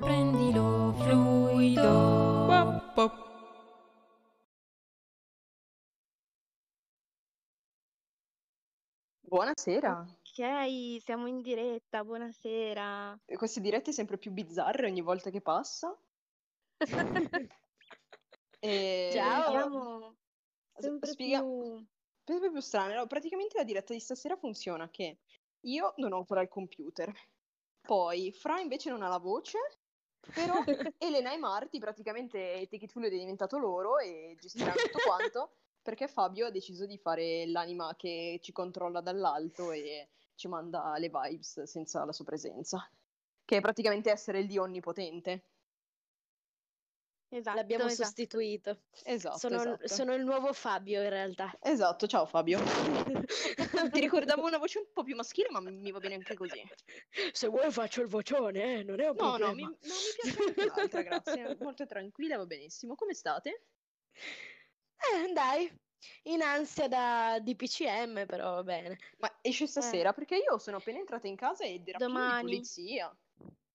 Prendilo 0.00 0.92
fluido. 0.94 2.80
Buonasera. 9.20 10.00
Ok, 10.00 11.00
siamo 11.00 11.28
in 11.28 11.40
diretta, 11.40 12.02
buonasera. 12.02 13.20
E 13.26 13.36
queste 13.36 13.60
dirette 13.60 13.92
sempre 13.92 14.18
più 14.18 14.32
bizzarre 14.32 14.86
ogni 14.86 15.02
volta 15.02 15.30
che 15.30 15.40
passa. 15.40 15.96
E... 18.62 19.08
Ciao. 19.14 19.50
Siamo 19.52 20.16
sempre 20.76 21.08
spiega- 21.08 21.40
più... 21.40 21.82
sempre 22.24 22.50
più 22.50 22.60
strane. 22.60 22.90
Allora, 22.90 23.06
praticamente 23.06 23.56
la 23.56 23.64
diretta 23.64 23.94
di 23.94 24.00
stasera 24.00 24.36
funziona 24.36 24.90
che 24.90 25.20
io 25.60 25.94
non 25.96 26.12
ho 26.12 26.18
ancora 26.18 26.42
il 26.42 26.48
computer, 26.48 27.10
poi 27.90 28.30
Fra 28.30 28.60
invece 28.60 28.88
non 28.88 29.02
ha 29.02 29.08
la 29.08 29.18
voce, 29.18 29.58
però 30.32 30.62
Elena 30.96 31.32
e 31.32 31.38
Marti 31.38 31.80
praticamente 31.80 32.68
Take 32.70 32.84
It 32.84 32.92
Full 32.92 33.02
è 33.02 33.10
diventato 33.10 33.58
loro 33.58 33.98
e 33.98 34.36
gestiranno 34.38 34.76
tutto 34.76 35.00
quanto 35.04 35.54
perché 35.82 36.06
Fabio 36.06 36.46
ha 36.46 36.50
deciso 36.52 36.86
di 36.86 36.98
fare 36.98 37.48
l'anima 37.48 37.96
che 37.96 38.38
ci 38.42 38.52
controlla 38.52 39.00
dall'alto 39.00 39.72
e 39.72 40.10
ci 40.36 40.46
manda 40.46 40.96
le 40.98 41.10
vibes 41.12 41.64
senza 41.64 42.04
la 42.04 42.12
sua 42.12 42.24
presenza, 42.24 42.88
che 43.44 43.56
è 43.56 43.60
praticamente 43.60 44.12
essere 44.12 44.38
il 44.38 44.46
dio 44.46 44.62
onnipotente. 44.62 45.49
Esatto, 47.32 47.56
L'abbiamo 47.56 47.84
esatto. 47.86 48.04
sostituito. 48.04 48.82
Esatto, 49.04 49.38
sono, 49.38 49.56
esatto. 49.56 49.86
sono 49.86 50.14
il 50.14 50.24
nuovo 50.24 50.52
Fabio 50.52 51.00
in 51.00 51.10
realtà. 51.10 51.56
Esatto, 51.62 52.08
ciao 52.08 52.26
Fabio. 52.26 52.58
Ti 53.92 54.00
ricordavo 54.00 54.44
una 54.44 54.58
voce 54.58 54.80
un 54.80 54.86
po' 54.92 55.04
più 55.04 55.14
maschile, 55.14 55.48
ma 55.50 55.60
mi 55.60 55.92
va 55.92 56.00
bene 56.00 56.14
anche 56.16 56.34
così. 56.34 56.60
Se 57.32 57.46
vuoi 57.46 57.70
faccio 57.70 58.02
il 58.02 58.08
vocione, 58.08 58.78
eh, 58.80 58.82
non 58.82 58.98
è 59.00 59.08
un 59.08 59.14
No, 59.16 59.36
no, 59.36 59.36
problema. 59.36 59.54
mi, 59.54 59.62
no, 59.62 59.70
mi 60.46 60.52
piace 60.52 60.70
l'altra, 60.76 61.02
grazie. 61.02 61.56
Molto 61.60 61.86
tranquilla, 61.86 62.36
va 62.36 62.46
benissimo. 62.46 62.96
Come 62.96 63.14
state? 63.14 63.66
Eh, 64.12 65.32
dai, 65.32 65.72
in 66.24 66.42
ansia 66.42 66.88
da 66.88 67.38
DPCM, 67.40 68.26
però 68.26 68.54
va 68.54 68.64
bene. 68.64 68.98
Ma 69.18 69.38
esce 69.40 69.68
stasera? 69.68 70.12
Perché 70.12 70.34
io 70.36 70.58
sono 70.58 70.78
appena 70.78 70.98
entrata 70.98 71.28
in 71.28 71.36
casa 71.36 71.62
ed 71.64 71.86
era 71.86 71.98
pieno 71.98 72.12
di 72.12 72.18
Domani. 72.18 72.42
polizia. 72.42 73.16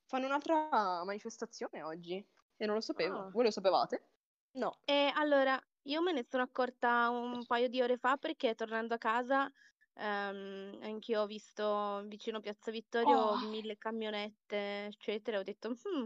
Fanno 0.08 0.26
un'altra 0.26 1.04
manifestazione 1.04 1.82
oggi 1.82 2.24
e 2.58 2.66
non 2.66 2.76
lo 2.76 2.82
sapevo. 2.82 3.28
Ah. 3.28 3.32
Voi 3.32 3.44
lo 3.46 3.52
sapevate? 3.52 4.10
No. 4.56 4.80
E 4.86 5.12
allora, 5.14 5.60
io 5.84 6.02
me 6.02 6.14
ne 6.14 6.24
sono 6.24 6.44
accorta 6.44 7.10
un 7.10 7.46
paio 7.46 7.68
di 7.68 7.82
ore 7.82 7.98
fa 7.98 8.16
perché 8.18 8.56
tornando 8.56 8.94
a 8.94 8.98
casa, 8.98 9.52
ehm, 9.94 10.80
anch'io 10.82 11.22
ho 11.22 11.26
visto 11.26 12.04
vicino 12.08 12.40
Piazza 12.40 12.72
Vittorio 12.72 13.36
Oh. 13.36 13.38
mille 13.38 13.78
camionette, 13.78 14.86
eccetera, 14.86 15.40
ho 15.40 15.44
detto, 15.44 15.70
"Hmm, 15.72 16.06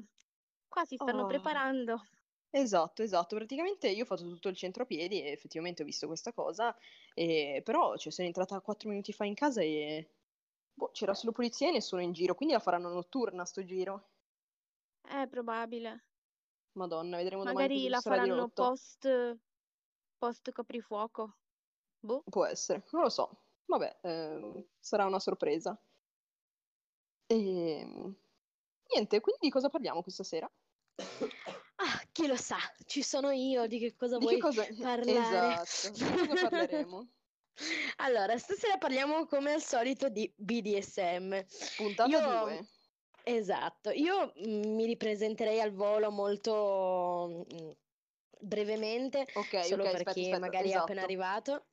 qua 0.68 0.84
si 0.86 0.98
stanno 0.98 1.26
Oh. 1.26 1.26
preparando. 1.26 2.00
Esatto, 2.52 3.04
esatto. 3.04 3.36
Praticamente 3.36 3.90
io 3.90 4.04
ho 4.04 4.06
fatto 4.08 4.24
tutto 4.24 4.50
il 4.50 4.56
centro 4.58 4.84
a 4.84 4.86
piedi 4.86 5.22
e 5.24 5.32
effettivamente 5.32 5.84
ho 5.84 5.86
visto 5.86 6.08
questa 6.08 6.34
cosa, 6.34 6.76
e... 7.14 7.62
però 7.64 7.96
cioè, 7.98 8.12
sono 8.12 8.28
entrata 8.28 8.62
quattro 8.62 8.90
minuti 8.90 9.14
fa 9.14 9.26
in 9.26 9.36
casa 9.36 9.62
e 9.62 10.10
boh, 10.74 10.92
c'era 10.92 11.14
solo 11.14 11.32
polizia 11.34 11.70
e 11.70 11.74
nessuno 11.74 12.02
in 12.02 12.14
giro, 12.14 12.36
quindi 12.36 12.56
la 12.56 12.62
faranno 12.62 12.90
notturna 12.94 13.46
sto 13.46 13.64
giro. 13.66 14.10
È 15.06 15.28
probabile. 15.28 16.06
Madonna, 16.74 17.18
vedremo 17.18 17.44
domani 17.44 17.68
Magari 17.68 17.90
la 17.90 18.00
sarà 18.00 18.16
faranno 18.16 18.36
rotto. 18.36 18.64
post, 18.64 19.38
post 20.18 20.52
coprifuoco. 20.52 21.38
Boh. 22.00 22.24
Può 22.30 22.46
essere, 22.46 22.86
non 22.92 23.04
lo 23.04 23.10
so. 23.10 23.44
Vabbè, 23.66 24.00
ehm, 24.02 24.66
sarà 24.80 25.06
una 25.06 25.20
sorpresa. 25.20 25.80
E... 27.28 28.16
Niente, 28.92 29.20
quindi 29.20 29.42
di 29.42 29.50
cosa 29.50 29.70
parliamo 29.70 30.02
questa 30.02 30.24
sera? 30.24 30.50
Ah, 31.76 32.02
chi 32.12 32.28
lo 32.28 32.36
sa, 32.36 32.58
ci 32.86 33.04
sono 33.04 33.32
io, 33.32 33.68
di 33.68 33.80
che 33.80 33.96
cosa 33.96 34.18
Di 34.18 34.24
vuoi 34.24 34.36
che 34.36 34.42
cosa... 34.42 34.66
parlare? 34.82 35.62
Esatto, 35.62 35.92
di 36.20 36.28
cosa 36.28 36.50
parleremo? 36.50 37.10
Allora, 37.98 38.38
stasera 38.38 38.78
parliamo 38.78 39.26
come 39.26 39.52
al 39.52 39.62
solito 39.62 40.08
di 40.08 40.32
BDSM. 40.34 41.44
Puntata 41.76 42.08
Io- 42.10 42.22
2. 42.22 42.68
Esatto, 43.24 43.92
io 43.92 44.34
mm, 44.48 44.74
mi 44.76 44.86
ripresenterei 44.86 45.60
al 45.60 45.72
volo 45.72 46.12
molto 46.12 47.46
mm, 47.54 47.70
brevemente, 48.40 49.26
Ok, 49.34 49.66
solo 49.66 49.84
ok, 49.84 49.92
per 49.92 50.04
chi 50.04 50.20
aspetta, 50.22 50.40
magari 50.40 50.70
è 50.70 50.74
appena 50.74 51.02
esatto. 51.02 51.06
arrivato. 51.06 51.66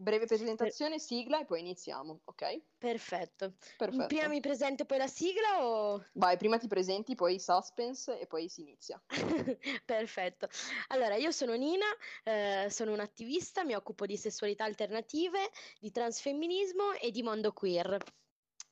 Breve 0.00 0.24
presentazione, 0.24 0.98
sigla 0.98 1.40
e 1.40 1.44
poi 1.44 1.60
iniziamo, 1.60 2.20
ok? 2.24 2.62
Perfetto. 2.78 3.52
Perfetto. 3.76 4.06
Prima 4.06 4.28
mi 4.28 4.40
presento 4.40 4.86
poi 4.86 4.96
la 4.96 5.06
sigla 5.06 5.62
o... 5.62 6.02
Vai, 6.14 6.38
prima 6.38 6.56
ti 6.56 6.68
presenti, 6.68 7.14
poi 7.14 7.38
suspense 7.38 8.18
e 8.18 8.26
poi 8.26 8.48
si 8.48 8.62
inizia. 8.62 9.02
Perfetto. 9.84 10.48
Allora, 10.88 11.16
io 11.16 11.30
sono 11.32 11.52
Nina, 11.52 11.84
eh, 12.24 12.68
sono 12.70 12.94
un'attivista, 12.94 13.62
mi 13.62 13.74
occupo 13.74 14.06
di 14.06 14.16
sessualità 14.16 14.64
alternative, 14.64 15.50
di 15.78 15.90
transfemminismo 15.90 16.92
e 16.92 17.10
di 17.10 17.22
mondo 17.22 17.52
queer. 17.52 17.98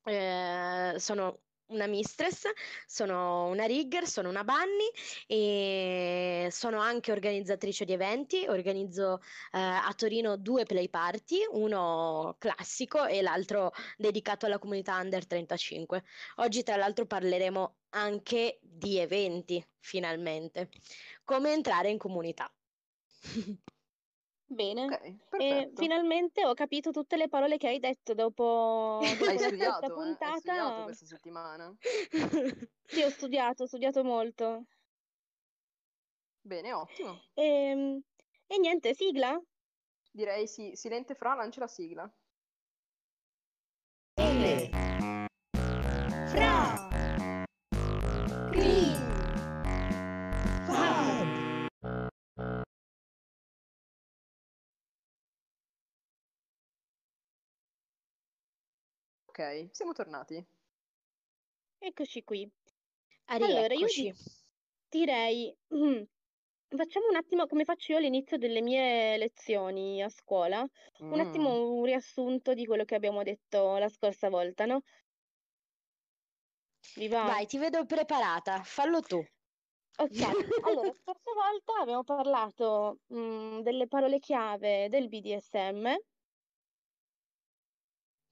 Eh, 0.04 0.94
sono 0.96 1.40
una 1.68 1.86
mistress, 1.86 2.44
sono 2.86 3.46
una 3.46 3.64
rigger, 3.64 4.06
sono 4.06 4.28
una 4.28 4.44
bunny 4.44 4.90
e 5.26 6.48
sono 6.50 6.80
anche 6.80 7.12
organizzatrice 7.12 7.84
di 7.84 7.92
eventi. 7.92 8.46
Organizzo 8.46 9.20
eh, 9.52 9.58
a 9.58 9.92
Torino 9.96 10.36
due 10.36 10.64
play 10.64 10.88
party, 10.88 11.38
uno 11.50 12.36
classico 12.38 13.06
e 13.06 13.22
l'altro 13.22 13.72
dedicato 13.96 14.46
alla 14.46 14.58
comunità 14.58 14.96
under 14.96 15.26
35. 15.26 16.04
Oggi, 16.36 16.62
tra 16.62 16.76
l'altro, 16.76 17.06
parleremo 17.06 17.76
anche 17.90 18.58
di 18.62 18.98
eventi, 18.98 19.64
finalmente. 19.78 20.70
Come 21.24 21.52
entrare 21.52 21.90
in 21.90 21.98
comunità. 21.98 22.50
Bene. 24.50 24.84
Ok, 24.86 25.40
E 25.40 25.70
finalmente 25.74 26.44
ho 26.46 26.54
capito 26.54 26.90
tutte 26.90 27.16
le 27.16 27.28
parole 27.28 27.58
che 27.58 27.68
hai 27.68 27.78
detto 27.78 28.14
dopo, 28.14 28.98
dopo 29.02 29.24
Hai 29.26 29.34
la 29.34 29.40
studiato, 29.40 29.92
quarta 29.92 30.24
eh? 30.24 30.30
Hai 30.30 30.38
studiato 30.38 30.64
puntata. 30.64 30.84
questa 30.84 31.06
settimana? 31.06 31.76
Sì, 32.88 33.02
ho 33.02 33.10
studiato, 33.10 33.64
ho 33.64 33.66
studiato 33.66 34.02
molto. 34.02 34.64
Bene, 36.40 36.72
ottimo. 36.72 37.20
E, 37.34 38.02
e 38.46 38.58
niente, 38.58 38.94
sigla? 38.94 39.38
Direi 40.10 40.46
sì, 40.48 40.72
silente 40.74 41.14
fra, 41.14 41.34
lancia 41.34 41.60
la 41.60 41.68
sigla. 41.68 42.10
Ele. 44.14 44.70
Fra. 46.30 46.87
Ok, 59.38 59.68
siamo 59.72 59.92
tornati. 59.92 60.44
Eccoci 61.80 62.22
qui. 62.22 62.48
Allora, 63.26 63.74
io 63.74 63.86
Rieccoci. 63.86 63.92
di- 63.92 64.14
direi, 64.88 65.56
facciamo 66.68 67.08
un 67.08 67.16
attimo 67.16 67.46
come 67.46 67.64
faccio 67.64 67.92
io 67.92 67.98
all'inizio 67.98 68.36
delle 68.38 68.60
mie 68.62 69.16
lezioni 69.16 70.02
a 70.02 70.08
scuola, 70.08 70.60
un 71.08 71.20
Mm. 71.20 71.20
attimo 71.20 71.74
un 71.78 71.84
riassunto 71.84 72.54
di 72.54 72.66
quello 72.66 72.84
che 72.84 72.94
abbiamo 72.94 73.22
detto 73.22 73.76
la 73.78 73.88
scorsa 73.88 74.28
volta, 74.28 74.66
no? 74.66 74.80
Vi 76.96 77.08
va? 77.08 77.26
Vai, 77.28 77.46
ti 77.46 77.58
vedo 77.58 77.84
preparata, 77.86 78.62
fallo 78.64 79.00
tu. 79.02 79.20
Ok, 80.00 80.20
allora, 80.60 80.86
la 80.88 80.94
scorsa 81.02 81.32
volta 81.34 81.80
abbiamo 81.80 82.04
parlato 82.04 83.00
mm, 83.12 83.60
delle 83.60 83.88
parole 83.88 84.18
chiave 84.20 84.88
del 84.88 85.08
BDSM 85.08 85.96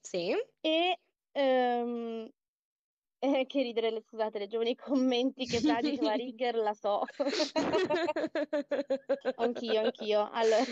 Sì? 0.06 0.32
e 0.60 1.00
ehm, 1.32 2.30
eh, 3.18 3.46
che 3.46 3.62
ridere, 3.62 3.90
le- 3.90 4.02
scusate, 4.02 4.38
leggevo 4.38 4.62
nei 4.62 4.76
commenti 4.76 5.46
che 5.46 5.60
Fra 5.60 5.80
diceva 5.80 6.14
Rigger 6.20 6.54
la 6.54 6.74
so. 6.74 7.02
Anch'io, 9.38 9.80
anch'io. 9.80 10.30
Allora, 10.30 10.62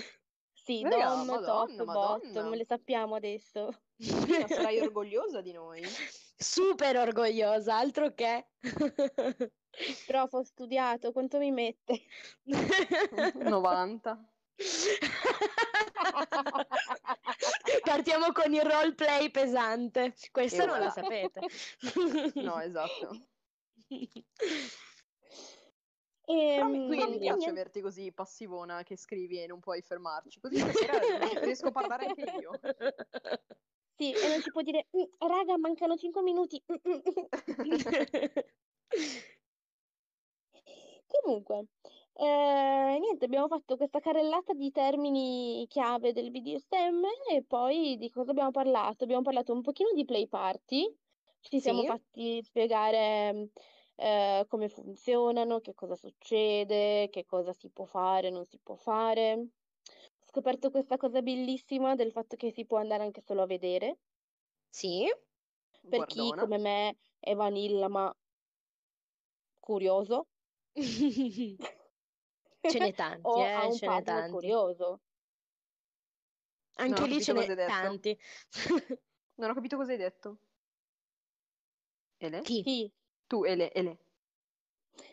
sì, 0.53 0.82
Raga, 0.82 0.97
dom, 0.97 1.26
top, 1.26 1.29
madonna, 1.41 1.85
bottom, 1.85 2.32
madonna. 2.32 2.55
le 2.55 2.64
sappiamo 2.64 3.17
adesso. 3.17 3.82
Nina, 3.97 4.47
sarai 4.47 4.79
orgogliosa 4.79 5.41
di 5.41 5.50
noi? 5.53 5.82
Super 6.37 6.97
orgogliosa, 6.97 7.76
altro 7.76 8.14
che. 8.14 8.50
Prof, 10.06 10.32
ho 10.32 10.44
studiato, 10.44 11.11
quanto 11.12 11.38
mi 11.38 11.50
mette? 11.50 12.03
90. 13.35 14.32
Partiamo 17.85 18.33
con 18.33 18.53
il 18.53 18.63
roleplay 18.63 19.31
pesante. 19.31 20.15
Questa 20.31 20.63
E 20.63 20.67
non 20.67 20.77
voilà. 20.77 20.87
la 20.87 20.91
sapete. 20.91 21.41
No, 22.35 22.59
esatto. 22.61 23.09
Però 26.55 26.69
mi, 26.69 26.79
Ehm, 26.79 26.89
mi 26.89 26.95
e 26.95 27.19
piace 27.19 27.23
niente. 27.27 27.51
averti 27.51 27.81
così 27.81 28.13
passivona 28.13 28.83
che 28.83 28.97
scrivi 28.97 29.43
e 29.43 29.47
non 29.47 29.61
puoi 29.61 29.83
fermarci. 29.83 30.41
Così 30.41 30.57
riesco 31.43 31.69
a 31.69 31.73
parlare 31.73 32.07
anche 32.07 32.23
io. 32.41 32.59
Sì, 33.97 34.13
e 34.13 34.29
non 34.29 34.41
si 34.43 34.51
può 34.51 34.63
dire, 34.63 34.89
"Mm, 34.97 35.03
raga, 35.29 35.57
mancano 35.59 35.97
5 35.97 36.23
minuti. 36.23 36.63
Mm, 36.71 36.77
mm, 36.89 37.01
mm". 37.21 37.25
Comunque, 41.07 41.67
eh, 42.16 42.99
niente, 43.00 43.25
abbiamo 43.25 43.49
fatto 43.49 43.76
questa 43.76 44.00
carrellata 44.00 44.52
di 44.55 44.70
termini 44.70 45.66
chiave 45.69 46.12
del 46.12 46.31
BDSM 46.31 47.05
e 47.31 47.44
poi 47.44 47.96
di 47.96 48.08
cosa 48.11 48.31
abbiamo 48.31 48.50
parlato? 48.50 49.05
Abbiamo 49.05 49.22
parlato 49.22 49.52
un 49.52 49.62
pochino 49.62 49.90
di 49.93 50.05
play 50.05 50.28
party, 50.28 50.96
ci 51.40 51.61
siamo 51.61 51.82
Sì. 51.82 51.84
fatti 51.84 52.40
spiegare 52.43 53.50
eh, 53.96 54.44
come 54.49 54.69
funzionano, 54.69 55.61
che 55.61 55.75
cosa 55.75 55.96
succede, 55.96 57.08
che 57.11 57.25
cosa 57.25 57.52
si 57.52 57.70
può 57.70 57.84
fare, 57.84 58.31
non 58.31 58.44
si 58.44 58.58
può 58.62 58.76
fare. 58.76 59.32
Ho 59.34 60.25
scoperto 60.26 60.70
questa 60.70 60.96
cosa 60.96 61.20
bellissima 61.22 61.94
del 61.96 62.12
fatto 62.12 62.37
che 62.37 62.50
si 62.52 62.64
può 62.66 62.78
andare 62.78 63.02
anche 63.02 63.20
solo 63.20 63.43
a 63.43 63.46
vedere, 63.46 63.99
Sì, 64.70 65.06
per 65.88 66.05
chi 66.05 66.32
Guardona. 66.32 66.34
come 66.34 66.58
me 66.58 66.96
è 67.19 67.34
vanilla 67.34 67.88
ma 67.88 68.14
curioso. 69.61 70.28
ce 72.66 72.78
n'è 72.78 72.93
tanti, 72.94 73.20
o 73.22 73.50
ha 73.50 73.64
eh, 73.64 73.66
un 73.66 73.78
ce 73.78 73.87
n'è 73.88 74.02
partner 74.02 74.14
tanti. 74.22 74.31
curioso. 74.31 75.00
Anche 76.76 76.93
Non 76.93 77.02
ho 77.02 77.06
lì 77.06 77.20
capito 77.20 77.20
ce 77.20 77.32
cosa 77.32 77.46
n'è 77.46 77.49
hai 77.49 77.56
detto. 77.56 77.66
tanti. 77.66 78.19
Non 79.37 79.50
ho 79.50 79.55
capito 79.55 79.76
cosa 79.76 79.93
hai 79.93 79.99
detto. 79.99 80.38
Ele? 82.19 82.40
Chi? 82.43 82.62
Chi? 82.62 82.93
Tu, 83.26 83.44
Ele, 83.44 83.70
Ele. 83.72 83.99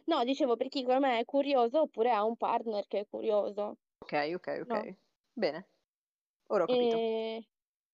No, 0.05 0.23
dicevo 0.23 0.55
per 0.55 0.67
chi 0.67 0.83
come 0.83 0.99
me 0.99 1.19
è 1.19 1.25
curioso 1.25 1.81
oppure 1.81 2.11
ha 2.11 2.23
un 2.23 2.35
partner 2.37 2.85
che 2.87 2.99
è 3.01 3.07
curioso. 3.07 3.77
Ok, 3.99 4.31
ok, 4.35 4.59
ok. 4.63 4.67
No. 4.67 4.95
Bene. 5.33 5.69
Ora 6.47 6.63
ho 6.63 6.67
capito. 6.67 6.97
E... 6.97 7.47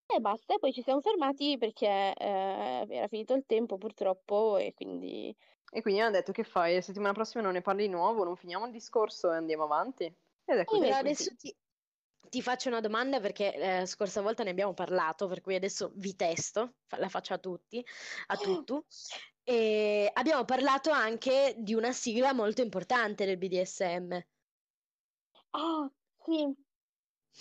e 0.06 0.20
basta, 0.20 0.54
e 0.54 0.58
poi 0.58 0.72
ci 0.72 0.82
siamo 0.82 1.00
fermati 1.00 1.56
perché 1.58 1.86
eh, 2.14 2.86
era 2.88 3.08
finito 3.08 3.34
il 3.34 3.44
tempo 3.46 3.78
purtroppo 3.78 4.56
e 4.56 4.72
quindi... 4.74 5.34
E 5.70 5.82
quindi 5.82 6.00
hanno 6.00 6.12
detto 6.12 6.32
che 6.32 6.44
fai? 6.44 6.74
La 6.74 6.80
settimana 6.80 7.12
prossima 7.12 7.42
non 7.42 7.52
ne 7.52 7.60
parli 7.60 7.82
di 7.82 7.92
nuovo, 7.92 8.24
non 8.24 8.36
finiamo 8.36 8.66
il 8.66 8.72
discorso 8.72 9.32
e 9.32 9.36
andiamo 9.36 9.64
avanti? 9.64 10.04
Ed 10.04 10.58
è 10.58 10.64
così. 10.64 10.80
Però 10.80 10.96
invece 10.98 11.22
adesso 11.22 11.36
ti, 11.36 11.56
ti 12.28 12.42
faccio 12.42 12.68
una 12.68 12.80
domanda 12.80 13.20
perché 13.20 13.54
eh, 13.54 13.86
scorsa 13.86 14.22
volta 14.22 14.42
ne 14.42 14.50
abbiamo 14.50 14.74
parlato, 14.74 15.26
per 15.26 15.40
cui 15.40 15.54
adesso 15.54 15.92
vi 15.94 16.14
testo, 16.14 16.76
fa- 16.86 16.98
la 16.98 17.08
faccio 17.08 17.34
a 17.34 17.38
tutti, 17.38 17.84
a 18.28 18.36
tutto. 18.36 18.86
E 19.42 20.10
abbiamo 20.12 20.44
parlato 20.44 20.90
anche 20.90 21.54
di 21.58 21.74
una 21.74 21.92
sigla 21.92 22.32
molto 22.32 22.62
importante 22.62 23.24
del 23.24 23.38
BDSM. 23.38 24.26
Ah, 25.50 25.90
sì. 26.24 26.54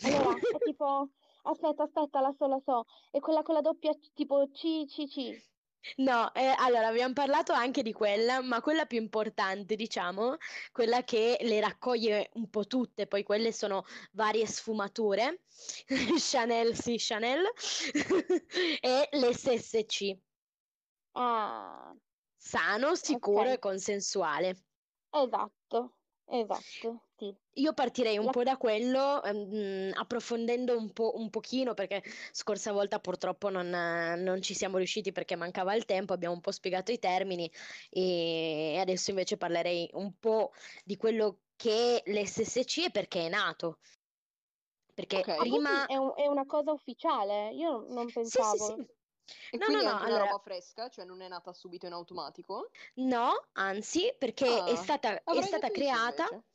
Allora, 0.03 0.35
è 0.35 0.39
tipo... 0.63 1.09
Aspetta, 1.47 1.83
aspetta, 1.83 2.21
la 2.21 2.33
so, 2.35 2.47
la 2.47 2.59
so. 2.65 2.85
È 3.11 3.19
quella 3.19 3.43
con 3.43 3.53
la 3.53 3.61
doppia 3.61 3.93
tipo 4.15 4.47
C, 4.51 4.85
C, 4.87 5.05
C. 5.05 5.54
No, 5.97 6.33
eh, 6.33 6.53
allora 6.57 6.87
abbiamo 6.87 7.13
parlato 7.13 7.51
anche 7.53 7.81
di 7.81 7.91
quella, 7.93 8.41
ma 8.41 8.61
quella 8.61 8.85
più 8.85 8.99
importante, 8.99 9.75
diciamo, 9.75 10.37
quella 10.71 11.03
che 11.03 11.37
le 11.41 11.59
raccoglie 11.59 12.29
un 12.33 12.49
po' 12.49 12.65
tutte, 12.65 13.07
poi 13.07 13.23
quelle 13.23 13.51
sono 13.51 13.83
varie 14.13 14.45
sfumature, 14.47 15.43
Chanel 16.17 16.75
sì, 16.75 16.95
Chanel, 16.97 17.43
e 18.81 19.09
l'SSC, 19.11 20.17
Ah, 21.13 21.95
sano, 22.37 22.95
sicuro 22.95 23.49
Ok. 23.49 23.51
e 23.51 23.59
consensuale. 23.59 24.55
esatto, 25.11 25.97
esatto, 26.27 27.04
sì. 27.17 27.35
Io 27.57 27.73
partirei 27.73 28.17
un 28.17 28.29
po' 28.29 28.43
da 28.43 28.57
quello, 28.57 29.23
ehm, 29.23 29.91
approfondendo 29.95 30.77
un 30.77 30.91
po', 30.91 31.13
un 31.15 31.29
pochino, 31.29 31.73
perché 31.73 32.03
scorsa 32.31 32.73
volta 32.73 32.99
purtroppo 32.99 33.49
non, 33.49 33.69
non 33.69 34.41
ci 34.41 34.53
siamo 34.53 34.75
riusciti 34.77 35.13
perché 35.13 35.37
mancava 35.37 35.73
il 35.73 35.85
tempo, 35.85 36.11
abbiamo 36.11 36.33
un 36.35 36.41
po' 36.41 36.51
spiegato 36.51 36.91
i 36.91 36.99
termini 36.99 37.49
e 37.89 38.75
adesso 38.79 39.11
invece 39.11 39.37
parlerei 39.37 39.89
un 39.93 40.17
po' 40.19 40.51
di 40.83 40.97
quello 40.97 41.43
che 41.55 42.01
è 42.03 42.11
l'SSC 42.11 42.77
e 42.87 42.91
perché 42.91 43.27
è 43.27 43.29
nato. 43.29 43.79
Perché 44.93 45.19
Ok. 45.19 45.27
Ah, 45.29 45.35
prima... 45.37 45.85
è, 45.87 45.95
un- 45.95 46.13
è 46.15 46.27
una 46.27 46.45
cosa 46.45 46.71
ufficiale? 46.73 47.51
Io 47.53 47.85
non 47.87 48.05
Sì, 48.05 48.41
sì, 48.41 48.57
pensavo. 48.57 48.73
sì. 48.75 48.81
E 49.51 49.57
No, 49.57 49.67
no, 49.69 49.79
è 49.79 49.83
no, 49.83 49.97
allora- 49.99 50.23
roba 50.25 50.39
fresca, 50.39 50.89
cioè 50.89 51.05
non 51.05 51.21
è 51.21 51.27
nata 51.29 51.53
subito 51.53 51.85
in 51.85 51.93
automatico? 51.93 52.69
No, 52.95 53.47
anzi, 53.53 54.13
perché 54.17 54.63
è 54.63 54.71
Ah, 54.71 54.75
stata, 54.75 55.23
è 55.23 55.41
stata 55.41 55.67
di 55.67 55.73
sì, 55.73 55.79
creata... 55.79 56.23
invece. 56.23 56.45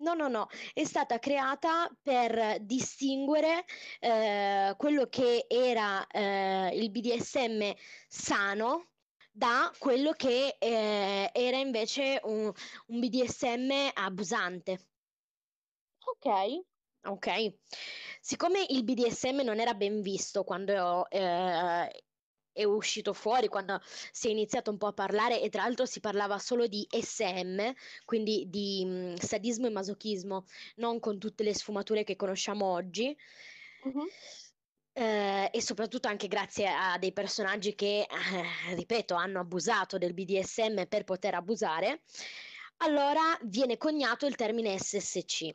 No, 0.00 0.14
no, 0.14 0.28
no, 0.28 0.46
è 0.72 0.84
stata 0.84 1.18
creata 1.18 1.90
per 2.02 2.58
distinguere 2.62 3.64
eh, 3.98 4.74
quello 4.78 5.06
che 5.06 5.44
era 5.46 6.06
eh, 6.06 6.70
il 6.74 6.90
BDSM 6.90 7.70
sano 8.08 8.92
da 9.30 9.70
quello 9.78 10.12
che 10.12 10.56
eh, 10.58 11.30
era 11.32 11.56
invece 11.58 12.18
un, 12.24 12.50
un 12.86 13.00
BDSM 13.00 13.90
abusante. 13.94 14.88
Ok, 16.04 16.64
Ok? 17.02 17.54
Siccome 18.20 18.64
il 18.68 18.84
BDSM 18.84 19.40
non 19.40 19.58
era 19.58 19.72
ben 19.74 20.02
visto 20.02 20.44
quando 20.44 21.08
eh, 21.08 22.04
è 22.60 22.64
uscito 22.64 23.12
fuori, 23.12 23.48
quando 23.48 23.80
si 24.12 24.28
è 24.28 24.30
iniziato 24.30 24.70
un 24.70 24.78
po' 24.78 24.88
a 24.88 24.92
parlare, 24.92 25.40
e 25.40 25.48
tra 25.48 25.62
l'altro 25.62 25.86
si 25.86 26.00
parlava 26.00 26.38
solo 26.38 26.66
di 26.66 26.86
SM, 26.90 27.72
quindi 28.04 28.46
di 28.48 28.84
mh, 28.84 29.14
sadismo 29.16 29.66
e 29.66 29.70
masochismo, 29.70 30.44
non 30.76 31.00
con 31.00 31.18
tutte 31.18 31.42
le 31.42 31.54
sfumature 31.54 32.04
che 32.04 32.16
conosciamo 32.16 32.66
oggi. 32.66 33.16
Mhm. 33.84 34.06
Eh, 34.92 35.50
e 35.52 35.62
soprattutto 35.62 36.08
anche 36.08 36.26
grazie 36.28 36.68
a 36.68 36.98
dei 36.98 37.12
personaggi 37.12 37.74
che, 37.74 38.00
eh, 38.00 38.74
ripeto, 38.74 39.14
hanno 39.14 39.40
abusato 39.40 39.98
del 39.98 40.14
BDSM 40.14 40.86
per 40.86 41.04
poter 41.04 41.34
abusare, 41.34 42.02
allora 42.78 43.38
viene 43.42 43.76
coniato 43.76 44.26
il 44.26 44.34
termine 44.34 44.78
SSC 44.78 45.54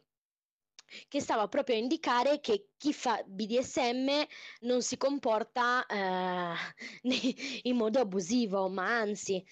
che 1.07 1.19
stava 1.21 1.47
proprio 1.47 1.75
a 1.75 1.79
indicare 1.79 2.39
che 2.39 2.69
chi 2.77 2.93
fa 2.93 3.23
BDSM 3.25 4.23
non 4.61 4.81
si 4.81 4.97
comporta 4.97 5.85
eh, 5.85 6.53
in 7.63 7.75
modo 7.75 7.99
abusivo, 7.99 8.69
ma 8.69 8.85
anzi, 8.99 9.43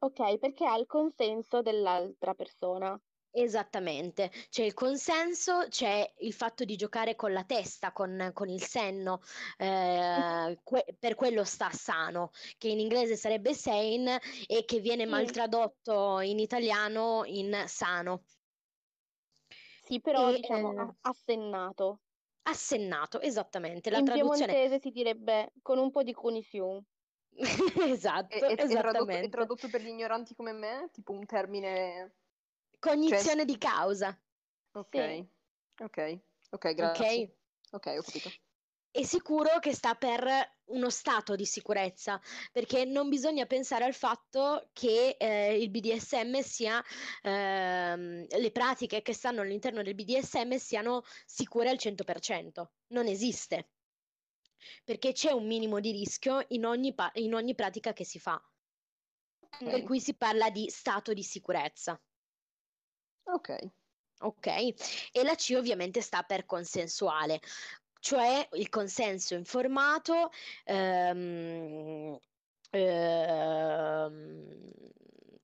ok, 0.00 0.38
perché 0.38 0.64
ha 0.64 0.76
il 0.78 0.86
consenso 0.86 1.60
dell'altra 1.60 2.32
persona. 2.34 2.98
esattamente, 3.30 4.30
c'è 4.48 4.62
il 4.64 4.72
consenso, 4.72 5.66
c'è 5.68 6.10
il 6.20 6.32
fatto 6.32 6.64
di 6.64 6.74
giocare 6.76 7.14
con 7.16 7.32
la 7.34 7.44
testa, 7.44 7.92
con, 7.92 8.30
con 8.32 8.48
il 8.48 8.62
senno, 8.62 9.20
eh, 9.58 10.58
que- 10.62 10.96
per 10.98 11.14
quello 11.16 11.44
sta 11.44 11.70
sano, 11.70 12.30
che 12.56 12.68
in 12.68 12.80
inglese 12.80 13.14
sarebbe 13.16 13.52
sane 13.52 14.20
e 14.46 14.64
che 14.64 14.80
viene 14.80 15.04
Sì. 15.04 15.06
mal 15.06 15.30
tradotto 15.30 16.20
in 16.20 16.38
italiano 16.38 17.24
in 17.26 17.64
sano. 17.66 18.24
Sì, 19.86 20.00
però 20.00 20.32
E, 20.32 20.32
diciamo 20.32 20.72
eh, 20.82 20.94
assennato. 21.02 22.00
Assennato, 22.48 23.20
esattamente, 23.20 23.90
la 23.90 23.98
In 23.98 24.04
traduzione 24.04 24.54
piemontese 24.54 24.80
si 24.80 24.90
direbbe 24.90 25.52
con 25.62 25.78
un 25.78 25.90
po' 25.90 26.02
di 26.02 26.12
cunisium. 26.12 26.82
esatto, 27.92 28.46
E, 28.48 28.54
e- 28.56 28.64
e 28.68 28.76
tradotto, 28.76 29.18
esattamente. 29.18 29.28
tradotto 29.28 29.68
per 29.68 29.80
gli 29.82 29.86
ignoranti 29.88 30.34
come 30.34 30.52
me, 30.52 30.88
tipo 30.92 31.12
un 31.12 31.24
termine... 31.26 32.16
Cognizione 32.78 33.44
di 33.44 33.58
causa, 33.58 34.18
Ok, 34.72 34.96
Sì. 34.96 35.28
ok, 35.82 36.20
ok, 36.50 36.74
grazie. 36.74 37.22
ok? 37.22 37.36
Ok, 37.72 37.86
ho 37.98 38.02
capito. 38.02 38.30
È 38.96 39.02
sicuro 39.02 39.58
che 39.58 39.74
sta 39.74 39.94
per 39.94 40.26
uno 40.68 40.88
stato 40.88 41.36
di 41.36 41.44
sicurezza, 41.44 42.18
perché 42.50 42.86
non 42.86 43.10
bisogna 43.10 43.44
pensare 43.44 43.84
al 43.84 43.92
fatto 43.92 44.70
che 44.72 45.16
eh, 45.18 45.60
il 45.60 45.68
BDSM 45.68 46.40
sia, 46.40 46.82
ehm, 47.20 48.26
le 48.26 48.50
pratiche 48.52 49.02
che 49.02 49.12
stanno 49.12 49.42
all'interno 49.42 49.82
del 49.82 49.94
BDSM 49.94 50.54
siano 50.56 51.02
sicure 51.26 51.68
al 51.68 51.76
100%. 51.76 52.72
Non 52.86 53.06
esiste, 53.06 53.74
perché 54.82 55.12
c'è 55.12 55.30
un 55.30 55.46
minimo 55.46 55.78
di 55.78 55.92
rischio 55.92 56.42
in 56.48 56.64
ogni, 56.64 56.94
pa- 56.94 57.10
in 57.16 57.34
ogni 57.34 57.54
pratica 57.54 57.92
che 57.92 58.04
si 58.06 58.18
fa, 58.18 58.42
per 59.68 59.82
Ok, 59.82 59.82
cui 59.82 60.00
si 60.00 60.16
parla 60.16 60.48
di 60.48 60.70
stato 60.70 61.12
di 61.12 61.22
sicurezza. 61.22 62.02
ok. 63.26 63.50
Ok? 64.20 64.46
E 64.46 65.22
la 65.22 65.34
C 65.34 65.54
ovviamente 65.56 66.00
sta 66.00 66.22
per 66.22 66.46
consensuale, 66.46 67.40
cioè 68.06 68.46
il 68.52 68.68
consenso 68.68 69.34
informato. 69.34 70.30
ehm, 70.62 72.16
ehm, 72.70 74.70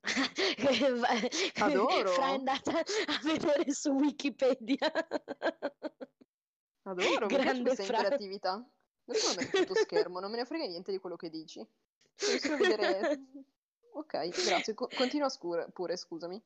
Adoro. 1.58 2.10
Fra 2.10 2.28
è 2.28 2.30
andata 2.30 2.78
a 2.78 3.20
vedere 3.24 3.72
su 3.72 3.90
Wikipedia. 3.90 4.92
Adoro, 6.82 7.26
Grande 7.26 7.62
questa 7.62 7.82
Fra. 7.82 7.96
interattività. 7.96 8.64
Lo 9.06 9.14
metto 9.36 9.58
tutto 9.58 9.74
schermo, 9.74 10.20
non 10.20 10.30
me 10.30 10.36
ne 10.36 10.44
frega 10.44 10.66
niente 10.66 10.92
di 10.92 10.98
quello 10.98 11.16
che 11.16 11.30
dici. 11.30 11.66
Devo 12.14 12.38
solo 12.38 12.56
vedere... 12.58 13.20
Ok, 13.94 14.26
grazie. 14.46 14.72
co- 14.72 14.88
continua 14.96 15.28
scure- 15.28 15.68
pure, 15.70 15.98
scusami. 15.98 16.42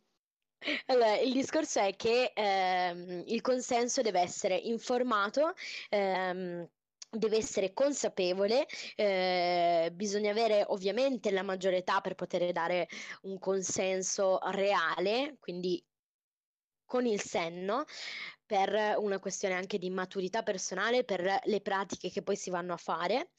Allora, 0.87 1.17
il 1.19 1.33
discorso 1.33 1.81
è 1.81 1.95
che 1.97 2.33
ehm, 2.35 3.25
il 3.27 3.41
consenso 3.41 4.03
deve 4.03 4.21
essere 4.21 4.57
informato 4.57 5.55
ehm, 5.91 6.69
deve 7.09 7.37
essere 7.37 7.73
consapevole, 7.73 8.67
eh, 8.97 9.91
bisogna 9.95 10.31
avere 10.31 10.65
ovviamente 10.69 11.31
la 11.31 11.43
maggiore 11.43 11.79
età 11.79 12.01
per 12.01 12.15
poter 12.15 12.53
dare 12.53 12.89
un 13.23 13.39
consenso 13.39 14.39
reale, 14.51 15.37
quindi 15.41 15.83
con 16.87 17.05
il 17.07 17.21
senno, 17.21 17.85
per 18.47 18.97
una 18.99 19.19
questione 19.19 19.55
anche 19.55 19.79
di 19.79 19.91
maturità 19.91 20.43
personale, 20.43 21.05
per 21.05 21.41
le 21.45 21.61
pratiche 21.61 22.11
che 22.11 22.23
poi 22.23 22.37
si 22.37 22.51
vanno 22.51 22.73
a 22.73 22.79
fare 22.79 23.31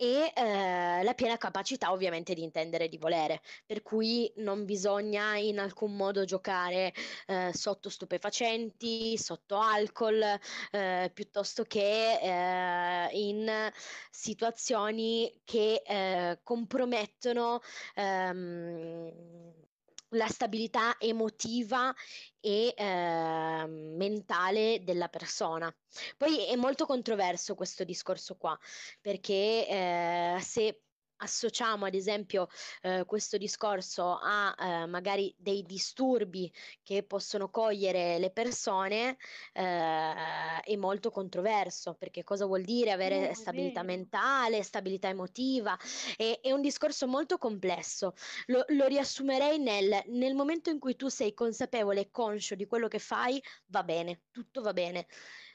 e 0.00 0.32
eh, 0.34 1.02
la 1.02 1.12
piena 1.12 1.36
capacità 1.36 1.92
ovviamente 1.92 2.32
di 2.32 2.42
intendere 2.42 2.84
e 2.84 2.88
di 2.88 2.96
volere, 2.96 3.42
per 3.66 3.82
cui 3.82 4.32
non 4.36 4.64
bisogna 4.64 5.36
in 5.36 5.58
alcun 5.58 5.94
modo 5.94 6.24
giocare 6.24 6.94
eh, 7.26 7.50
sotto 7.52 7.90
stupefacenti, 7.90 9.18
sotto 9.18 9.58
alcol, 9.58 10.22
eh, 10.70 11.10
piuttosto 11.12 11.64
che 11.64 12.18
eh, 12.18 13.08
in 13.12 13.70
situazioni 14.10 15.38
che 15.44 15.82
eh, 15.84 16.40
compromettono 16.42 17.60
ehm, 17.94 19.68
la 20.10 20.26
stabilità 20.28 20.96
emotiva 20.98 21.94
e 22.40 22.74
eh, 22.76 23.64
mentale 23.66 24.82
della 24.82 25.08
persona. 25.08 25.74
Poi 26.16 26.46
è 26.46 26.56
molto 26.56 26.86
controverso 26.86 27.54
questo 27.54 27.84
discorso 27.84 28.36
qua, 28.36 28.58
perché 29.00 29.66
eh, 29.68 30.38
se 30.40 30.82
associamo 31.20 31.86
ad 31.86 31.94
esempio 31.94 32.48
eh, 32.82 33.04
questo 33.06 33.36
discorso 33.36 34.18
a 34.20 34.54
eh, 34.58 34.86
magari 34.86 35.34
dei 35.36 35.62
disturbi 35.64 36.52
che 36.82 37.02
possono 37.02 37.48
cogliere 37.48 38.18
le 38.18 38.30
persone 38.30 39.16
eh, 39.52 40.60
è 40.62 40.76
molto 40.76 41.10
controverso 41.10 41.94
perché 41.94 42.24
cosa 42.24 42.46
vuol 42.46 42.62
dire 42.62 42.92
avere 42.92 43.34
stabilità 43.34 43.82
mentale, 43.82 44.62
stabilità 44.62 45.08
emotiva? 45.08 45.76
È, 46.16 46.40
è 46.42 46.52
un 46.52 46.60
discorso 46.60 47.06
molto 47.06 47.38
complesso. 47.38 48.14
Lo, 48.46 48.64
lo 48.68 48.86
riassumerei 48.86 49.58
nel, 49.58 50.02
nel 50.06 50.34
momento 50.34 50.70
in 50.70 50.78
cui 50.78 50.96
tu 50.96 51.08
sei 51.08 51.34
consapevole 51.34 52.00
e 52.00 52.10
conscio 52.10 52.54
di 52.54 52.66
quello 52.66 52.88
che 52.88 52.98
fai 52.98 53.42
va 53.66 53.82
bene, 53.82 54.22
tutto 54.30 54.62
va 54.62 54.72
bene. 54.72 55.06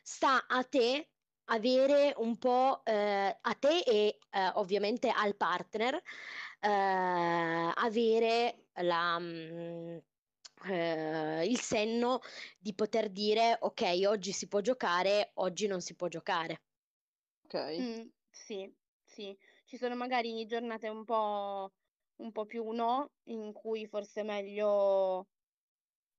Sta 0.01 0.45
a 0.47 0.63
te 0.63 1.09
avere 1.45 2.13
un 2.17 2.37
po' 2.37 2.83
eh, 2.85 3.37
a 3.41 3.53
te 3.55 3.79
e 3.79 4.17
eh, 4.29 4.47
ovviamente 4.55 5.09
al 5.09 5.35
partner 5.35 5.95
eh, 6.59 7.71
avere 7.75 8.67
la, 8.73 9.19
mm, 9.19 9.97
eh, 10.67 11.45
il 11.47 11.59
senno 11.59 12.19
di 12.59 12.73
poter 12.73 13.09
dire 13.11 13.57
ok, 13.59 14.01
oggi 14.07 14.31
si 14.31 14.47
può 14.47 14.61
giocare, 14.61 15.31
oggi 15.35 15.67
non 15.67 15.81
si 15.81 15.95
può 15.95 16.07
giocare. 16.07 16.63
Ok. 17.45 17.55
Mm, 17.79 18.07
sì, 18.29 18.73
sì. 19.03 19.37
Ci 19.65 19.77
sono 19.77 19.95
magari 19.95 20.45
giornate 20.45 20.87
un 20.89 21.03
po', 21.05 21.73
un 22.17 22.31
po' 22.31 22.45
più 22.45 22.69
no, 22.71 23.13
in 23.23 23.51
cui 23.53 23.85
forse 23.87 24.21
è 24.21 24.23
meglio 24.23 25.27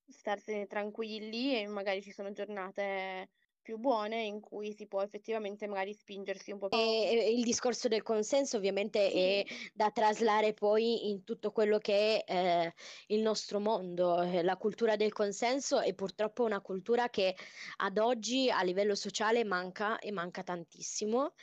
starsene 0.08 0.66
tranquilli 0.66 1.54
e 1.60 1.66
magari 1.66 2.02
ci 2.02 2.12
sono 2.12 2.32
giornate 2.32 3.30
più 3.66 3.78
buone 3.78 4.22
in 4.22 4.38
cui 4.38 4.72
si 4.72 4.86
può 4.86 5.02
effettivamente 5.02 5.66
magari 5.66 5.92
spingersi 5.92 6.52
un 6.52 6.58
po' 6.58 6.68
più. 6.68 6.78
E, 6.78 7.08
e 7.08 7.32
il 7.32 7.42
discorso 7.42 7.88
del 7.88 8.04
consenso 8.04 8.56
ovviamente 8.56 9.10
è 9.10 9.44
Sì, 9.44 9.70
da 9.74 9.90
traslare 9.90 10.54
poi 10.54 11.08
in 11.08 11.24
tutto 11.24 11.50
quello 11.50 11.78
che 11.78 12.22
è 12.22 12.32
eh, 12.32 12.74
il 13.08 13.22
nostro 13.22 13.58
mondo. 13.58 14.22
Eh, 14.22 14.44
La 14.44 14.56
cultura 14.56 14.94
del 14.94 15.12
consenso 15.12 15.80
è 15.80 15.92
purtroppo 15.94 16.44
una 16.44 16.60
cultura 16.60 17.08
che 17.08 17.34
ad 17.78 17.98
oggi 17.98 18.48
a 18.48 18.62
livello 18.62 18.94
sociale 18.94 19.42
manca 19.42 19.98
e 19.98 20.12
manca 20.12 20.44
tantissimo, 20.44 21.34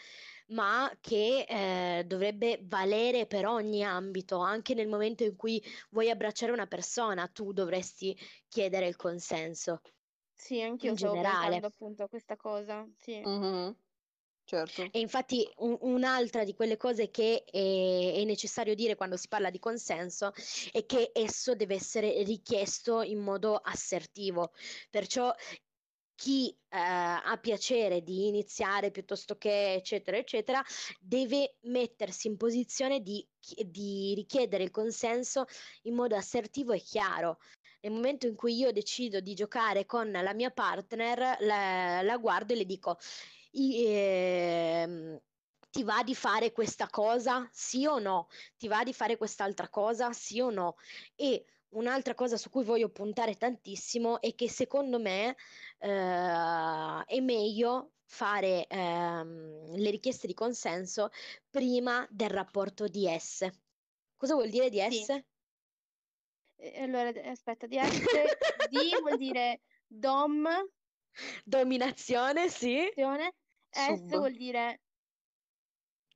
ma 0.47 0.89
che 1.01 1.45
eh, 1.45 2.05
dovrebbe 2.05 2.61
valere 2.63 3.27
per 3.27 3.47
ogni 3.47 3.83
ambito, 3.83 4.37
anche 4.37 4.73
nel 4.73 4.87
momento 4.87 5.25
in 5.25 5.35
cui 5.35 5.61
vuoi 5.89 6.09
abbracciare 6.09 6.53
una 6.53 6.67
persona, 6.67 7.27
tu 7.27 7.51
dovresti 7.51 8.17
chiedere 8.47 8.87
il 8.87 8.95
consenso 8.95 9.81
sì, 10.35 10.61
anch'io 10.61 10.91
in 10.91 10.95
stavo 10.95 11.15
generale. 11.15 11.59
pensando 11.59 11.65
appunto 11.67 12.03
a 12.03 12.07
questa 12.09 12.35
cosa, 12.35 12.87
sì. 12.95 13.27
Mhm. 13.27 13.75
Certo. 14.45 14.83
E 14.91 14.99
infatti 14.99 15.49
un- 15.57 15.77
un'altra 15.81 16.43
di 16.43 16.53
quelle 16.53 16.77
cose 16.77 17.09
che 17.09 17.43
è, 17.45 18.13
è 18.15 18.23
necessario 18.25 18.75
dire 18.75 18.95
quando 18.95 19.15
si 19.17 19.27
parla 19.29 19.49
di 19.49 19.59
consenso 19.59 20.31
è 20.71 20.85
che 20.85 21.11
esso 21.13 21.55
deve 21.55 21.75
essere 21.75 22.23
richiesto 22.23 23.01
in 23.01 23.19
modo 23.19 23.55
assertivo. 23.55 24.51
Perciò 24.89 25.33
chi 26.15 26.49
eh, 26.51 26.77
ha 26.77 27.37
piacere 27.41 28.01
di 28.01 28.27
iniziare 28.27 28.91
piuttosto 28.91 29.37
che 29.37 29.73
eccetera 29.73 30.17
eccetera 30.17 30.63
deve 30.99 31.57
mettersi 31.63 32.27
in 32.27 32.37
posizione 32.37 33.01
di, 33.01 33.27
chi- 33.39 33.69
di 33.69 34.13
richiedere 34.15 34.63
il 34.63 34.71
consenso 34.71 35.45
in 35.83 35.95
modo 35.95 36.15
assertivo 36.15 36.73
e 36.73 36.79
chiaro. 36.79 37.39
Nel 37.83 37.91
momento 37.91 38.27
in 38.27 38.35
cui 38.35 38.55
io 38.55 38.71
decido 38.71 39.19
di 39.19 39.33
giocare 39.33 39.85
con 39.85 40.09
la 40.09 40.33
mia 40.33 40.51
partner, 40.51 41.37
la, 41.41 42.01
la 42.01 42.17
guardo 42.17 42.53
e 42.53 42.55
le 42.57 42.65
dico: 42.65 42.97
"I- 43.51 43.85
ehm, 43.85 45.19
Ti 45.69 45.83
va 45.83 46.03
di 46.03 46.13
fare 46.15 46.51
questa 46.51 46.87
cosa? 46.89 47.49
Sì 47.51 47.85
o 47.87 47.97
no? 47.99 48.27
Ti 48.57 48.67
va 48.67 48.83
di 48.83 48.93
fare 48.93 49.17
quest'altra 49.17 49.69
cosa? 49.69 50.13
Sì 50.13 50.39
o 50.39 50.49
no? 50.51 50.75
E 51.15 51.45
un'altra 51.69 52.13
cosa 52.13 52.37
su 52.37 52.49
cui 52.49 52.63
voglio 52.63 52.89
puntare 52.89 53.35
tantissimo 53.35 54.21
è 54.21 54.35
che 54.35 54.49
secondo 54.49 54.99
me 54.99 55.35
eh, 55.79 57.03
è 57.05 57.19
meglio 57.21 57.93
fare 58.05 58.67
ehm, 58.67 59.75
le 59.75 59.89
richieste 59.89 60.27
di 60.27 60.33
consenso 60.35 61.09
prima 61.49 62.07
del 62.11 62.29
rapporto 62.29 62.87
di 62.87 63.07
S. 63.17 63.49
Cosa 64.15 64.35
vuol 64.35 64.49
dire 64.49 64.69
di 64.69 64.79
Sì. 64.79 64.89
S? 64.91 65.09
E 65.09 65.25
allora, 66.75 67.09
aspetta, 67.29 67.67
di 67.67 67.77
S, 67.77 68.27
D 68.69 68.99
vuol 68.99 69.17
dire 69.17 69.61
dom, 69.87 70.47
Dominazione, 71.43 72.49
sì. 72.49 72.91
S 73.69 74.05
Sub. 74.05 74.15
vuol 74.15 74.33
dire 74.35 74.81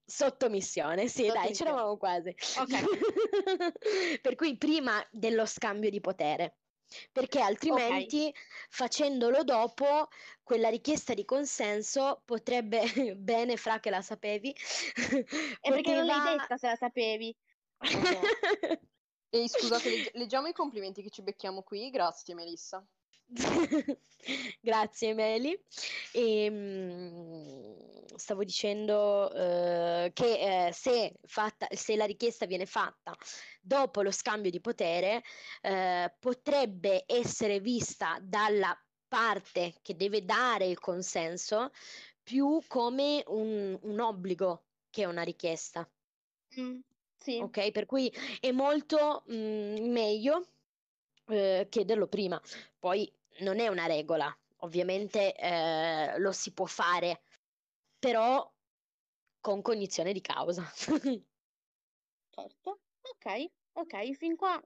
Sottomissione, 0.10 1.08
sì, 1.10 1.30
dai, 1.32 1.54
ce 1.54 1.66
Sottomissione. 1.66 1.72
l'avevamo 1.72 1.98
quasi. 1.98 2.30
Ok. 2.56 2.84
Per 4.22 4.36
cui 4.36 4.58
prima 4.58 5.06
dello 5.12 5.46
scambio 5.46 5.90
di 5.90 6.00
potere, 6.00 6.60
perché 7.12 7.42
altrimenti 7.42 8.34
facendolo 8.70 9.44
dopo, 9.44 10.08
quella 10.44 10.70
richiesta 10.70 11.14
di 11.14 11.26
consenso 11.26 12.22
potrebbe, 12.26 12.82
bene 13.18 13.58
Fra 13.58 13.80
che 13.80 13.90
la 13.90 14.02
sapevi, 14.02 14.56
E 15.62 15.72
perché 15.72 15.94
non 15.94 16.06
l'hai 16.06 16.22
poteva... 16.22 16.36
detta 16.38 16.58
se 16.58 16.68
la 16.68 16.76
sapevi? 16.76 17.36
E 19.30 19.50
scusate, 19.50 19.90
legg- 19.90 20.16
leggiamo 20.16 20.48
i 20.48 20.54
complimenti 20.54 21.02
che 21.02 21.10
ci 21.10 21.22
becchiamo 21.22 21.64
qui. 21.64 21.90
Grazie, 21.90 22.34
Melissa. 22.34 22.86
Grazie 24.62 25.14
Meli. 25.14 25.60
Ehm, 26.14 27.76
stavo 28.16 28.44
dicendo 28.44 29.32
eh, 29.34 30.12
che 30.14 30.68
eh, 30.68 30.72
se, 30.72 31.14
fatta, 31.26 31.68
se 31.72 31.96
la 31.96 32.06
richiesta 32.06 32.46
viene 32.46 32.66
fatta 32.66 33.16
dopo 33.62 34.02
lo 34.02 34.12
scambio 34.12 34.50
di 34.50 34.62
potere, 34.62 35.24
eh, 35.62 36.14
potrebbe 36.20 37.04
essere 37.06 37.60
vista 37.60 38.18
dalla 38.22 38.76
parte 39.08 39.76
che 39.82 39.96
deve 39.96 40.24
dare 40.26 40.66
il 40.66 40.80
consenso 40.80 41.72
più 42.24 42.62
come 42.68 43.24
un, 43.28 43.78
un 43.82 44.00
obbligo 44.00 44.66
che 44.90 45.06
una 45.06 45.24
richiesta. 45.24 45.90
Mm, 46.60 46.80
sì, 47.20 47.40
Ok, 47.40 47.72
per 47.72 47.86
cui 47.86 48.12
è 48.40 48.52
molto 48.52 49.24
mm, 49.32 49.92
meglio 49.92 50.44
eh, 51.28 51.68
chiederlo 51.70 52.08
prima. 52.08 52.42
Poi 52.80 53.12
non 53.40 53.60
è 53.60 53.68
una 53.68 53.86
regola, 53.86 54.36
ovviamente 54.58 55.36
eh, 55.36 56.18
lo 56.20 56.32
si 56.32 56.54
può 56.54 56.66
fare, 56.66 57.22
però 58.00 58.52
con 59.40 59.62
cognizione 59.62 60.14
di 60.14 60.22
causa. 60.22 60.64
certo. 62.30 62.82
Ok, 63.02 63.26
ok, 63.74 64.12
fin 64.14 64.36
qua 64.36 64.62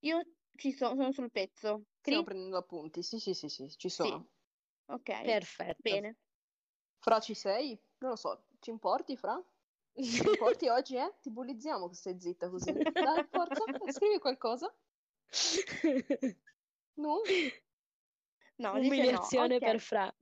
io 0.00 0.20
ci 0.56 0.72
sono, 0.72 0.94
sono 0.96 1.12
sul 1.12 1.30
pezzo. 1.30 1.84
Stiamo 2.04 2.22
Cri? 2.22 2.24
prendendo 2.24 2.58
appunti. 2.58 3.02
Sì, 3.02 3.18
sì, 3.18 3.32
sì, 3.32 3.48
sì, 3.48 3.68
ci 3.76 3.88
Sì. 3.96 4.08
sono. 4.08 4.32
Ok, 4.86 5.10
Perfetto. 5.22 5.78
bene. 5.78 6.16
Fra, 6.98 7.20
ci 7.20 7.34
sei? 7.34 7.80
Non 8.00 8.10
lo 8.10 8.16
so, 8.16 8.46
ci 8.60 8.70
importi, 8.70 9.16
Fra? 9.16 9.42
Ci 9.94 10.26
importi 10.26 10.68
oggi, 10.68 10.96
eh? 10.96 11.14
Ti 11.20 11.30
bullizziamo 11.30 11.88
che 11.88 11.94
stai 11.94 12.20
zitta 12.20 12.48
così. 12.48 12.72
Dai, 12.72 13.24
forza, 13.30 13.64
scrivi 13.92 14.18
qualcosa. 14.18 14.74
No? 16.94 17.20
No, 18.56 18.74
dice 18.74 18.78
no. 18.78 18.78
Umiliazione 18.78 19.54
Ok. 19.54 19.60
per 19.60 19.80
Fra. 19.80 20.14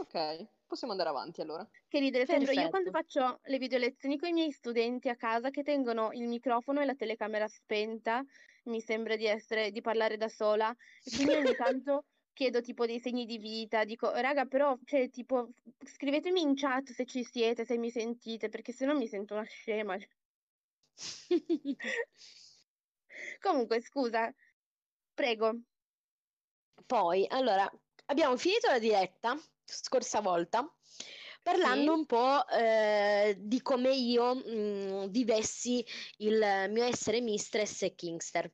Ok, 0.00 0.46
possiamo 0.66 0.92
andare 0.92 1.10
avanti 1.10 1.42
allora. 1.42 1.68
Che 1.86 1.98
ridere, 1.98 2.24
sembro 2.24 2.52
io 2.52 2.70
quando 2.70 2.90
faccio 2.90 3.40
le 3.42 3.58
video 3.58 3.78
lezioni 3.78 4.16
con 4.16 4.30
i 4.30 4.32
miei 4.32 4.52
studenti 4.52 5.10
a 5.10 5.16
casa 5.16 5.50
che 5.50 5.62
tengono 5.62 6.12
il 6.12 6.28
microfono 6.28 6.80
e 6.80 6.86
la 6.86 6.94
telecamera 6.94 7.46
spenta, 7.48 8.24
mi 8.64 8.80
sembra 8.80 9.16
di 9.16 9.26
essere, 9.26 9.70
di 9.70 9.82
parlare 9.82 10.16
da 10.16 10.28
sola 10.28 10.74
e 11.04 11.14
quindi 11.14 11.34
ogni 11.34 11.54
tanto 11.54 12.06
chiedo 12.32 12.60
tipo 12.60 12.86
dei 12.86 12.98
segni 13.00 13.24
di 13.26 13.38
vita, 13.38 13.84
dico, 13.84 14.10
raga, 14.12 14.46
però, 14.46 14.78
cioè, 14.84 15.08
tipo, 15.10 15.50
scrivetemi 15.84 16.40
in 16.40 16.54
chat 16.56 16.90
se 16.90 17.04
ci 17.06 17.24
siete, 17.24 17.64
se 17.64 17.76
mi 17.78 17.90
sentite, 17.90 18.48
perché 18.48 18.72
se 18.72 18.86
no 18.86 18.94
mi 18.96 19.06
sento 19.08 19.34
una 19.34 19.44
scema. 19.44 19.96
Comunque, 23.40 23.80
scusa, 23.80 24.32
prego. 25.14 25.62
Poi, 26.86 27.26
allora, 27.28 27.70
abbiamo 28.06 28.36
finito 28.36 28.68
la 28.68 28.78
diretta 28.78 29.36
scorsa 29.64 30.20
volta 30.20 30.74
parlando 31.42 31.92
Sì. 31.92 31.94
un 31.94 32.06
po' 32.06 32.46
eh, 32.48 33.36
di 33.38 33.60
come 33.62 33.94
io 33.94 34.34
mh, 34.34 35.08
vivessi 35.10 35.84
il 36.18 36.66
mio 36.70 36.84
essere 36.84 37.20
mistress 37.20 37.82
e 37.82 37.94
kingster. 37.94 38.52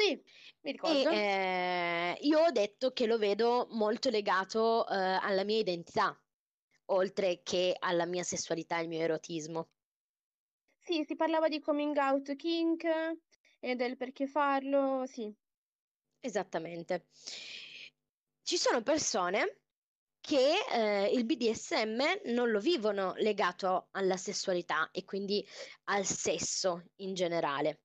Sì, 0.00 0.14
mi 0.14 0.22
E 0.62 0.70
ricordo. 0.72 1.10
eh, 1.10 2.16
io 2.22 2.40
ho 2.40 2.50
detto 2.50 2.92
che 2.92 3.04
lo 3.06 3.18
vedo 3.18 3.68
molto 3.72 4.08
legato 4.08 4.88
eh, 4.88 4.94
alla 4.94 5.44
mia 5.44 5.58
identità, 5.58 6.18
oltre 6.86 7.42
che 7.42 7.76
alla 7.78 8.06
mia 8.06 8.22
sessualità 8.22 8.76
e 8.76 8.80
al 8.80 8.88
mio 8.88 9.00
erotismo. 9.00 9.68
Sì, 10.78 11.04
si 11.04 11.16
parlava 11.16 11.48
di 11.48 11.60
coming 11.60 11.94
out 11.98 12.34
kink 12.34 12.84
e 13.60 13.74
del 13.74 13.98
perché 13.98 14.26
farlo, 14.26 15.04
sì. 15.04 15.30
Esattamente. 16.20 17.08
Ci 18.42 18.56
sono 18.56 18.82
persone 18.82 19.60
che 20.20 20.54
eh, 20.70 21.10
il 21.12 21.24
BDSM 21.26 22.32
non 22.32 22.50
lo 22.50 22.58
vivono 22.58 23.12
legato 23.16 23.88
alla 23.92 24.16
sessualità 24.16 24.90
e 24.92 25.04
quindi 25.04 25.46
al 25.84 26.06
sesso 26.06 26.84
in 26.96 27.12
generale. 27.14 27.82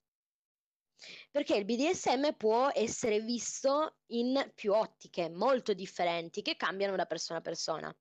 Perché 1.36 1.58
il 1.58 1.65
BDSM 1.65 2.32
può 2.38 2.70
essere 2.74 3.20
visto 3.20 3.98
in 4.12 4.54
più 4.56 4.72
ottiche 4.72 5.30
molto 5.30 5.74
differenti 5.74 6.42
che 6.42 6.56
cambiano 6.56 6.96
da 6.96 7.06
persona 7.06 7.39
a 7.39 7.42
persona. 7.42 7.98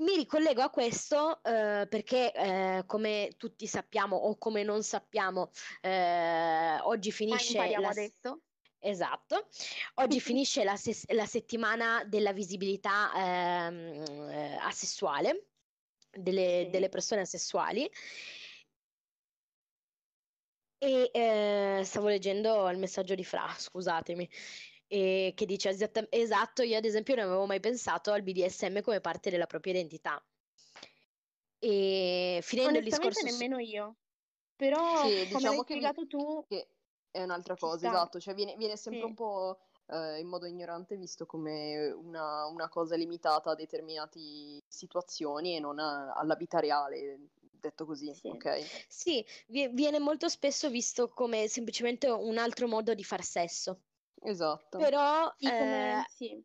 Mi 0.00 0.14
ricollego 0.14 0.60
a 0.60 0.68
questo 0.68 1.42
eh, 1.42 1.86
perché, 1.88 2.34
eh, 2.34 2.82
come 2.84 3.30
tutti 3.38 3.66
sappiamo 3.66 4.14
o 4.14 4.36
come 4.36 4.62
non 4.62 4.82
sappiamo, 4.82 5.48
eh, 5.80 6.78
oggi 6.82 7.10
finisce 7.12 7.66
la, 7.78 7.88
adesso. 7.88 8.42
Esatto, 8.78 9.48
oggi 9.94 10.20
finisce 10.20 10.64
la, 10.64 10.76
ses- 10.76 11.10
la 11.12 11.24
settimana 11.24 12.04
della 12.04 12.34
visibilità 12.34 13.10
ehm, 13.16 14.28
eh, 14.28 14.56
asessuale, 14.60 15.46
delle, 16.10 16.64
Sì. 16.64 16.70
delle 16.70 16.90
persone 16.90 17.22
asessuali. 17.22 17.90
E 20.78 21.10
eh, 21.12 21.82
stavo 21.84 22.08
leggendo 22.08 22.68
il 22.70 22.78
messaggio 22.78 23.14
di 23.14 23.24
Fra, 23.24 23.48
scusatemi, 23.56 24.28
e 24.86 25.32
che 25.34 25.46
dice 25.46 25.70
esatta- 25.70 26.06
esatto, 26.10 26.62
io 26.62 26.76
ad 26.76 26.84
esempio 26.84 27.14
non 27.14 27.24
avevo 27.24 27.46
mai 27.46 27.60
pensato 27.60 28.12
al 28.12 28.22
BDSM 28.22 28.82
come 28.82 29.00
parte 29.00 29.30
della 29.30 29.46
propria 29.46 29.72
identità. 29.72 30.22
E 31.58 32.40
finendo 32.42 32.78
il 32.78 32.84
discorso 32.84 33.24
nemmeno 33.24 33.58
io. 33.58 33.96
Però, 34.56 34.78
Sì, 35.08 35.08
come 35.14 35.24
l'hai 35.24 35.26
diciamo 35.26 35.62
che, 35.62 35.74
spiegato 35.74 36.06
tu, 36.06 36.44
che 36.48 36.68
è 37.10 37.22
un'altra 37.22 37.56
cosa, 37.56 37.76
sta. 37.78 37.88
esatto, 37.88 38.20
cioè 38.20 38.34
viene, 38.34 38.54
viene 38.56 38.76
sempre 38.76 39.00
Sì. 39.00 39.06
un 39.08 39.14
po' 39.14 39.58
eh, 39.88 40.18
in 40.20 40.26
modo 40.28 40.46
ignorante 40.46 40.96
visto 40.96 41.26
come 41.26 41.90
una, 41.90 42.46
una 42.46 42.68
cosa 42.68 42.96
limitata 42.96 43.50
a 43.50 43.54
determinate 43.54 44.18
situazioni 44.66 45.56
e 45.56 45.60
non 45.60 45.78
a- 45.78 46.12
alla 46.12 46.34
vita 46.36 46.58
reale, 46.58 47.18
detto 47.68 47.84
così, 47.84 48.12
Sì. 48.14 48.28
ok? 48.28 48.60
Sì, 48.88 49.24
vie- 49.48 49.68
viene 49.68 49.98
molto 49.98 50.28
spesso 50.28 50.70
visto 50.70 51.08
come 51.08 51.48
semplicemente 51.48 52.08
un 52.08 52.38
altro 52.38 52.66
modo 52.68 52.94
di 52.94 53.04
far 53.04 53.22
sesso. 53.22 53.80
Esatto. 54.22 54.78
Però 54.78 55.34
Sì, 55.38 55.46
come... 55.56 56.00
eh, 56.00 56.04
Sì. 56.08 56.44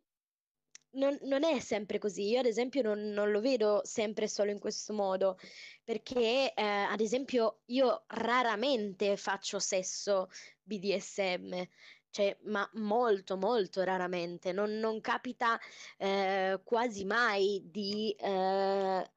non, 0.93 1.17
non 1.23 1.43
è 1.43 1.59
sempre 1.59 1.97
così. 1.99 2.27
Io, 2.29 2.39
ad 2.39 2.45
esempio, 2.45 2.81
non, 2.81 2.99
non 3.11 3.31
lo 3.31 3.39
vedo 3.39 3.81
sempre 3.83 4.27
solo 4.27 4.51
in 4.51 4.59
questo 4.59 4.93
modo, 4.93 5.37
perché, 5.83 6.53
eh, 6.53 6.61
ad 6.63 6.99
esempio, 6.99 7.61
io 7.67 8.03
raramente 8.07 9.15
faccio 9.17 9.59
sesso 9.59 10.27
BDSM. 10.63 11.67
Cioè, 12.09 12.37
ma 12.43 12.69
molto, 12.73 13.37
molto 13.37 13.83
raramente. 13.83 14.51
Non, 14.51 14.71
non 14.79 14.99
capita 14.99 15.57
eh, 15.97 16.59
quasi 16.65 17.05
mai 17.05 17.61
di 17.71 18.13
eh, 18.19 19.11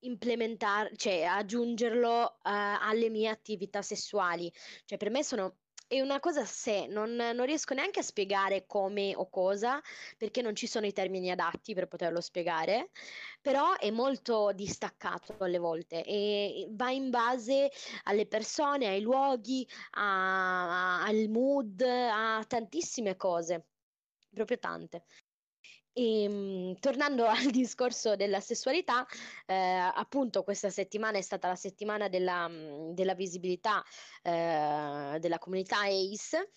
implementare, 0.00 0.92
cioè 0.96 1.22
aggiungerlo 1.22 2.36
eh, 2.36 2.50
alle 2.50 3.08
mie 3.10 3.28
attività 3.28 3.82
sessuali. 3.82 4.52
Cioè, 4.84 4.98
per 4.98 5.10
me 5.10 5.22
sono. 5.22 5.56
È 5.88 6.02
una 6.02 6.20
cosa 6.20 6.42
a 6.42 6.44
sé, 6.44 6.86
non, 6.86 7.14
non 7.14 7.46
riesco 7.46 7.72
neanche 7.72 8.00
a 8.00 8.02
spiegare 8.02 8.66
come 8.66 9.14
o 9.16 9.30
cosa, 9.30 9.80
perché 10.18 10.42
non 10.42 10.54
ci 10.54 10.66
sono 10.66 10.84
i 10.84 10.92
termini 10.92 11.30
adatti 11.30 11.72
per 11.72 11.86
poterlo 11.88 12.20
spiegare, 12.20 12.90
però 13.40 13.74
è 13.74 13.90
molto 13.90 14.52
distaccato 14.52 15.36
alle 15.38 15.56
volte 15.58 16.04
e 16.04 16.66
va 16.72 16.90
in 16.90 17.08
base 17.08 17.70
alle 18.04 18.26
persone, 18.26 18.86
ai 18.86 19.00
luoghi, 19.00 19.66
a- 19.92 21.00
a- 21.00 21.04
al 21.06 21.28
mood, 21.28 21.80
a 21.80 22.44
tantissime 22.46 23.16
cose, 23.16 23.66
proprio 24.30 24.58
tante. 24.58 25.04
E, 25.98 26.28
mh, 26.28 26.78
tornando 26.78 27.26
al 27.26 27.50
discorso 27.50 28.14
della 28.14 28.38
sessualità, 28.40 29.04
eh, 29.46 29.54
appunto 29.54 30.44
questa 30.44 30.70
settimana 30.70 31.18
è 31.18 31.22
stata 31.22 31.48
la 31.48 31.56
settimana 31.56 32.08
della, 32.08 32.46
mh, 32.46 32.94
della 32.94 33.14
visibilità 33.14 33.82
eh, 34.22 35.18
della 35.20 35.38
comunità 35.38 35.80
ACE 35.80 36.52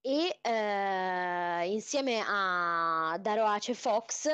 e 0.00 0.38
eh, 0.42 1.66
insieme 1.70 2.20
a 2.26 3.16
Daro 3.20 3.44
Ace 3.44 3.74
Fox, 3.74 4.28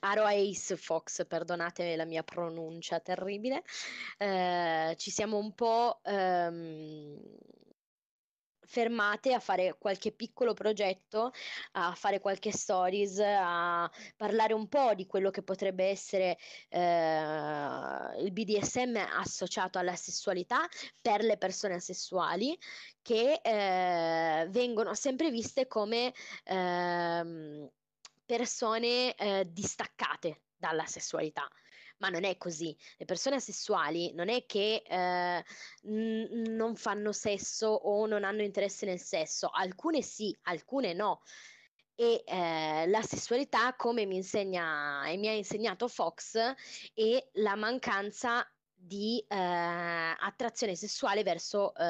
Aro 0.00 0.24
Ace 0.24 0.76
Fox, 0.76 1.26
perdonate 1.26 1.96
la 1.96 2.04
mia 2.04 2.22
pronuncia 2.22 3.00
terribile, 3.00 3.62
eh, 4.18 4.94
ci 4.98 5.10
siamo 5.10 5.38
un 5.38 5.54
po' 5.54 6.00
ehm, 6.02 7.18
fermate 8.64 9.32
a 9.34 9.40
fare 9.40 9.76
qualche 9.78 10.12
piccolo 10.12 10.54
progetto, 10.54 11.32
a 11.72 11.94
fare 11.94 12.20
qualche 12.20 12.52
stories, 12.52 13.18
a 13.20 13.90
parlare 14.16 14.54
un 14.54 14.68
po' 14.68 14.94
di 14.94 15.06
quello 15.06 15.30
che 15.30 15.42
potrebbe 15.42 15.86
essere 15.86 16.38
eh, 16.68 16.80
il 18.18 18.30
BDSM 18.32 18.96
associato 18.96 19.78
alla 19.78 19.96
sessualità 19.96 20.66
per 21.00 21.22
le 21.22 21.36
persone 21.36 21.74
asessuali 21.74 22.56
che 23.02 23.40
eh, 23.42 24.46
vengono 24.48 24.94
sempre 24.94 25.30
viste 25.30 25.66
come 25.66 26.12
ehm, 26.44 27.68
persone 28.24 29.14
eh, 29.14 29.46
distaccate 29.50 30.42
dalla 30.56 30.86
sessualità. 30.86 31.48
Ma 32.02 32.08
non 32.08 32.24
è 32.24 32.36
così. 32.36 32.76
Le 32.96 33.04
persone 33.04 33.36
asessuali 33.36 34.12
non 34.12 34.28
è 34.28 34.44
che 34.44 34.82
eh, 34.84 35.44
n- 35.82 36.42
non 36.56 36.74
fanno 36.74 37.12
sesso 37.12 37.68
o 37.68 38.06
non 38.06 38.24
hanno 38.24 38.42
interesse 38.42 38.86
nel 38.86 38.98
sesso. 38.98 39.48
Alcune 39.48 40.02
sì, 40.02 40.36
alcune 40.42 40.94
no. 40.94 41.22
E 41.94 42.24
eh, 42.26 42.86
la 42.88 43.02
sessualità, 43.02 43.76
come 43.76 44.04
mi 44.06 44.16
insegna 44.16 45.06
e 45.06 45.16
mi 45.16 45.28
ha 45.28 45.32
insegnato 45.32 45.86
Fox, 45.86 46.36
è 46.92 47.28
la 47.34 47.54
mancanza 47.54 48.52
di 48.74 49.24
eh, 49.28 49.36
attrazione 49.36 50.74
sessuale 50.74 51.22
verso 51.22 51.72
eh, 51.76 51.84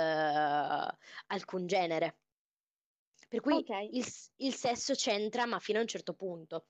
alcun 1.28 1.66
genere. 1.66 2.18
Per 3.28 3.40
cui 3.40 3.66
Ok. 3.70 3.70
il, 3.92 4.04
il 4.36 4.54
sesso 4.54 4.92
c'entra, 4.94 5.46
ma 5.46 5.58
fino 5.58 5.78
a 5.78 5.82
un 5.82 5.88
certo 5.88 6.12
punto. 6.14 6.66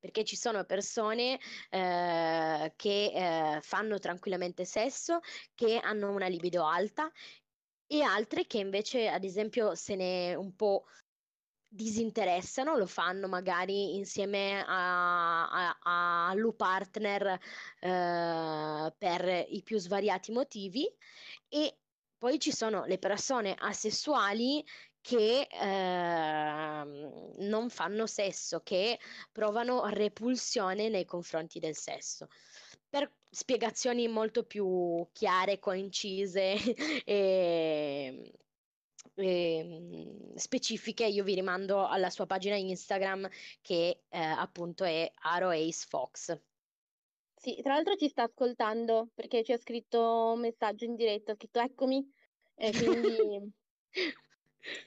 Perché 0.00 0.24
ci 0.24 0.36
sono 0.36 0.64
persone 0.64 1.38
eh, 1.70 2.72
che 2.76 3.12
eh, 3.14 3.60
fanno 3.60 3.98
tranquillamente 3.98 4.64
sesso, 4.64 5.20
che 5.54 5.78
hanno 5.78 6.10
una 6.10 6.26
libido 6.26 6.64
alta 6.64 7.10
e 7.86 8.02
altre 8.02 8.46
che 8.46 8.58
invece, 8.58 9.08
ad 9.08 9.24
esempio, 9.24 9.74
se 9.74 9.96
ne 9.96 10.34
un 10.34 10.54
po' 10.56 10.84
disinteressano, 11.68 12.76
lo 12.76 12.86
fanno 12.86 13.28
magari 13.28 13.96
insieme 13.96 14.62
allo 14.66 16.52
partner 16.52 17.38
eh, 17.80 18.94
per 18.98 19.46
i 19.48 19.62
più 19.62 19.78
svariati 19.78 20.32
motivi 20.32 20.86
e 21.48 21.78
poi 22.18 22.38
ci 22.38 22.52
sono 22.52 22.84
le 22.84 22.98
persone 22.98 23.56
asessuali 23.58 24.64
che 25.02 25.48
ehm, 25.50 27.34
non 27.38 27.68
fanno 27.68 28.06
sesso, 28.06 28.60
che 28.62 28.98
provano 29.32 29.84
repulsione 29.86 30.88
nei 30.88 31.04
confronti 31.04 31.58
del 31.58 31.76
sesso. 31.76 32.28
Per 32.88 33.10
spiegazioni 33.28 34.08
molto 34.08 34.44
più 34.44 35.06
chiare, 35.12 35.58
concise 35.58 36.54
e, 37.04 38.32
e 39.14 40.32
specifiche, 40.36 41.04
io 41.06 41.24
vi 41.24 41.34
rimando 41.34 41.86
alla 41.86 42.08
sua 42.10 42.26
pagina 42.26 42.56
Instagram 42.56 43.28
che 43.60 44.04
eh, 44.08 44.18
appunto 44.18 44.84
è 44.84 45.10
Aro 45.22 45.50
Ace 45.50 45.86
Fox. 45.88 46.40
Sì, 47.34 47.60
tra 47.60 47.74
l'altro 47.74 47.96
ci 47.96 48.08
sta 48.08 48.22
ascoltando 48.22 49.08
perché 49.14 49.42
ci 49.42 49.52
ha 49.52 49.58
scritto 49.58 50.32
un 50.34 50.40
messaggio 50.40 50.84
in 50.84 50.94
diretta, 50.94 51.32
ha 51.32 51.34
scritto 51.34 51.58
eccomi, 51.58 52.08
e 52.54 52.70
quindi 52.70 53.52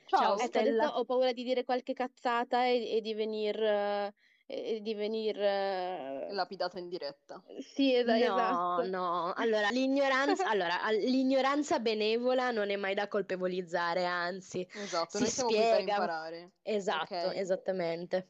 Ciao, 0.06 0.34
Ecco, 0.34 0.46
Stella. 0.48 0.84
adesso 0.84 0.98
ho 1.00 1.06
paura 1.06 1.34
di 1.34 1.44
dire 1.44 1.64
qualche 1.64 1.94
cazzata 1.94 2.66
e, 2.66 2.98
e 2.98 3.02
di 3.02 3.14
venir, 3.14 3.62
eh, 3.62 4.14
e 4.46 4.80
di 4.82 4.94
venir, 4.94 5.40
eh, 5.40 6.28
Lapidata 6.32 6.80
in 6.80 6.88
diretta. 6.90 7.44
Sì, 7.60 7.94
es- 7.94 8.06
No, 8.06 8.16
esatto. 8.16 8.88
no, 8.88 9.34
allora 9.34 9.70
l'ignoranza, 9.70 10.46
allora, 10.50 10.82
al- 10.82 10.96
l'ignoranza 10.98 11.80
benevola 11.80 12.52
non 12.52 12.70
è 12.70 12.76
mai 12.76 12.94
da 12.94 13.08
colpevolizzare, 13.08 14.06
anzi, 14.06 14.66
Esatto, 14.72 15.18
si 15.18 15.24
noi 15.24 15.30
siamo 15.30 15.50
qui 15.50 15.68
per 15.68 15.80
spiega. 15.80 15.90
imparare. 15.90 16.52
Esatto, 16.62 17.30
Ok. 17.30 17.36
esattamente. 17.36 18.30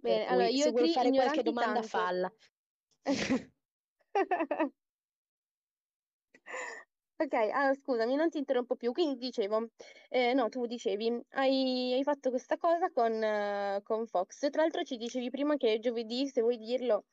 Bene, 0.00 0.26
allora 0.26 0.48
io 0.48 0.62
se 0.62 0.70
vuoi 0.70 0.92
fare 0.92 1.10
qualche 1.10 1.42
domanda, 1.42 1.80
tanto. 1.80 1.88
falla. 1.88 2.32
Ok, 7.18 7.32
allora 7.32 7.74
scusami, 7.74 8.14
non 8.14 8.28
ti 8.28 8.38
interrompo 8.38 8.76
più. 8.76 8.92
Quindi 8.92 9.18
dicevo, 9.18 9.70
eh, 10.10 10.34
no, 10.34 10.48
tu 10.50 10.66
dicevi, 10.66 11.18
hai, 11.30 11.92
hai 11.94 12.02
fatto 12.02 12.30
questa 12.30 12.58
cosa 12.58 12.90
con, 12.90 13.10
eh, 13.22 13.80
con 13.82 14.06
Fox. 14.06 14.50
Tra 14.50 14.62
l'altro 14.62 14.82
ci 14.82 14.96
dicevi 14.96 15.30
prima 15.30 15.56
che 15.56 15.78
giovedì, 15.78 16.28
se 16.28 16.42
vuoi 16.42 16.58
dirlo, 16.58 17.06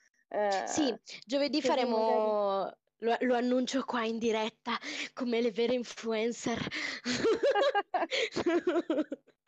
Sì, 0.65 0.89
eh, 0.89 0.99
giovedì 1.25 1.61
così 1.61 1.85
magari... 1.87 2.37
faremo, 2.37 2.69
lo, 2.97 3.17
lo 3.19 3.35
annuncio 3.35 3.83
qua 3.85 4.03
in 4.05 4.17
diretta, 4.19 4.77
come 5.13 5.41
le 5.41 5.51
vere 5.51 5.73
influencer. 5.73 6.59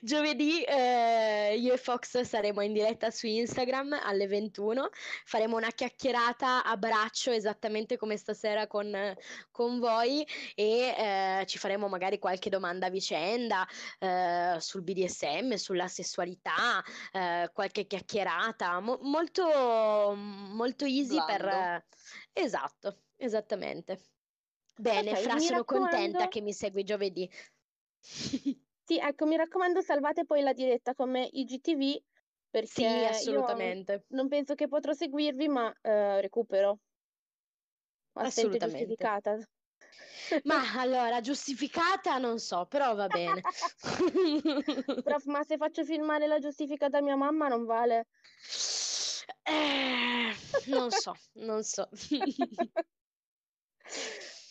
Giovedì 0.00 0.62
eh, 0.64 1.56
io 1.58 1.72
e 1.72 1.78
Fox 1.78 2.20
saremo 2.20 2.60
in 2.60 2.74
diretta 2.74 3.10
su 3.10 3.26
Instagram 3.26 3.98
alle 4.02 4.26
21, 4.26 4.90
faremo 5.24 5.56
una 5.56 5.70
chiacchierata 5.70 6.62
a 6.62 6.76
braccio 6.76 7.30
esattamente 7.30 7.96
come 7.96 8.18
stasera 8.18 8.66
con, 8.66 9.14
con 9.50 9.78
voi 9.78 10.26
e 10.54 10.94
eh, 11.40 11.44
ci 11.46 11.56
faremo 11.56 11.88
magari 11.88 12.18
qualche 12.18 12.50
domanda 12.50 12.86
a 12.86 12.90
vicenda 12.90 13.66
eh, 13.98 14.56
sul 14.60 14.82
BDSM, 14.82 15.54
sulla 15.54 15.88
sessualità, 15.88 16.84
eh, 17.12 17.50
qualche 17.52 17.86
chiacchierata, 17.86 18.80
mo- 18.80 18.98
molto, 19.02 20.14
molto 20.14 20.84
easy 20.84 21.16
per... 21.24 21.40
Blando. 21.42 21.84
Esatto, 22.32 22.98
esattamente. 23.16 24.00
Bene, 24.78 25.12
Ok, 25.12 25.16
Fra, 25.20 25.38
sono 25.38 25.64
contenta 25.64 25.96
raccomando, 25.96 26.28
che 26.28 26.40
mi 26.42 26.52
segui 26.52 26.84
giovedì. 26.84 27.30
sì, 28.86 28.98
ecco, 28.98 29.26
mi 29.26 29.36
raccomando, 29.36 29.80
salvate 29.80 30.24
poi 30.24 30.42
la 30.42 30.52
diretta 30.52 30.94
come 30.94 31.28
IGTV, 31.30 32.00
Sì, 32.62 32.84
perché 32.84 32.84
io 32.84 33.08
assolutamente, 33.08 34.04
non 34.10 34.28
penso 34.28 34.54
che 34.54 34.68
potrò 34.68 34.92
seguirvi, 34.92 35.48
ma 35.48 35.72
eh, 35.82 36.20
recupero. 36.20 36.78
Assente 38.14 38.58
assolutamente. 38.58 38.68
giustificata. 38.68 39.38
Ma 40.44 40.60
allora, 40.80 41.20
giustificata 41.20 42.18
non 42.18 42.38
so, 42.38 42.66
però 42.66 42.94
va 42.94 43.08
bene. 43.08 43.42
Prof, 45.02 45.24
ma 45.24 45.42
se 45.42 45.56
faccio 45.56 45.84
filmare 45.84 46.28
la 46.28 46.38
giustificata 46.38 46.98
a 46.98 47.02
mia 47.02 47.16
mamma 47.16 47.48
non 47.48 47.64
vale? 47.64 48.06
Eh, 49.46 50.32
non 50.68 50.90
so, 50.90 51.12
non 51.34 51.62
so. 51.64 51.88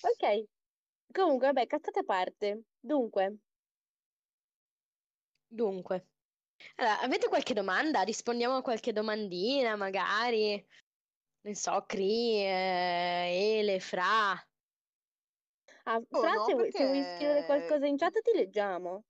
Ok, 0.02 0.44
comunque, 1.12 1.48
vabbè, 1.48 1.68
cazzate 1.68 2.00
a 2.00 2.04
parte. 2.04 2.64
Dunque, 2.80 3.38
Dunque, 5.48 6.08
allora, 6.76 7.02
avete 7.02 7.28
qualche 7.28 7.54
domanda? 7.54 8.02
Rispondiamo 8.02 8.58
a 8.58 8.62
qualche 8.62 8.92
domandina, 8.92 9.76
magari. 9.76 10.66
Non 11.42 11.54
so, 11.54 11.84
Cri, 11.86 12.42
eh, 12.42 13.58
Ele, 13.60 13.80
Fra. 13.80 14.32
ah, 14.32 15.96
Oh 15.96 16.20
Fra, 16.20 16.34
no, 16.34 16.46
se 16.46 16.54
vuoi, 16.54 16.72
se 16.72 16.86
vuoi 16.86 17.04
scrivere 17.04 17.44
perché... 17.46 17.46
qualcosa 17.46 17.86
in 17.88 17.98
chat 17.98 18.22
ti 18.22 18.32
leggiamo. 18.36 19.04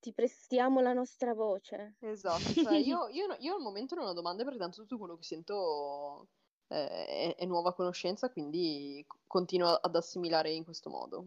Ti 0.00 0.12
prestiamo 0.12 0.80
la 0.80 0.92
nostra 0.92 1.34
voce. 1.34 1.96
Esatto, 2.00 2.52
cioè 2.62 2.76
io, 2.76 3.08
io 3.08 3.36
io 3.40 3.54
al 3.54 3.60
momento 3.60 3.94
non 3.94 4.06
ho 4.06 4.12
domande 4.12 4.44
perché 4.44 4.58
tanto 4.58 4.82
tutto 4.82 4.98
quello 4.98 5.16
che 5.16 5.24
sento 5.24 6.28
eh, 6.68 6.86
è, 6.86 7.34
è 7.36 7.44
nuova 7.46 7.74
conoscenza, 7.74 8.30
quindi 8.30 9.04
continuo 9.26 9.70
ad 9.70 9.96
assimilare 9.96 10.52
in 10.52 10.64
questo 10.64 10.90
modo. 10.90 11.26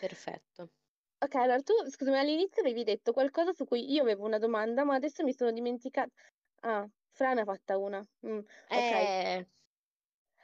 Perfetto. 0.00 0.70
Ok, 1.20 1.34
allora 1.34 1.60
tu, 1.62 1.72
scusami, 1.88 2.16
all'inizio 2.16 2.62
avevi 2.62 2.84
detto 2.84 3.12
qualcosa 3.12 3.52
su 3.52 3.64
cui 3.64 3.90
io 3.90 4.02
avevo 4.02 4.24
una 4.24 4.38
domanda, 4.38 4.84
ma 4.84 4.94
adesso 4.94 5.24
mi 5.24 5.32
sono 5.32 5.50
dimenticata. 5.50 6.12
Ah, 6.60 6.88
Fra 7.10 7.32
ne 7.34 7.40
ha 7.40 7.44
fatta 7.44 7.76
una. 7.76 8.06
Mm, 8.26 8.38
ok. 8.38 8.46
Eh, 8.70 9.46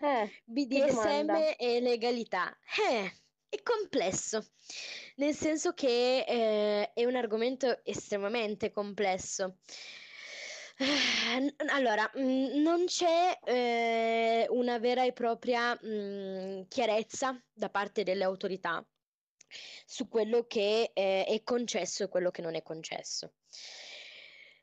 Eh, 0.00 0.28
che 0.28 0.42
BDSM 0.44 1.54
e 1.56 1.80
legalità. 1.80 2.58
Eh, 2.90 3.12
è 3.48 3.62
complesso, 3.62 4.44
nel 5.16 5.34
senso 5.34 5.72
che 5.74 6.24
eh, 6.26 6.92
è 6.92 7.04
un 7.04 7.14
argomento 7.14 7.84
estremamente 7.84 8.70
complesso. 8.72 9.58
Eh, 10.76 11.38
n- 11.40 11.54
Allora, 11.68 12.10
mm, 12.18 12.60
non 12.60 12.86
c'è 12.86 13.38
eh, 13.44 14.46
una 14.50 14.78
vera 14.78 15.04
e 15.04 15.12
propria 15.12 15.78
mm, 15.84 16.62
chiarezza 16.68 17.40
da 17.52 17.70
parte 17.70 18.02
delle 18.02 18.24
autorità 18.24 18.84
su 19.84 20.08
quello 20.08 20.46
che 20.46 20.90
eh, 20.92 21.24
è 21.24 21.42
concesso 21.42 22.04
e 22.04 22.08
quello 22.08 22.30
che 22.30 22.42
non 22.42 22.54
è 22.54 22.62
concesso. 22.62 23.34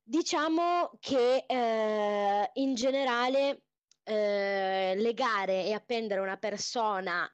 Diciamo 0.04 0.92
che 1.00 1.46
eh, 1.48 2.50
in 2.54 2.74
generale 2.74 3.64
eh, 4.04 4.94
legare 4.96 5.66
e 5.66 5.74
appendere 5.74 6.22
una 6.22 6.38
persona 6.38 7.32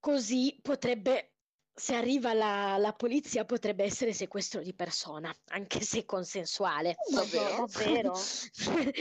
così 0.00 0.58
potrebbe, 0.60 1.35
se 1.78 1.94
arriva 1.94 2.32
la, 2.32 2.78
la 2.78 2.94
polizia, 2.94 3.44
potrebbe 3.44 3.84
essere 3.84 4.14
sequestro 4.14 4.62
di 4.62 4.72
persona, 4.72 5.30
anche 5.48 5.82
se 5.82 6.06
consensuale. 6.06 6.94
Davvero? 7.12 7.66
davvero? 7.66 8.14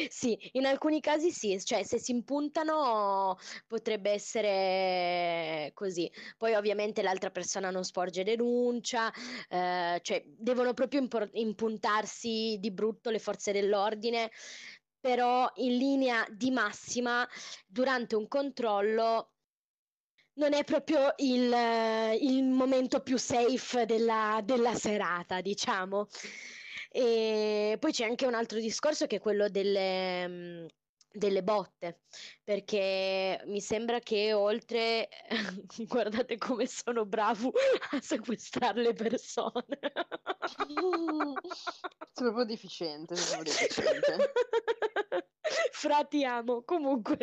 Sì, 0.09 0.37
in 0.53 0.65
alcuni 0.65 0.99
casi 0.99 1.31
sì, 1.31 1.57
cioè 1.63 1.83
se 1.83 1.99
si 1.99 2.11
impuntano 2.11 3.37
potrebbe 3.65 4.11
essere 4.11 5.71
così. 5.73 6.11
Poi 6.37 6.53
ovviamente 6.53 7.01
l'altra 7.01 7.31
persona 7.31 7.69
non 7.69 7.85
sporge 7.85 8.23
denuncia, 8.23 9.11
eh, 9.47 9.99
cioè 10.01 10.23
devono 10.25 10.73
proprio 10.73 10.99
impor- 10.99 11.29
impuntarsi 11.31 12.57
di 12.59 12.71
brutto 12.71 13.09
le 13.09 13.19
forze 13.19 13.53
dell'ordine, 13.53 14.31
però 14.99 15.49
in 15.55 15.77
linea 15.77 16.25
di 16.29 16.51
massima 16.51 17.25
durante 17.67 18.15
un 18.15 18.27
controllo 18.27 19.34
non 20.35 20.53
è 20.53 20.63
proprio 20.63 21.13
il, 21.17 21.53
il 22.21 22.43
momento 22.43 23.01
più 23.01 23.17
safe 23.17 23.85
della, 23.85 24.41
della 24.43 24.73
serata, 24.75 25.41
diciamo. 25.41 26.07
E 26.89 27.77
poi 27.79 27.91
c'è 27.91 28.05
anche 28.05 28.25
un 28.25 28.33
altro 28.35 28.59
discorso 28.59 29.05
che 29.05 29.17
è 29.17 29.19
quello 29.19 29.49
delle, 29.49 30.27
mm, 30.27 30.65
delle 31.11 31.43
botte, 31.43 32.03
perché 32.43 33.41
mi 33.45 33.59
sembra 33.61 33.99
che 33.99 34.33
oltre, 34.33 35.09
guardate 35.87 36.37
come 36.37 36.67
sono 36.67 37.05
bravo 37.05 37.51
a 37.91 38.01
sequestrare 38.01 38.81
le 38.81 38.93
persone. 38.93 39.79
Sei 42.15 42.23
proprio 42.23 42.45
deficiente, 42.45 43.13
proprio 43.15 43.43
deficiente. 43.43 44.31
Fra 45.71 46.03
ti 46.05 46.23
amo. 46.23 46.63
Comunque, 46.63 47.17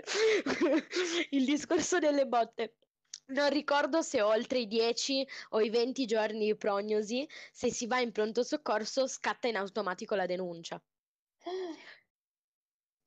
il 1.30 1.44
discorso 1.44 1.98
delle 1.98 2.26
botte. 2.26 2.76
Non 3.26 3.50
ricordo 3.50 4.02
se 4.02 4.20
oltre 4.22 4.60
i 4.60 4.66
10 4.66 5.26
o 5.50 5.60
i 5.60 5.70
20 5.70 6.06
giorni 6.06 6.46
di 6.46 6.56
prognosi, 6.56 7.26
se 7.52 7.70
si 7.70 7.86
va 7.86 8.00
in 8.00 8.12
pronto 8.12 8.42
soccorso, 8.42 9.06
scatta 9.06 9.48
in 9.48 9.56
automatico 9.56 10.14
la 10.14 10.26
denuncia. 10.26 10.82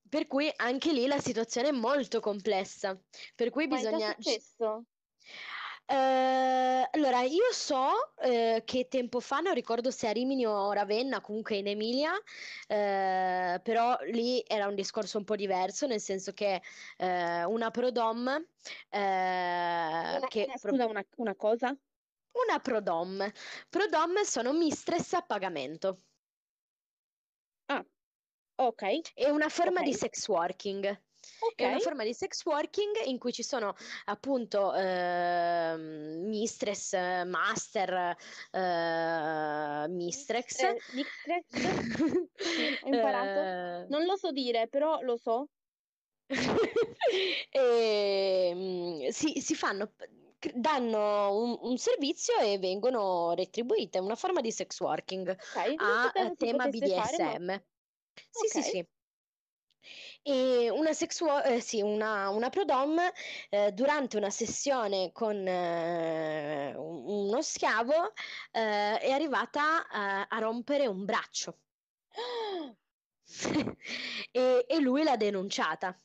Per 0.09 0.27
cui 0.27 0.51
anche 0.55 0.93
lì 0.93 1.07
la 1.07 1.19
situazione 1.19 1.69
è 1.69 1.71
molto 1.71 2.19
complessa. 2.19 2.99
Per 3.35 3.49
cui 3.49 3.67
Ma 3.67 3.75
è 3.75 3.77
bisogna. 3.77 4.13
successo? 4.13 4.85
Eh, 5.87 6.87
allora, 6.91 7.21
io 7.21 7.51
so 7.51 8.15
eh, 8.17 8.63
che 8.65 8.87
tempo 8.87 9.19
fa, 9.19 9.39
non 9.39 9.53
ricordo 9.53 9.91
se 9.91 10.07
a 10.07 10.11
Rimini 10.11 10.43
o 10.45 10.69
a 10.69 10.73
Ravenna, 10.73 11.21
comunque 11.21 11.57
in 11.57 11.67
Emilia, 11.67 12.13
eh, 12.67 13.59
però 13.63 13.97
lì 14.01 14.43
era 14.47 14.67
un 14.67 14.73
discorso 14.75 15.17
un 15.19 15.23
po' 15.25 15.35
diverso, 15.35 15.85
nel 15.85 15.99
senso 16.01 16.31
che 16.33 16.61
eh, 16.97 17.43
una 17.43 17.69
prodom, 17.69 18.27
eh, 18.89 20.19
Una, 20.19 20.27
che 20.27 20.43
una- 20.45 20.57
pro- 20.57 20.77
scusa, 20.77 20.87
una, 20.87 21.05
una 21.17 21.35
cosa? 21.35 21.77
una 22.41 22.59
prodom, 22.59 23.31
prodom 23.69 24.21
sono 24.23 24.53
mistress 24.53 25.13
a 25.13 25.21
pagamento, 25.23 25.97
Ah, 27.67 27.85
ok, 28.57 28.83
è 29.13 29.29
una 29.29 29.49
forma 29.49 29.81
di 29.81 29.91
ok, 29.91 29.95
sex 29.95 30.27
working. 30.27 31.03
Ok. 31.39 31.55
È 31.55 31.65
una 31.65 31.79
forma 31.79 32.03
di 32.03 32.13
sex 32.13 32.43
working 32.45 33.05
in 33.05 33.17
cui 33.17 33.31
ci 33.31 33.43
sono 33.43 33.75
appunto 34.05 34.73
ehm, 34.73 36.27
mistress, 36.27 36.93
master, 37.25 38.15
eh, 38.51 39.87
Mistress? 39.89 40.55
Sì, 40.55 40.65
ho 42.81 42.87
imparato. 42.87 43.39
Eh, 43.39 43.85
Non 43.89 44.05
lo 44.05 44.15
so 44.15 44.31
dire, 44.31 44.67
però 44.67 45.01
lo 45.01 45.17
so. 45.17 45.49
e, 47.51 48.51
mm, 48.53 49.07
si, 49.09 49.39
si 49.41 49.55
fanno 49.55 49.91
danno 50.53 51.35
un, 51.35 51.57
un, 51.61 51.77
servizio 51.77 52.37
e 52.37 52.59
vengono 52.59 53.33
retribuite, 53.33 53.99
una 53.99 54.15
forma 54.15 54.41
di 54.41 54.51
sex 54.51 54.79
working 54.79 55.29
okay, 55.29 55.75
a 55.77 56.11
tema 56.37 56.67
BDSM. 56.67 57.01
Fare, 57.01 57.37
no? 57.39 57.63
Sì, 58.29 58.45
okay. 58.47 58.61
sì, 58.61 58.69
sì. 58.69 58.87
E 60.27 60.69
una, 60.71 60.91
sexu- 60.93 61.45
eh, 61.45 61.59
sì, 61.61 61.81
una, 61.81 62.29
una 62.29 62.49
prodom 62.49 62.99
eh, 63.49 63.71
durante 63.73 64.17
una 64.17 64.29
sessione 64.31 65.11
con 65.11 65.35
eh, 65.47 66.73
uno 66.75 67.41
schiavo 67.43 68.13
eh, 68.51 68.97
è 68.99 69.11
arrivata 69.11 69.87
a, 69.87 70.23
a 70.27 70.39
rompere 70.39 70.87
un 70.87 71.05
braccio 71.05 71.59
e, 74.31 74.65
e 74.67 74.79
lui 74.79 75.03
l'ha 75.03 75.15
denunciata. 75.17 76.01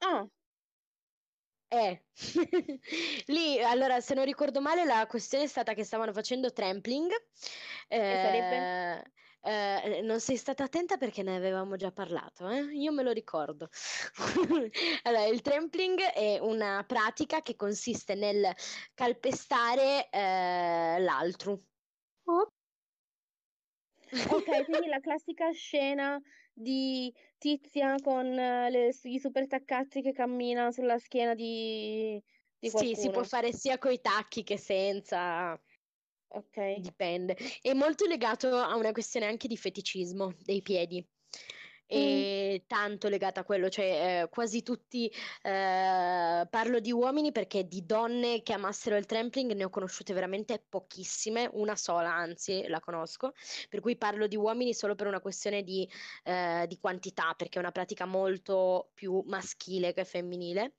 Ah. 0.00 0.28
Eh, 1.68 2.04
lì 3.26 3.60
allora 3.60 4.00
se 4.00 4.14
non 4.14 4.24
ricordo 4.24 4.60
male 4.60 4.84
la 4.84 5.06
questione 5.08 5.44
è 5.44 5.46
stata 5.48 5.74
che 5.74 5.82
stavano 5.84 6.12
facendo 6.12 6.52
trampling. 6.52 7.10
Eh, 7.88 9.02
eh, 9.46 10.00
non 10.02 10.18
sei 10.18 10.36
stata 10.36 10.64
attenta 10.64 10.96
perché 10.96 11.22
ne 11.22 11.36
avevamo 11.36 11.76
già 11.76 11.92
parlato, 11.92 12.48
eh? 12.48 12.62
Io 12.74 12.90
me 12.90 13.04
lo 13.04 13.12
ricordo. 13.12 13.68
allora, 15.04 15.26
il 15.26 15.40
trampling 15.40 16.00
è 16.00 16.38
una 16.40 16.84
pratica 16.84 17.42
che 17.42 17.54
consiste 17.54 18.16
nel 18.16 18.52
calpestare 18.94 20.08
eh, 20.10 20.98
l'altro. 20.98 21.62
Oh. 22.24 22.50
Ok, 24.30 24.64
quindi 24.64 24.88
la 24.88 25.00
classica 25.00 25.50
scena 25.52 26.20
di 26.52 27.12
Tizia 27.38 27.94
con 28.02 28.26
eh, 28.26 28.70
le, 28.70 28.94
i 29.02 29.18
super 29.20 29.46
taccazzi 29.46 30.02
che 30.02 30.12
cammina 30.12 30.72
sulla 30.72 30.98
schiena 30.98 31.34
di, 31.34 32.20
di 32.58 32.68
Sì, 32.68 32.94
si 32.96 33.10
può 33.10 33.22
fare 33.22 33.52
sia 33.52 33.78
coi 33.78 34.00
tacchi 34.00 34.42
che 34.42 34.58
senza. 34.58 35.60
Ok. 36.28 36.78
Dipende. 36.78 37.36
È 37.60 37.72
molto 37.72 38.06
legato 38.06 38.54
a 38.56 38.76
una 38.76 38.92
questione 38.92 39.26
anche 39.26 39.48
di 39.48 39.56
feticismo 39.56 40.34
dei 40.44 40.62
piedi 40.62 41.06
e 41.86 42.60
mm. 42.60 42.66
tanto 42.66 43.08
legata 43.08 43.40
a 43.40 43.44
quello, 43.44 43.68
cioè 43.68 44.22
eh, 44.22 44.28
quasi 44.28 44.62
tutti, 44.62 45.10
eh, 45.42 46.46
parlo 46.50 46.80
di 46.80 46.92
uomini 46.92 47.32
perché 47.32 47.66
di 47.66 47.86
donne 47.86 48.42
che 48.42 48.52
amassero 48.52 48.96
il 48.96 49.06
trampling 49.06 49.52
ne 49.52 49.64
ho 49.64 49.70
conosciute 49.70 50.12
veramente 50.12 50.64
pochissime, 50.68 51.48
una 51.52 51.76
sola 51.76 52.12
anzi 52.12 52.66
la 52.66 52.80
conosco, 52.80 53.32
per 53.68 53.80
cui 53.80 53.96
parlo 53.96 54.26
di 54.26 54.36
uomini 54.36 54.74
solo 54.74 54.94
per 54.94 55.06
una 55.06 55.20
questione 55.20 55.62
di, 55.62 55.88
eh, 56.24 56.66
di 56.66 56.78
quantità, 56.78 57.34
perché 57.36 57.58
è 57.58 57.62
una 57.62 57.72
pratica 57.72 58.04
molto 58.04 58.90
più 58.94 59.22
maschile 59.26 59.92
che 59.92 60.04
femminile, 60.04 60.74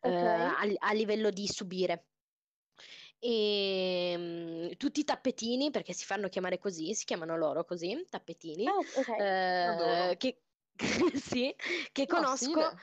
eh, 0.00 0.08
okay. 0.08 0.74
a, 0.78 0.88
a 0.88 0.92
livello 0.92 1.30
di 1.30 1.48
subire 1.48 2.04
e 3.18 4.14
um, 4.16 4.76
tutti 4.76 5.00
i 5.00 5.04
tappetini, 5.04 5.70
perché 5.70 5.92
si 5.92 6.04
fanno 6.04 6.28
chiamare 6.28 6.58
così, 6.58 6.94
si 6.94 7.04
chiamano 7.04 7.36
loro 7.36 7.64
così, 7.64 8.04
tappetini, 8.08 8.68
oh, 8.68 8.84
okay. 8.94 10.10
eh, 10.10 10.16
che, 10.16 10.42
sì, 11.14 11.54
che 11.92 12.06
no, 12.08 12.14
conosco, 12.14 12.70
sì, 12.70 12.76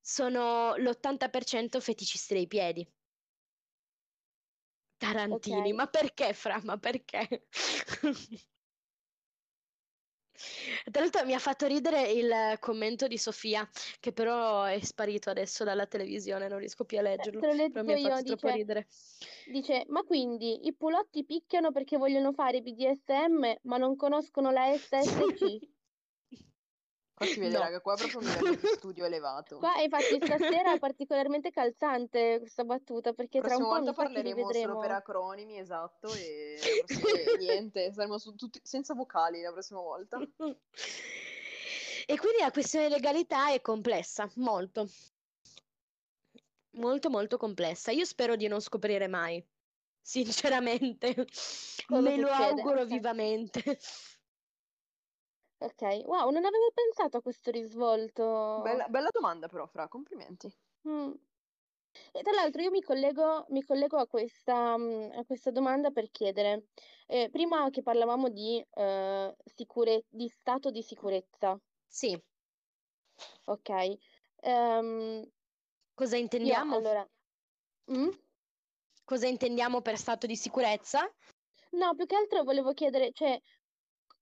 sono 0.00 0.74
l'80% 0.76 1.80
feticisti 1.80 2.34
dei 2.34 2.46
piedi. 2.46 2.88
Tarantini, 4.96 5.58
okay. 5.58 5.72
ma 5.72 5.86
perché 5.86 6.34
Fra? 6.34 6.60
Ma 6.62 6.76
perché? 6.76 7.46
Tra 10.90 11.02
l'altro 11.02 11.24
mi 11.24 11.34
ha 11.34 11.38
fatto 11.38 11.66
ridere 11.66 12.10
il 12.10 12.56
commento 12.60 13.06
di 13.06 13.18
Sofia, 13.18 13.68
che 13.98 14.12
però 14.12 14.64
è 14.64 14.80
sparito 14.80 15.30
adesso 15.30 15.64
dalla 15.64 15.86
televisione, 15.86 16.48
non 16.48 16.58
riesco 16.58 16.84
più 16.84 16.98
a 16.98 17.00
eh, 17.00 17.04
leggerlo. 17.04 17.40
Lo 17.40 17.70
però 17.70 17.84
mi 17.84 17.92
ha 17.92 17.98
fatto 17.98 18.18
io, 18.18 18.36
troppo 18.36 18.46
dice, 18.46 18.56
ridere. 18.56 18.86
Dice, 19.46 19.84
ma 19.88 20.02
quindi 20.02 20.66
i 20.66 20.74
pulotti 20.74 21.24
picchiano 21.24 21.72
perché 21.72 21.96
vogliono 21.96 22.32
fare 22.32 22.62
BDSM, 22.62 23.58
ma 23.62 23.76
non 23.76 23.96
conoscono 23.96 24.50
la 24.50 24.74
SSC? 24.76 25.58
Qua 27.20 27.28
si 27.28 27.38
vede, 27.38 27.58
no. 27.58 27.64
raga, 27.64 27.80
qua 27.80 27.96
proprio 27.96 28.20
un 28.20 28.24
livello 28.24 28.54
di 28.54 28.66
studio 28.66 29.04
elevato. 29.04 29.58
Qua, 29.58 29.78
infatti, 29.82 30.18
stasera 30.24 30.72
è 30.72 30.78
particolarmente 30.78 31.50
calzante 31.50 32.38
questa 32.38 32.64
battuta, 32.64 33.12
perché 33.12 33.42
tra 33.42 33.56
un 33.56 33.64
po' 33.64 33.68
volta 33.68 33.92
parleremo 33.92 34.46
vedremo... 34.46 34.72
solo 34.72 34.80
per 34.80 34.92
acronimi, 34.92 35.58
esatto, 35.58 36.14
e, 36.14 36.58
e 36.86 36.88
niente, 37.38 37.92
saremo 37.92 38.18
tutti, 38.18 38.58
senza 38.62 38.94
vocali 38.94 39.42
la 39.42 39.52
prossima 39.52 39.80
volta. 39.80 40.18
E 42.06 42.16
quindi 42.16 42.38
la 42.40 42.50
questione 42.50 42.88
legalità 42.88 43.52
è 43.52 43.60
complessa, 43.60 44.26
molto. 44.36 44.88
Molto, 46.76 47.10
molto 47.10 47.36
complessa. 47.36 47.90
Io 47.90 48.06
spero 48.06 48.34
di 48.34 48.48
non 48.48 48.62
scoprire 48.62 49.08
mai, 49.08 49.46
sinceramente. 50.00 51.14
Cosa 51.14 52.00
Me 52.00 52.14
succede? 52.14 52.20
lo 52.20 52.30
auguro 52.30 52.80
okay. 52.80 52.86
vivamente. 52.86 53.78
Ok, 55.60 55.82
wow, 56.06 56.30
non 56.30 56.44
avevo 56.44 56.70
pensato 56.72 57.18
a 57.18 57.22
questo 57.22 57.50
risvolto. 57.50 58.60
Bella, 58.62 58.88
bella 58.88 59.10
domanda 59.10 59.46
però, 59.46 59.66
Fra, 59.66 59.88
complimenti. 59.88 60.50
Mm. 60.88 61.12
E 62.12 62.22
tra 62.22 62.32
l'altro 62.32 62.62
io 62.62 62.70
mi 62.70 62.80
collego, 62.80 63.44
mi 63.50 63.62
collego 63.62 63.98
a, 63.98 64.06
questa, 64.06 64.78
mm, 64.78 65.10
a 65.12 65.24
questa 65.24 65.50
domanda 65.50 65.90
per 65.90 66.10
chiedere, 66.10 66.68
eh, 67.06 67.28
prima 67.30 67.68
che 67.70 67.82
parlavamo 67.82 68.28
di, 68.30 68.64
eh, 68.74 69.36
sicure- 69.44 70.04
di 70.08 70.28
stato 70.28 70.70
di 70.70 70.82
sicurezza, 70.82 71.60
Sì, 71.86 72.18
ok? 73.44 73.96
Ehm, 74.42 75.30
cosa 75.94 76.16
io 76.16 76.22
intendiamo? 76.22 76.76
allora... 76.76 77.06
Mm? 77.92 78.08
Cosa 79.04 79.26
intendiamo 79.26 79.80
per 79.82 79.98
stato 79.98 80.26
di 80.26 80.36
sicurezza? 80.36 81.12
No, 81.72 81.94
più 81.94 82.06
che 82.06 82.14
altro 82.14 82.44
volevo 82.44 82.72
chiedere, 82.72 83.10
cioè, 83.12 83.40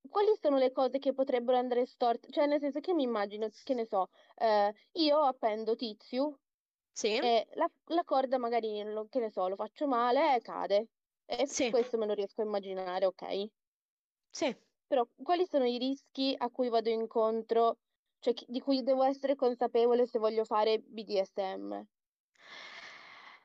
quali 0.09 0.35
sono 0.41 0.57
le 0.59 0.73
cose 0.73 0.99
che 0.99 1.13
potrebbero 1.13 1.57
andare 1.59 1.87
storte? 1.87 2.31
Cioè, 2.31 2.47
nel 2.47 2.61
senso 2.61 2.81
che 2.81 2.93
mi 2.95 3.03
immagino, 3.03 3.49
che 3.65 3.75
ne 3.75 3.85
so, 3.87 4.09
eh, 4.37 4.73
io 4.93 5.19
appendo 5.21 5.75
Tizio 5.77 6.41
Sì, 6.95 7.19
e 7.19 7.47
la, 7.55 7.71
la 7.87 8.05
corda 8.05 8.39
magari, 8.39 8.83
lo- 8.85 9.07
che 9.09 9.21
ne 9.21 9.31
so, 9.31 9.49
lo 9.49 9.57
faccio 9.57 9.87
male 9.89 10.37
e 10.37 10.41
cade. 10.41 10.89
E 11.27 11.49
sì, 11.49 11.69
questo 11.69 11.99
me 11.99 12.07
lo 12.07 12.15
riesco 12.15 12.41
a 12.43 12.45
immaginare, 12.45 13.07
ok? 13.07 13.47
sì. 14.33 14.57
Però 14.87 15.09
quali 15.23 15.47
sono 15.47 15.65
i 15.65 15.79
rischi 15.79 16.35
a 16.37 16.51
cui 16.51 16.69
vado 16.69 16.91
incontro, 16.91 17.79
cioè 18.19 18.35
chi- 18.35 18.45
di 18.49 18.61
cui 18.61 18.83
devo 18.83 19.03
essere 19.05 19.35
consapevole 19.35 20.05
se 20.07 20.19
voglio 20.19 20.45
fare 20.45 20.79
BDSM? 20.81 21.83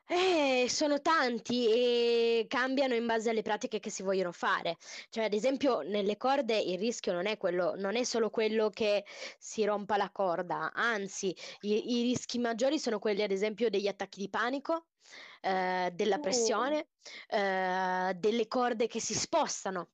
Eh, 0.06 0.66
sono 0.68 1.00
tanti 1.00 1.66
e 1.68 2.44
cambiano 2.46 2.94
in 2.94 3.06
base 3.06 3.30
alle 3.30 3.40
pratiche 3.42 3.80
che 3.80 3.90
si 3.90 4.02
vogliono 4.02 4.32
fare. 4.32 4.76
Cioè, 5.08 5.24
ad 5.24 5.32
esempio, 5.32 5.80
nelle 5.80 6.16
corde 6.18 6.58
il 6.58 6.78
rischio 6.78 7.12
non 7.12 7.26
è 7.26 7.36
quello, 7.38 7.74
non 7.76 7.96
è 7.96 8.04
solo 8.04 8.28
quello 8.30 8.68
che 8.70 9.04
si 9.38 9.64
rompa 9.64 9.96
la 9.96 10.10
corda, 10.10 10.72
anzi, 10.74 11.34
i, 11.60 11.98
i 11.98 12.02
rischi 12.02 12.38
maggiori 12.38 12.78
sono 12.78 12.98
quelli, 12.98 13.22
ad 13.22 13.30
esempio, 13.30 13.70
degli 13.70 13.88
attacchi 13.88 14.20
di 14.20 14.28
panico, 14.28 14.88
eh, 15.40 15.90
della 15.94 16.18
Uh, 16.18 16.20
pressione, 16.20 16.88
eh, 17.28 18.12
delle 18.16 18.46
corde 18.46 18.86
che 18.86 19.00
si 19.00 19.14
spostano 19.14 19.90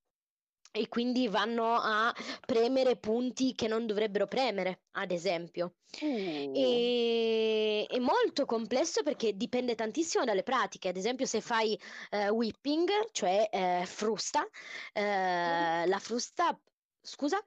e 0.72 0.88
quindi 0.88 1.28
vanno 1.28 1.74
a 1.74 2.14
premere 2.46 2.96
punti 2.96 3.54
che 3.54 3.66
non 3.68 3.86
dovrebbero 3.86 4.26
premere, 4.26 4.84
ad 4.92 5.10
esempio. 5.10 5.74
uh, 6.00 6.52
E... 6.56 7.86
È 7.88 7.98
molto 7.98 8.44
complesso 8.44 9.02
perché 9.02 9.36
dipende 9.36 9.74
tantissimo 9.74 10.24
dalle 10.24 10.42
pratiche. 10.42 10.88
Ad 10.88 10.96
esempio, 10.96 11.26
se 11.26 11.40
fai 11.40 11.78
eh, 12.10 12.28
whipping, 12.28 12.88
cioè 13.12 13.48
eh, 13.50 13.84
frusta, 13.86 14.42
mm. 14.42 15.02
eh, 15.02 15.86
la 15.86 15.98
frusta, 15.98 16.58
scusa? 17.00 17.44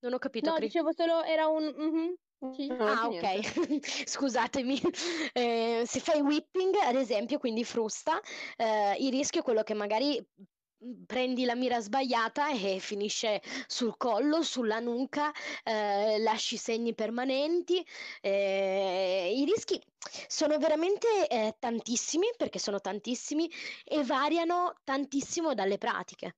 Non 0.00 0.12
ho 0.12 0.18
capito. 0.18 0.50
No, 0.50 0.56
Cri- 0.56 0.66
dicevo 0.66 0.92
solo 0.92 1.22
era 1.24 1.46
un... 1.48 1.64
mhm, 1.64 2.14
sì. 2.54 2.66
Non 2.66 2.80
Ah, 2.82 3.08
ok, 3.08 3.80
scusatemi. 4.06 4.80
Eh, 5.32 5.82
se 5.86 6.00
fai 6.00 6.20
whipping, 6.20 6.74
ad 6.76 6.94
esempio, 6.94 7.38
quindi 7.38 7.64
frusta, 7.64 8.20
eh, 8.56 8.96
il 8.98 9.10
rischio 9.10 9.40
è 9.40 9.42
quello 9.42 9.62
che 9.62 9.74
magari 9.74 10.20
mm, 10.20 10.44
prendi 11.06 11.44
la 11.44 11.54
mira 11.54 11.80
sbagliata 11.80 12.50
e 12.50 12.78
finisce 12.78 13.40
sul 13.66 13.96
collo, 13.96 14.42
sulla 14.42 14.80
nuca, 14.80 15.32
eh, 15.62 16.18
lasci 16.18 16.56
segni 16.56 16.94
permanenti. 16.94 17.84
eh, 18.20 19.32
i 19.34 19.44
rischi 19.44 19.80
sono 20.26 20.58
veramente 20.58 21.26
eh, 21.28 21.56
tantissimi, 21.58 22.28
perché 22.36 22.58
sono 22.58 22.80
tantissimi, 22.80 23.50
e 23.84 24.02
variano 24.04 24.74
tantissimo 24.84 25.54
dalle 25.54 25.78
pratiche. 25.78 26.36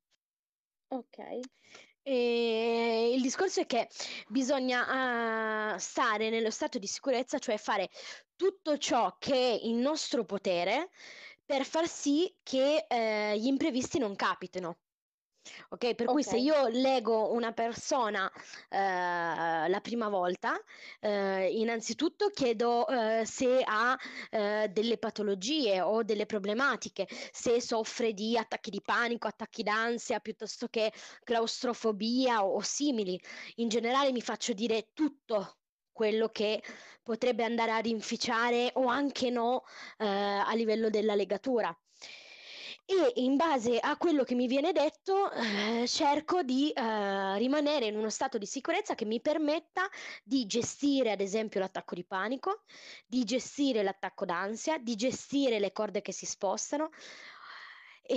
Ok. 0.89 1.41
E 2.09 3.13
il 3.15 3.21
discorso 3.21 3.63
è 3.63 3.67
che 3.67 3.89
bisogna 4.29 5.75
uh, 5.75 5.79
stare 5.79 6.31
nello 6.31 6.53
stato 6.53 6.79
di 6.79 6.87
sicurezza, 6.87 7.41
cioè 7.41 7.59
fare 7.59 7.89
tutto 8.37 8.79
ciò 8.79 9.17
che 9.19 9.35
è 9.35 9.59
in 9.63 9.81
nostro 9.81 10.25
potere 10.25 10.91
per 11.47 11.65
far 11.65 11.89
sì 11.89 12.35
che 12.43 12.87
uh, 12.89 13.39
gli 13.39 13.47
imprevisti 13.47 13.99
non 13.99 14.17
capitino. 14.17 14.79
Ok, 15.69 15.95
per 15.95 16.07
cui 16.07 16.23
se 16.23 16.39
io 16.39 16.67
leggo 16.69 17.33
una 17.33 17.53
persona 17.53 18.31
eh, 18.69 19.69
la 19.69 19.81
prima 19.81 20.09
volta, 20.09 20.61
eh, 21.01 21.51
innanzitutto 21.53 22.31
chiedo 22.31 22.87
eh, 22.89 23.25
se 23.25 23.63
ha 23.65 23.97
eh, 24.31 24.69
delle 24.73 24.99
patologie 24.99 25.81
o 25.81 26.03
delle 26.03 26.27
problematiche, 26.27 27.07
se 27.31 27.61
soffre 27.61 28.13
di 28.13 28.37
attacchi 28.37 28.71
di 28.71 28.83
panico, 28.83 29.29
attacchi 29.29 29.63
d'ansia, 29.63 30.21
piuttosto 30.21 30.67
che 30.69 30.93
claustrofobia 31.23 32.45
o, 32.45 32.57
o 32.57 32.61
simili. 32.61 33.21
In 33.57 33.69
generale 33.69 34.13
mi 34.13 34.23
faccio 34.23 34.53
dire 34.53 34.91
tutto 34.93 35.59
quello 35.97 36.29
che 36.29 36.63
potrebbe 37.03 37.43
andare 37.43 37.73
ad 37.73 37.87
inficiare 37.87 38.71
o 38.75 38.87
anche 38.87 39.31
no 39.31 39.65
eh, 39.97 40.07
a 40.07 40.53
livello 40.53 40.91
della 40.91 41.15
legatura 41.15 41.75
e 42.89 43.21
in 43.21 43.35
base 43.35 43.81
a 43.81 43.97
quello 43.97 44.23
che 44.23 44.37
mi 44.37 44.47
viene 44.47 44.71
detto 44.71 45.33
eh, 45.33 45.89
cerco 45.89 46.43
di 46.43 46.71
eh, 46.71 47.37
rimanere 47.37 47.87
in 47.87 47.97
uno 47.97 48.11
stato 48.11 48.39
di 48.39 48.47
sicurezza 48.47 48.95
che 48.95 49.05
mi 49.05 49.21
permetta 49.21 49.89
di 50.23 50.47
gestire 50.47 51.11
ad 51.11 51.21
esempio 51.21 51.59
l'attacco 51.59 51.97
di 51.97 52.05
panico, 52.05 52.63
di 53.05 53.25
gestire 53.25 53.83
l'attacco 53.83 54.25
d'ansia, 54.25 54.79
di 54.79 54.95
gestire 54.95 55.59
le 55.59 55.73
corde 55.73 56.01
che 56.01 56.13
si 56.13 56.27
spostano. 56.27 56.91
Eh, 58.09 58.17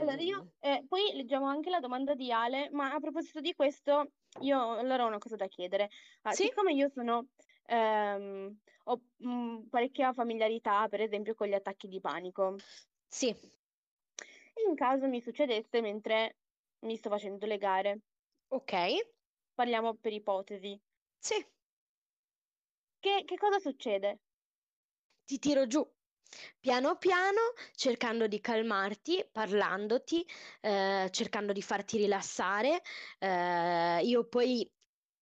Allora, 0.00 0.20
io, 0.22 0.46
E 0.60 0.68
eh, 0.70 0.84
poi 0.86 1.12
leggiamo 1.14 1.46
anche 1.46 1.70
la 1.70 1.80
domanda 1.80 2.14
di 2.14 2.30
Ale, 2.32 2.70
ma 2.70 2.92
a 2.92 3.00
proposito 3.00 3.40
di 3.40 3.52
questo, 3.54 4.12
io 4.40 4.72
allora 4.78 5.04
ho 5.04 5.06
una 5.08 5.18
cosa 5.18 5.36
da 5.36 5.46
chiedere. 5.48 5.88
Ah, 6.22 6.32
sì, 6.32 6.44
siccome 6.44 6.72
io 6.72 6.88
sono, 6.88 7.28
ehm, 7.64 8.58
ho 8.84 9.02
mm, 9.26 9.68
parecchia 9.68 10.12
familiarità, 10.12 10.88
per 10.88 11.00
esempio, 11.00 11.34
con 11.34 11.48
gli 11.48 11.54
attacchi 11.54 11.88
di 11.88 12.00
panico, 12.00 12.56
sì, 13.08 13.34
in 14.66 14.74
caso 14.74 15.06
mi 15.08 15.20
succedesse 15.20 15.80
mentre 15.80 16.36
mi 16.80 16.96
sto 16.96 17.08
facendo 17.10 17.46
le 17.46 17.58
gare, 17.58 18.00
ok, 18.50 18.72
parliamo 19.54 19.96
per 19.96 20.12
ipotesi, 20.12 20.80
sì, 21.20 21.34
che, 23.00 23.22
che 23.24 23.36
cosa 23.38 23.58
succede? 23.58 24.20
ti 25.26 25.38
tiro 25.38 25.66
giù. 25.66 25.82
Piano 26.60 26.96
piano, 26.96 27.40
cercando 27.74 28.26
di 28.26 28.40
calmarti, 28.40 29.28
parlandoti, 29.30 30.26
eh, 30.60 31.08
cercando 31.10 31.52
di 31.52 31.62
farti 31.62 31.96
rilassare. 31.98 32.80
Eh, 33.18 34.00
io 34.04 34.28
poi 34.28 34.70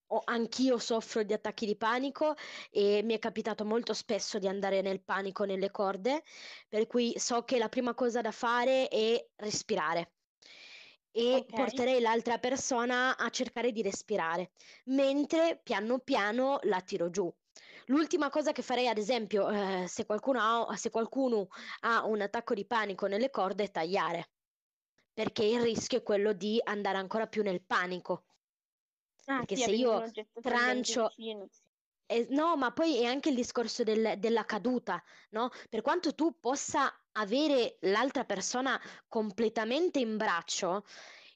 ho- 0.06 0.22
anch'io 0.24 0.78
soffro 0.78 1.22
di 1.22 1.32
attacchi 1.32 1.66
di 1.66 1.76
panico 1.76 2.34
e 2.70 3.02
mi 3.04 3.14
è 3.14 3.18
capitato 3.18 3.64
molto 3.64 3.92
spesso 3.94 4.38
di 4.38 4.48
andare 4.48 4.80
nel 4.82 5.02
panico 5.02 5.44
nelle 5.44 5.70
corde, 5.70 6.22
per 6.68 6.86
cui 6.86 7.12
so 7.18 7.42
che 7.44 7.58
la 7.58 7.68
prima 7.68 7.94
cosa 7.94 8.20
da 8.20 8.30
fare 8.32 8.88
è 8.88 9.30
respirare. 9.36 10.14
E 11.12 11.26
Ok, 11.30 11.52
porterei 11.52 12.00
l'altra 12.00 12.38
persona 12.38 13.16
a 13.16 13.28
cercare 13.30 13.72
di 13.72 13.82
respirare, 13.82 14.52
mentre 14.86 15.60
piano 15.62 16.00
piano 16.00 16.58
la 16.62 16.80
tiro 16.82 17.10
giù. 17.10 17.32
L'ultima 17.86 18.30
cosa 18.30 18.52
che 18.52 18.62
farei, 18.62 18.88
ad 18.88 18.98
esempio, 18.98 19.48
eh, 19.50 19.86
se 19.88 20.06
qualcuno 20.06 20.66
ha, 20.68 20.76
se 20.76 20.90
qualcuno 20.90 21.48
ha 21.80 22.04
un 22.06 22.20
attacco 22.20 22.54
di 22.54 22.66
panico 22.66 23.06
nelle 23.06 23.30
corde, 23.30 23.64
è 23.64 23.70
tagliare, 23.70 24.32
perché 25.12 25.44
il 25.44 25.60
rischio 25.60 25.98
è 25.98 26.02
quello 26.02 26.32
di 26.32 26.60
andare 26.62 26.98
ancora 26.98 27.26
più 27.26 27.42
nel 27.42 27.64
panico. 27.64 28.24
ah 29.26 29.40
Perché 29.40 29.56
sì, 29.56 29.62
se 29.62 29.70
io 29.72 30.02
trancio, 30.40 31.10
eh, 32.06 32.26
no, 32.30 32.56
ma 32.56 32.72
poi 32.72 33.00
è 33.00 33.04
anche 33.06 33.30
il 33.30 33.34
discorso 33.34 33.82
del- 33.82 34.18
della 34.18 34.44
caduta, 34.44 35.02
no? 35.30 35.50
Per 35.68 35.80
quanto 35.82 36.14
tu 36.14 36.38
possa 36.38 36.92
avere 37.12 37.76
l'altra 37.80 38.24
persona 38.24 38.80
completamente 39.08 39.98
in 40.00 40.16
braccio, 40.16 40.84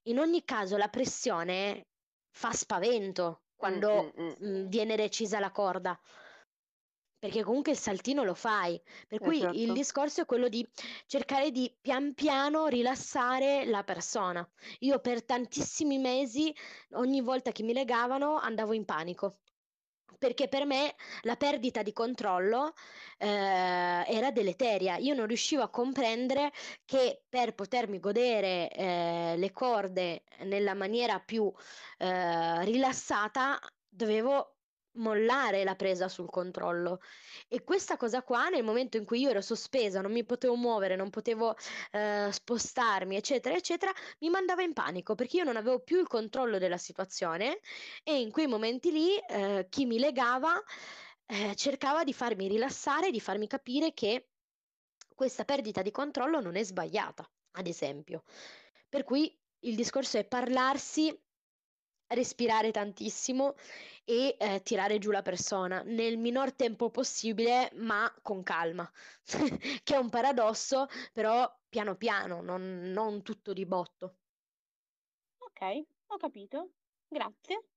in 0.04 0.18
ogni 0.18 0.44
caso 0.44 0.76
la 0.76 0.88
pressione 0.88 1.88
fa 2.30 2.52
spavento 2.52 3.44
Mm, 3.66 3.80
quando 3.80 4.12
mm, 4.18 4.22
mm. 4.22 4.34
mm, 4.44 4.66
viene 4.68 4.96
recisa 4.96 5.40
la 5.40 5.50
corda. 5.50 5.98
Perché 7.18 7.42
comunque 7.42 7.72
il 7.72 7.78
saltino 7.78 8.22
lo 8.22 8.34
fai. 8.34 8.80
Per 9.08 9.18
cui 9.18 9.38
il 9.38 9.42
certo. 9.42 9.72
discorso 9.72 10.20
è 10.20 10.26
quello 10.26 10.48
di 10.48 10.66
cercare 11.06 11.50
di 11.50 11.74
pian 11.80 12.14
piano 12.14 12.66
rilassare 12.66 13.64
la 13.64 13.82
persona. 13.82 14.48
Io 14.80 15.00
per 15.00 15.24
tantissimi 15.24 15.98
mesi, 15.98 16.54
ogni 16.92 17.20
volta 17.20 17.50
che 17.50 17.64
mi 17.64 17.72
legavano, 17.72 18.36
andavo 18.36 18.72
in 18.72 18.84
panico. 18.84 19.40
Perché 20.16 20.48
per 20.48 20.64
me 20.64 20.94
la 21.22 21.36
perdita 21.36 21.82
di 21.82 21.92
controllo 21.92 22.72
eh, 23.18 23.26
era 23.26 24.30
deleteria. 24.30 24.96
Io 24.96 25.14
non 25.14 25.26
riuscivo 25.26 25.62
a 25.62 25.70
comprendere 25.70 26.52
che 26.84 27.24
per 27.28 27.54
potermi 27.54 28.00
godere 28.00 28.70
eh, 28.70 29.34
le 29.36 29.52
corde 29.52 30.22
nella 30.44 30.74
maniera 30.74 31.20
più 31.20 31.52
eh, 31.98 32.64
rilassata 32.64 33.60
dovevo 33.88 34.57
mollare 34.98 35.64
la 35.64 35.74
presa 35.74 36.08
sul 36.08 36.28
controllo. 36.28 37.00
E 37.48 37.64
questa 37.64 37.96
cosa 37.96 38.22
qua, 38.22 38.48
nel 38.48 38.62
momento 38.62 38.96
in 38.96 39.04
cui 39.04 39.20
io 39.20 39.30
ero 39.30 39.40
sospesa, 39.40 40.00
non 40.00 40.12
mi 40.12 40.24
potevo 40.24 40.54
muovere, 40.54 40.96
non 40.96 41.10
potevo 41.10 41.56
eh, 41.92 42.28
spostarmi, 42.30 43.16
eccetera, 43.16 43.54
eccetera, 43.54 43.92
mi 44.20 44.30
mandava 44.30 44.62
in 44.62 44.72
panico 44.72 45.14
perché 45.14 45.38
io 45.38 45.44
non 45.44 45.56
avevo 45.56 45.80
più 45.80 45.98
il 45.98 46.06
controllo 46.06 46.58
della 46.58 46.78
situazione 46.78 47.60
e 48.04 48.20
in 48.20 48.30
quei 48.30 48.46
momenti 48.46 48.92
lì 48.92 49.16
eh, 49.16 49.66
chi 49.68 49.86
mi 49.86 49.98
legava 49.98 50.62
eh, 51.26 51.54
cercava 51.56 52.04
di 52.04 52.12
farmi 52.12 52.48
rilassare, 52.48 53.10
di 53.10 53.20
farmi 53.20 53.46
capire 53.46 53.92
che 53.92 54.28
questa 55.14 55.44
perdita 55.44 55.82
di 55.82 55.90
controllo 55.90 56.40
non 56.40 56.56
è 56.56 56.62
sbagliata, 56.62 57.28
ad 57.52 57.66
esempio. 57.66 58.22
Per 58.88 59.04
cui 59.04 59.36
il 59.60 59.74
discorso 59.74 60.18
è 60.18 60.24
parlarsi, 60.24 61.16
respirare 62.08 62.70
tantissimo 62.70 63.54
e 64.04 64.36
eh, 64.38 64.62
tirare 64.62 64.98
giù 64.98 65.10
la 65.10 65.22
persona 65.22 65.82
nel 65.82 66.18
minor 66.18 66.52
tempo 66.54 66.90
possibile, 66.90 67.70
ma 67.74 68.12
con 68.22 68.42
calma, 68.42 68.90
che 69.82 69.94
è 69.94 69.98
un 69.98 70.08
paradosso, 70.08 70.86
però 71.12 71.52
piano 71.68 71.96
piano, 71.96 72.40
non, 72.40 72.90
non 72.92 73.22
tutto 73.22 73.52
di 73.52 73.66
botto. 73.66 74.16
Ok, 75.38 75.86
ho 76.06 76.16
capito, 76.16 76.72
grazie, 77.08 77.68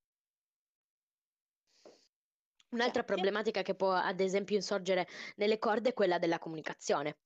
Un'altra 2.71 3.03
grazie. 3.03 3.15
problematica 3.15 3.61
che 3.63 3.75
può 3.75 3.91
ad 3.91 4.21
esempio 4.21 4.55
insorgere 4.55 5.05
nelle 5.35 5.59
corde 5.59 5.89
è 5.89 5.93
quella 5.93 6.19
della 6.19 6.39
comunicazione. 6.39 7.17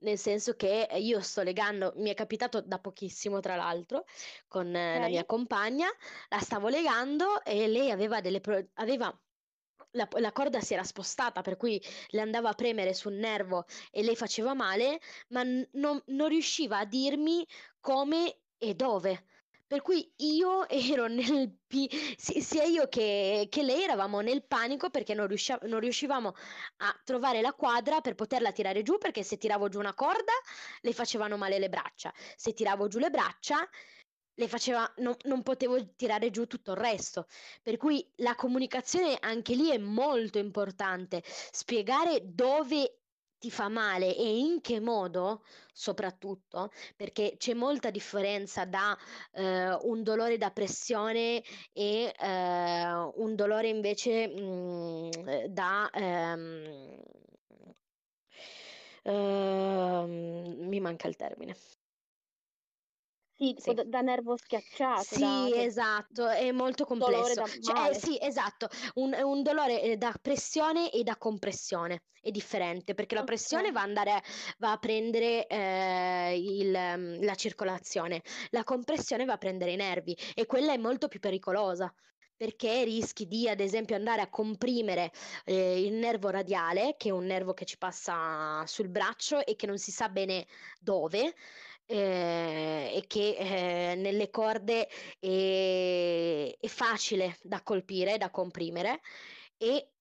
Nel 0.00 0.16
senso 0.18 0.54
che 0.54 0.82
eh, 0.84 1.00
io 1.00 1.20
sto 1.20 1.42
legando, 1.42 1.92
mi 1.96 2.10
è 2.10 2.14
capitato 2.14 2.60
da 2.60 2.78
pochissimo 2.78 3.40
tra 3.40 3.56
l'altro, 3.56 4.04
con 4.46 4.74
eh, 4.74 4.98
la 5.00 5.08
mia 5.08 5.24
compagna, 5.24 5.88
la 6.28 6.38
stavo 6.38 6.68
legando 6.68 7.42
e 7.44 7.66
lei 7.66 7.90
aveva 7.90 8.20
delle 8.20 8.40
pro- 8.40 8.64
aveva 8.74 9.20
la, 9.92 10.08
la 10.18 10.32
corda 10.32 10.60
si 10.60 10.74
era 10.74 10.84
spostata, 10.84 11.40
per 11.42 11.56
cui 11.56 11.82
le 12.08 12.20
andava 12.20 12.50
a 12.50 12.54
premere 12.54 12.94
sul 12.94 13.14
nervo 13.14 13.64
e 13.90 14.02
lei 14.02 14.14
faceva 14.16 14.54
male, 14.54 15.00
ma 15.28 15.42
n- 15.42 15.68
non, 15.72 16.00
non 16.06 16.28
riusciva 16.28 16.78
a 16.78 16.84
dirmi 16.84 17.46
come 17.80 18.42
e 18.56 18.74
dove. 18.74 19.24
Per 19.68 19.82
cui 19.82 20.12
io 20.16 20.66
ero 20.68 21.06
nel 21.06 21.56
pi- 21.66 21.88
si- 22.16 22.40
sia 22.40 22.64
io 22.64 22.88
che, 22.88 23.46
che 23.50 23.62
lei 23.62 23.82
eravamo 23.82 24.20
nel 24.20 24.44
panico 24.46 24.90
perché 24.90 25.14
non, 25.14 25.26
riuscia- 25.28 25.58
non 25.62 25.78
riuscivamo 25.80 26.34
a 26.78 27.00
trovare 27.04 27.40
la 27.40 27.52
quadra 27.52 28.00
per 28.00 28.14
poterla 28.14 28.50
tirare 28.52 28.82
giù, 28.82 28.98
perché 28.98 29.22
se 29.22 29.36
tiravo 29.38 29.68
giù 29.68 29.78
una 29.78 29.94
corda 29.94 30.32
le 30.80 30.92
facevano 30.92 31.36
male 31.36 31.58
le 31.58 31.68
braccia, 31.68 32.12
se 32.36 32.52
tiravo 32.52 32.88
giù 32.88 32.98
le 32.98 33.10
braccia 33.10 33.68
le 34.34 34.46
faceva, 34.48 34.90
non, 34.98 35.16
non 35.24 35.42
potevo 35.42 35.94
tirare 35.96 36.30
giù 36.30 36.46
tutto 36.46 36.70
il 36.72 36.76
resto. 36.76 37.26
Per 37.62 37.76
cui 37.76 38.08
la 38.16 38.34
comunicazione 38.36 39.16
anche 39.20 39.54
lì 39.54 39.70
è 39.70 39.78
molto 39.78 40.38
importante. 40.38 41.22
Spiegare 41.24 42.20
dove 42.22 42.97
ti 43.38 43.50
fa 43.50 43.68
male 43.68 44.14
e 44.16 44.38
in 44.38 44.60
che 44.60 44.80
modo, 44.80 45.42
soprattutto, 45.72 46.70
perché 46.96 47.34
c'è 47.38 47.54
molta 47.54 47.90
differenza 47.90 48.64
da 48.64 48.96
eh, 49.32 49.72
un 49.82 50.02
dolore 50.02 50.36
da 50.38 50.50
pressione 50.50 51.42
e 51.72 52.12
eh, 52.18 52.92
un 53.16 53.34
dolore 53.34 53.68
invece 53.68 54.28
mm, 54.28 55.10
da... 55.48 55.88
ehm, 55.92 57.00
ehm, 59.04 60.56
mi 60.68 60.80
manca 60.80 61.08
il 61.08 61.16
termine. 61.16 61.56
Sì, 63.38 63.54
tipo 63.54 63.72
Sì. 63.72 63.74
da, 63.74 63.84
da 63.84 64.00
nervo 64.00 64.36
schiacciato, 64.36 65.16
da 65.18 65.48
Sì, 65.48 65.52
cioè, 65.52 65.64
esatto, 65.64 66.28
è 66.28 66.50
molto 66.50 66.84
complesso. 66.84 67.40
da 67.40 67.46
Cioè, 67.60 67.90
eh, 67.90 67.94
sì, 67.94 68.18
esatto, 68.20 68.68
un, 68.94 69.14
un 69.22 69.42
dolore 69.42 69.80
eh, 69.82 69.96
da 69.96 70.12
pressione 70.20 70.90
e 70.90 71.02
da 71.04 71.16
compressione 71.16 72.02
è 72.20 72.30
differente 72.32 72.94
perché 72.94 73.14
la 73.14 73.22
pressione 73.22 73.70
va, 73.70 73.80
a 73.80 73.84
andare, 73.84 74.22
va 74.58 74.72
a 74.72 74.78
prendere 74.78 75.46
eh, 75.46 76.36
il, 76.36 76.74
ehm, 76.74 77.24
la 77.24 77.34
circolazione, 77.36 78.22
la 78.50 78.64
compressione 78.64 79.24
va 79.24 79.34
a 79.34 79.38
prendere 79.38 79.72
i 79.72 79.76
nervi 79.76 80.16
e 80.34 80.46
quella 80.46 80.72
è 80.72 80.76
molto 80.78 81.06
più 81.08 81.20
pericolosa. 81.20 81.92
Perché 82.36 82.84
rischi 82.84 83.26
di, 83.26 83.48
ad 83.48 83.58
esempio, 83.58 83.96
andare 83.96 84.20
a 84.20 84.28
comprimere 84.28 85.10
eh, 85.44 85.82
il 85.84 85.94
nervo 85.94 86.30
radiale, 86.30 86.94
che 86.96 87.08
è 87.08 87.12
un 87.12 87.24
nervo 87.24 87.52
che 87.52 87.64
ci 87.64 87.76
passa 87.78 88.64
sul 88.64 88.88
braccio 88.90 89.44
e 89.44 89.56
che 89.56 89.66
non 89.66 89.76
si 89.76 89.90
sa 89.90 90.08
bene 90.08 90.46
dove, 90.78 91.34
eh, 91.90 92.92
e 92.94 93.04
che 93.06 93.36
eh, 93.36 93.94
nelle 93.94 94.28
corde 94.30 94.86
è, 95.18 96.56
è 96.60 96.66
facile 96.66 97.38
da 97.42 97.62
colpire, 97.62 98.18
da 98.18 98.30
comprimere 98.30 99.00
e 99.56 99.92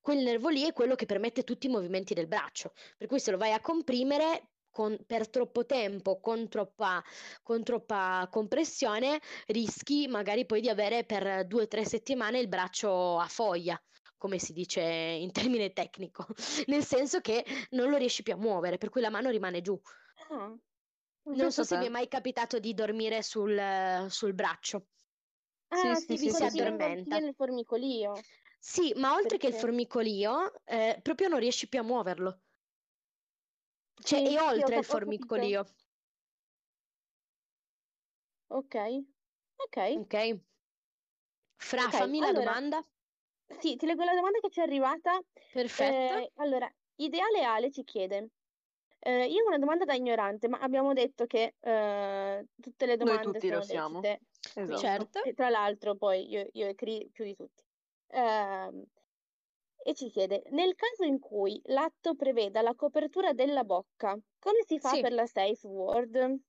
quel 0.00 0.22
nervo 0.22 0.48
lì 0.48 0.64
è 0.64 0.72
quello 0.72 0.94
che 0.94 1.04
permette 1.04 1.44
tutti 1.44 1.66
i 1.66 1.70
movimenti 1.70 2.14
del 2.14 2.28
braccio. 2.28 2.72
Per 2.96 3.06
cui 3.06 3.20
se 3.20 3.30
lo 3.30 3.36
vai 3.36 3.52
a 3.52 3.60
comprimere 3.60 4.52
con, 4.70 4.96
per 5.06 5.28
troppo 5.28 5.66
tempo, 5.66 6.20
con 6.20 6.48
troppa, 6.48 7.04
con 7.42 7.62
troppa 7.62 8.26
compressione, 8.30 9.20
rischi 9.48 10.08
magari 10.08 10.46
poi 10.46 10.62
di 10.62 10.70
avere 10.70 11.04
per 11.04 11.46
due 11.46 11.64
o 11.64 11.68
tre 11.68 11.84
settimane 11.84 12.38
il 12.38 12.48
braccio 12.48 13.18
a 13.18 13.26
foglia 13.26 13.78
come 14.16 14.38
si 14.38 14.52
dice 14.52 14.80
in 14.82 15.30
termine 15.30 15.72
tecnico, 15.72 16.26
nel 16.66 16.84
senso 16.84 17.20
che 17.20 17.44
non 17.70 17.88
lo 17.88 17.96
riesci 17.96 18.24
più 18.24 18.32
a 18.32 18.36
muovere, 18.36 18.76
per 18.76 18.88
cui 18.88 19.00
la 19.00 19.10
mano 19.10 19.30
rimane 19.30 19.60
giù. 19.60 19.80
Ah, 20.30 20.58
Non 21.36 21.50
so 21.52 21.62
se 21.64 21.76
vi 21.76 21.84
è 21.86 21.88
mai 21.88 22.08
capitato 22.08 22.58
di 22.58 22.74
dormire 22.74 23.22
sul, 23.22 24.06
sul 24.10 24.34
braccio. 24.34 24.88
Ah, 25.70 25.94
Sì, 25.94 26.16
sì, 26.16 26.16
sì, 26.16 26.48
sì. 26.48 26.60
addormenta. 26.62 27.18
nel 27.20 27.34
formicolio. 27.34 28.26
Sì, 28.60 28.92
ma 28.96 29.14
oltre 29.14 29.36
che 29.38 29.46
il 29.48 29.52
Perché? 29.52 29.58
formicolio, 29.60 30.62
eh, 30.64 31.00
proprio 31.02 31.28
non 31.28 31.38
riesci 31.40 31.68
più 31.68 31.80
a 31.80 31.82
muoverlo. 31.82 32.42
Cioè, 34.02 34.22
Sì, 34.24 34.34
è 34.34 34.40
oltre 34.40 34.78
il 34.78 34.84
formicolio, 34.84 35.64
Ok, 38.50 38.74
ok. 39.64 39.76
ok? 39.92 40.14
Fra, 41.66 41.84
Ok, 41.84 41.94
fammi 41.98 42.20
la 42.20 42.32
allora, 42.32 42.32
domanda. 42.32 42.82
sì, 43.60 43.76
ti 43.76 43.86
leggo 43.86 44.04
la 44.04 44.14
domanda 44.14 44.38
che 44.40 44.50
ci 44.50 44.60
è 44.60 44.62
arrivata. 44.62 45.20
Perfetto. 45.52 46.14
Eh, 46.14 46.30
allora, 46.36 46.70
Ideale 46.96 47.42
Ale 47.44 47.70
ci 47.70 47.84
chiede, 47.84 48.30
eh, 49.00 49.26
io 49.26 49.44
ho 49.44 49.46
una 49.48 49.58
domanda 49.58 49.84
da 49.84 49.94
ignorante, 49.94 50.48
ma 50.48 50.58
abbiamo 50.60 50.92
detto 50.92 51.26
che 51.26 51.54
eh, 51.60 52.46
tutte 52.60 52.86
le 52.86 52.96
Noi 53.00 53.18
domande 53.18 53.20
tutti 53.20 53.50
lo 53.50 53.60
sono 53.60 53.60
siamo. 53.60 53.98
lecite, 54.04 54.20
Esatto. 54.54 54.80
quindi, 54.80 54.80
Certo. 54.80 55.20
e 55.20 55.32
tra 55.34 55.48
l'altro 55.48 55.96
poi 55.96 56.28
io, 56.28 56.46
io 56.52 56.68
e 56.68 56.74
Cri 56.74 57.08
più 57.12 57.24
di 57.24 57.34
tutti. 57.34 57.62
Ehm, 58.08 58.84
e 59.82 59.94
ci 59.94 60.10
chiede, 60.10 60.42
nel 60.50 60.74
caso 60.74 61.04
in 61.04 61.18
cui 61.18 61.60
l'atto 61.66 62.14
preveda 62.14 62.62
la 62.62 62.74
copertura 62.74 63.32
della 63.32 63.64
bocca, 63.64 64.18
come 64.38 64.62
si 64.66 64.78
fa 64.78 64.96
Sì. 64.96 64.98
per 64.98 65.12
la 65.12 65.26
safe 65.26 65.66
word? 65.66 66.40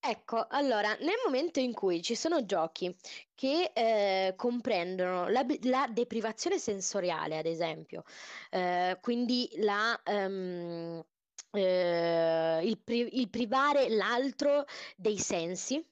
Ecco, 0.00 0.46
allora, 0.48 0.94
nel 1.00 1.16
momento 1.24 1.58
in 1.58 1.72
cui 1.74 2.00
ci 2.02 2.14
sono 2.14 2.44
giochi 2.44 2.94
che 3.34 3.72
eh, 3.74 4.34
comprendono 4.36 5.28
la, 5.28 5.44
la 5.62 5.88
deprivazione 5.90 6.58
sensoriale, 6.58 7.36
ad 7.36 7.46
esempio, 7.46 8.04
eh, 8.50 8.96
quindi 9.00 9.48
la, 9.56 10.00
ehm, 10.04 11.04
eh, 11.52 12.60
il, 12.64 12.78
pri- 12.82 13.18
il 13.20 13.28
privare 13.30 13.88
l'altro 13.88 14.64
dei 14.96 15.18
sensi, 15.18 15.84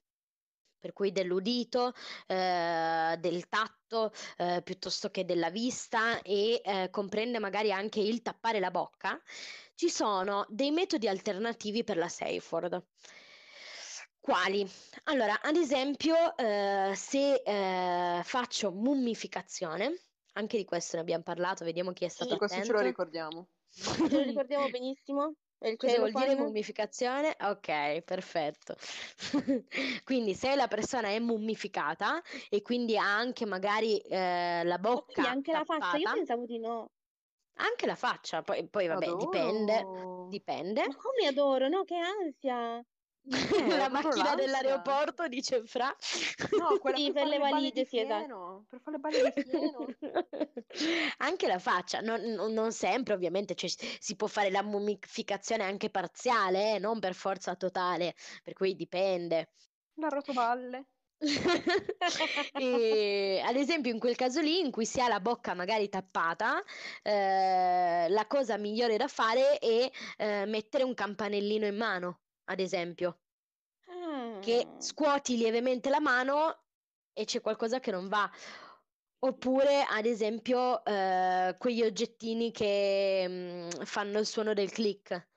per 0.79 0.93
cui 0.93 1.11
dell'udito, 1.11 1.93
eh, 2.27 3.17
del 3.19 3.49
tatto, 3.49 4.13
eh, 4.37 4.61
piuttosto 4.63 5.11
che 5.11 5.25
della 5.25 5.51
vista 5.51 6.21
e 6.23 6.61
eh, 6.65 6.91
comprende 6.91 7.39
magari 7.39 7.73
anche 7.73 8.01
il 8.01 8.23
tappare 8.23 8.61
la 8.61 8.71
bocca, 8.71 9.21
ci 9.75 9.91
sono 9.91 10.47
dei 10.49 10.71
metodi 10.71 11.09
alternativi 11.09 11.83
per 11.85 11.97
la 11.97 12.09
safe 12.09 12.43
word. 12.51 12.87
Quali? 14.21 14.69
Allora, 15.05 15.41
ad 15.41 15.57
esempio, 15.57 16.37
eh, 16.37 16.93
se 16.97 17.43
eh, 17.45 18.23
faccio 18.25 18.73
mummificazione, 18.73 19.95
anche 20.33 20.57
di 20.57 20.65
questo 20.65 20.97
ne 20.97 21.03
abbiamo 21.03 21.23
parlato, 21.23 21.65
vediamo 21.65 21.93
chi 21.93 22.05
è 22.05 22.09
stato 22.09 22.33
Sì, 22.33 22.39
questo 22.39 22.61
ce 22.61 22.73
lo 22.73 22.79
attento. 22.79 22.91
ricordiamo. 22.91 23.49
Ce 23.71 24.15
lo 24.17 24.23
ricordiamo 24.23 24.69
benissimo? 24.69 25.35
Il 25.61 25.77
Cosa 25.77 25.99
vuol 25.99 26.13
dire 26.13 26.35
mummificazione? 26.35 27.37
Ok, 27.41 28.03
perfetto. 28.03 28.77
Quindi 30.05 30.35
se 30.35 30.55
la 30.55 30.69
persona 30.69 31.09
è 31.09 31.19
mummificata 31.19 32.23
e 32.49 32.63
quindi 32.63 32.97
ha 32.97 33.17
anche 33.17 33.47
magari 33.47 33.99
eh, 33.99 34.63
la 34.65 34.79
bocca 34.79 35.05
quindi 35.13 35.27
anche 35.27 35.53
la 35.53 35.63
faccia, 35.65 35.97
io 35.97 36.03
tappata, 36.03 36.11
pensavo 36.11 36.45
di 36.47 36.59
no. 36.59 36.91
anche 37.59 37.87
la 37.87 37.95
faccia, 37.95 38.43
poi, 38.43 38.67
poi 38.69 38.87
vabbè, 38.87 39.15
dipende, 39.15 39.73
Adoro. 39.79 40.29
dipende. 40.29 40.83
Ma 40.83 40.95
come 40.97 41.27
adoro, 41.27 41.69
no? 41.69 41.85
Che 41.85 41.97
ansia! 41.97 42.83
Eh, 43.29 43.77
La 43.77 43.89
macchina 43.89 44.35
dell'aeroporto 44.35 45.27
dice 45.27 45.65
Fra. 45.65 45.95
No, 46.59 46.79
quella 46.81 46.97
Sì, 46.97 47.05
per 47.13 47.13
per 47.15 47.27
le 47.27 47.39
valigie, 47.39 47.85
sì, 47.85 47.99
esatto. 47.99 48.65
Per 48.69 48.81
fare 48.81 48.97
le 48.97 49.03
balle 49.03 49.33
di 49.35 49.43
fieno. 49.43 49.87
Anche 51.19 51.47
la 51.47 51.59
faccia, 51.59 52.01
non, 52.01 52.21
non- 52.21 52.73
sempre 52.73 53.15
ovviamente, 53.15 53.55
cioè, 53.55 53.69
si 53.69 54.15
può 54.17 54.27
fare 54.27 54.51
la 54.51 54.63
mummificazione 54.63 55.65
anche 55.65 55.91
parziale, 55.91 56.75
eh, 56.75 56.79
non 56.79 57.01
per 57.01 57.15
forza 57.15 57.55
totale, 57.57 58.15
per 58.45 58.53
cui 58.53 58.75
dipende. 58.75 59.51
La 59.95 60.09
rotoballe. 60.09 60.85
E, 62.59 63.43
ad 63.45 63.57
esempio, 63.57 63.91
in 63.93 63.99
quel 63.99 64.17
caso 64.17 64.41
lì, 64.41 64.61
in 64.61 64.71
cui 64.71 64.85
si 64.87 65.01
ha 65.01 65.09
la 65.09 65.21
bocca 65.21 65.55
magari 65.55 65.89
tappata, 65.89 66.63
eh, 67.03 68.07
la 68.09 68.27
cosa 68.27 68.57
migliore 68.59 68.97
da 68.97 69.09
fare 69.09 69.59
è 69.59 69.91
eh, 70.19 70.45
mettere 70.47 70.85
un 70.85 70.95
campanellino 70.95 71.67
in 71.67 71.77
mano, 71.77 72.21
ad 72.47 72.61
esempio, 72.61 73.23
che 74.39 74.75
Ah. 74.75 74.79
scuoti 74.79 75.37
lievemente 75.37 75.89
la 75.91 76.01
mano 76.01 76.67
e 77.13 77.25
c'è 77.25 77.41
qualcosa 77.41 77.81
che 77.81 77.91
non 77.91 78.09
va. 78.09 78.31
Oppure, 79.19 79.83
ad 79.83 80.07
esempio, 80.07 80.85
eh, 80.85 81.57
quegli 81.59 81.83
oggettini 81.83 82.53
che 82.53 83.27
mm, 83.29 83.69
fanno 83.85 84.19
il 84.19 84.27
suono 84.27 84.53
del 84.55 84.71
click. 84.71 85.31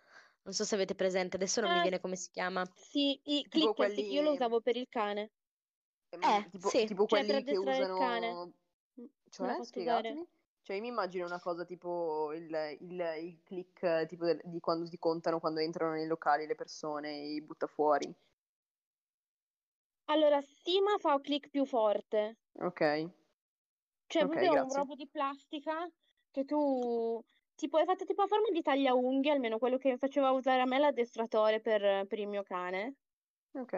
Non 0.44 0.54
so 0.54 0.64
se 0.66 0.76
avete 0.76 0.96
presente, 0.96 1.36
adesso 1.38 1.62
non 1.62 1.72
mi 1.72 1.80
Ah, 1.80 1.82
viene 1.82 2.00
come 2.00 2.16
si 2.16 2.30
chiama. 2.32 2.70
Sì, 2.74 3.20
i 3.26 3.48
clicker, 3.48 3.90
sì, 3.92 4.12
io 4.12 4.22
lo 4.22 4.32
quelli, 4.32 4.32
usavo 4.32 4.62
per 4.62 4.76
il 4.78 4.88
cane, 4.88 5.32
ehm, 6.10 6.44
Eh, 6.44 6.50
tipo, 6.50 6.80
sì. 6.80 6.86
tipo 6.86 7.06
cioè 7.06 7.24
per 7.26 7.36
quelli 7.36 7.44
che 7.44 7.58
addestrare 7.58 7.84
il 7.84 7.92
cane. 7.92 8.40
usano... 8.40 8.54
Mm, 9.00 9.06
Cioè, 9.30 9.62
spiegatemi. 9.62 10.28
Cioè, 10.70 10.78
io 10.78 10.84
mi 10.84 10.90
immagino 10.90 11.26
una 11.26 11.40
cosa 11.40 11.66
tipo 11.66 12.32
il, 12.32 12.48
il, 12.82 12.92
il 13.24 13.42
click 13.44 14.06
tipo 14.06 14.24
del- 14.24 14.40
di 14.44 14.60
quando 14.60 14.88
ti 14.88 15.00
contano 15.00 15.40
quando 15.40 15.62
entrano 15.62 15.94
nei 15.94 16.06
locali 16.06 16.46
le 16.46 16.54
persone 16.54 17.10
e 17.10 17.34
i 17.34 17.42
butta 17.42 17.66
fuori. 17.66 18.14
Allora, 20.10 20.42
sì, 20.42 20.82
ma 20.82 20.98
fa 20.98 21.14
un 21.16 21.22
click 21.22 21.48
più 21.48 21.66
forte. 21.66 22.40
Ok, 22.60 22.82
Cioè, 24.08 24.26
ok, 24.26 24.26
proprio 24.26 24.56
un 24.56 24.72
grazie. 24.72 24.74
robo 24.74 24.96
di 24.96 25.08
plastica 25.10 25.88
che 26.32 26.44
tu... 26.44 27.22
Tipo, 27.56 27.78
è 27.78 27.86
fatto 27.86 28.06
tipo 28.06 28.22
a 28.24 28.28
forma 28.28 28.50
di 28.52 28.62
tagliaunghie, 28.62 29.32
almeno 29.32 29.58
quello 29.58 29.78
che 29.78 29.98
faceva 29.98 30.32
usare 30.32 30.62
a 30.62 30.66
me 30.66 30.80
l'addestratore 30.80 31.60
per, 31.62 32.06
per 32.08 32.20
il 32.20 32.28
mio 32.28 32.42
cane. 32.44 32.96
Ok, 33.54 33.74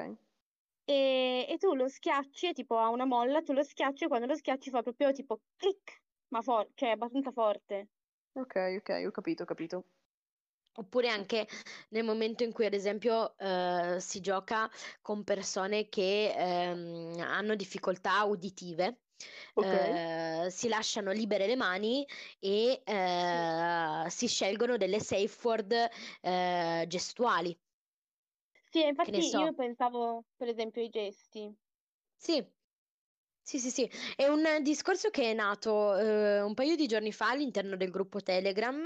E, 0.85 1.45
e 1.53 1.55
tu 1.57 1.73
lo 1.75 1.87
schiacci, 1.87 2.47
e 2.49 2.53
tipo 2.53 2.77
ha 2.77 2.89
una 2.89 3.05
molla, 3.05 3.41
tu 3.41 3.53
lo 3.53 3.63
schiacci 3.63 4.03
e 4.05 4.07
quando 4.07 4.27
lo 4.27 4.35
schiacci 4.35 4.69
fa 4.69 4.81
proprio 4.83 5.11
tipo 5.11 5.41
click, 5.55 6.03
ma 6.31 6.41
forte, 6.41 6.71
cioè 6.75 6.89
abbastanza 6.89 7.31
forte. 7.31 7.89
ok, 8.33 8.55
ok, 8.79 8.89
ho 9.07 9.11
capito, 9.11 9.43
ho 9.43 9.45
capito. 9.45 9.85
Oppure 10.75 11.09
anche 11.09 11.47
nel 11.89 12.03
momento 12.05 12.43
in 12.43 12.53
cui, 12.53 12.65
ad 12.65 12.73
esempio, 12.73 13.37
eh, 13.37 13.97
si 13.99 14.21
gioca 14.21 14.69
con 15.01 15.23
persone 15.25 15.89
che 15.89 16.33
ehm, 16.35 17.19
hanno 17.19 17.55
difficoltà 17.55 18.23
uditive, 18.23 19.01
Ok. 19.55 19.73
eh, 19.73 20.47
si 20.49 20.69
lasciano 20.69 21.11
libere 21.11 21.47
le 21.47 21.55
mani 21.57 22.07
e 22.39 22.81
eh, 22.85 24.05
si 24.09 24.27
scelgono 24.27 24.77
delle 24.77 24.99
safe 25.01 25.37
word 25.47 25.73
eh, 26.21 26.85
gestuali. 26.87 27.59
Sì, 28.69 28.83
infatti 28.87 29.19
so. 29.21 29.37
io 29.37 29.53
pensavo 29.53 30.23
per 30.35 30.47
esempio 30.47 30.81
ai 30.81 30.89
gesti. 30.89 31.55
Sì, 32.15 32.41
sì, 33.51 33.59
sì, 33.59 33.69
sì. 33.69 33.91
È 34.15 34.27
un 34.27 34.43
discorso 34.61 35.09
che 35.09 35.31
è 35.31 35.33
nato 35.33 35.97
eh, 35.97 36.41
un 36.41 36.53
paio 36.53 36.77
di 36.77 36.87
giorni 36.87 37.11
fa 37.11 37.31
all'interno 37.31 37.75
del 37.75 37.89
gruppo 37.89 38.21
Telegram, 38.21 38.81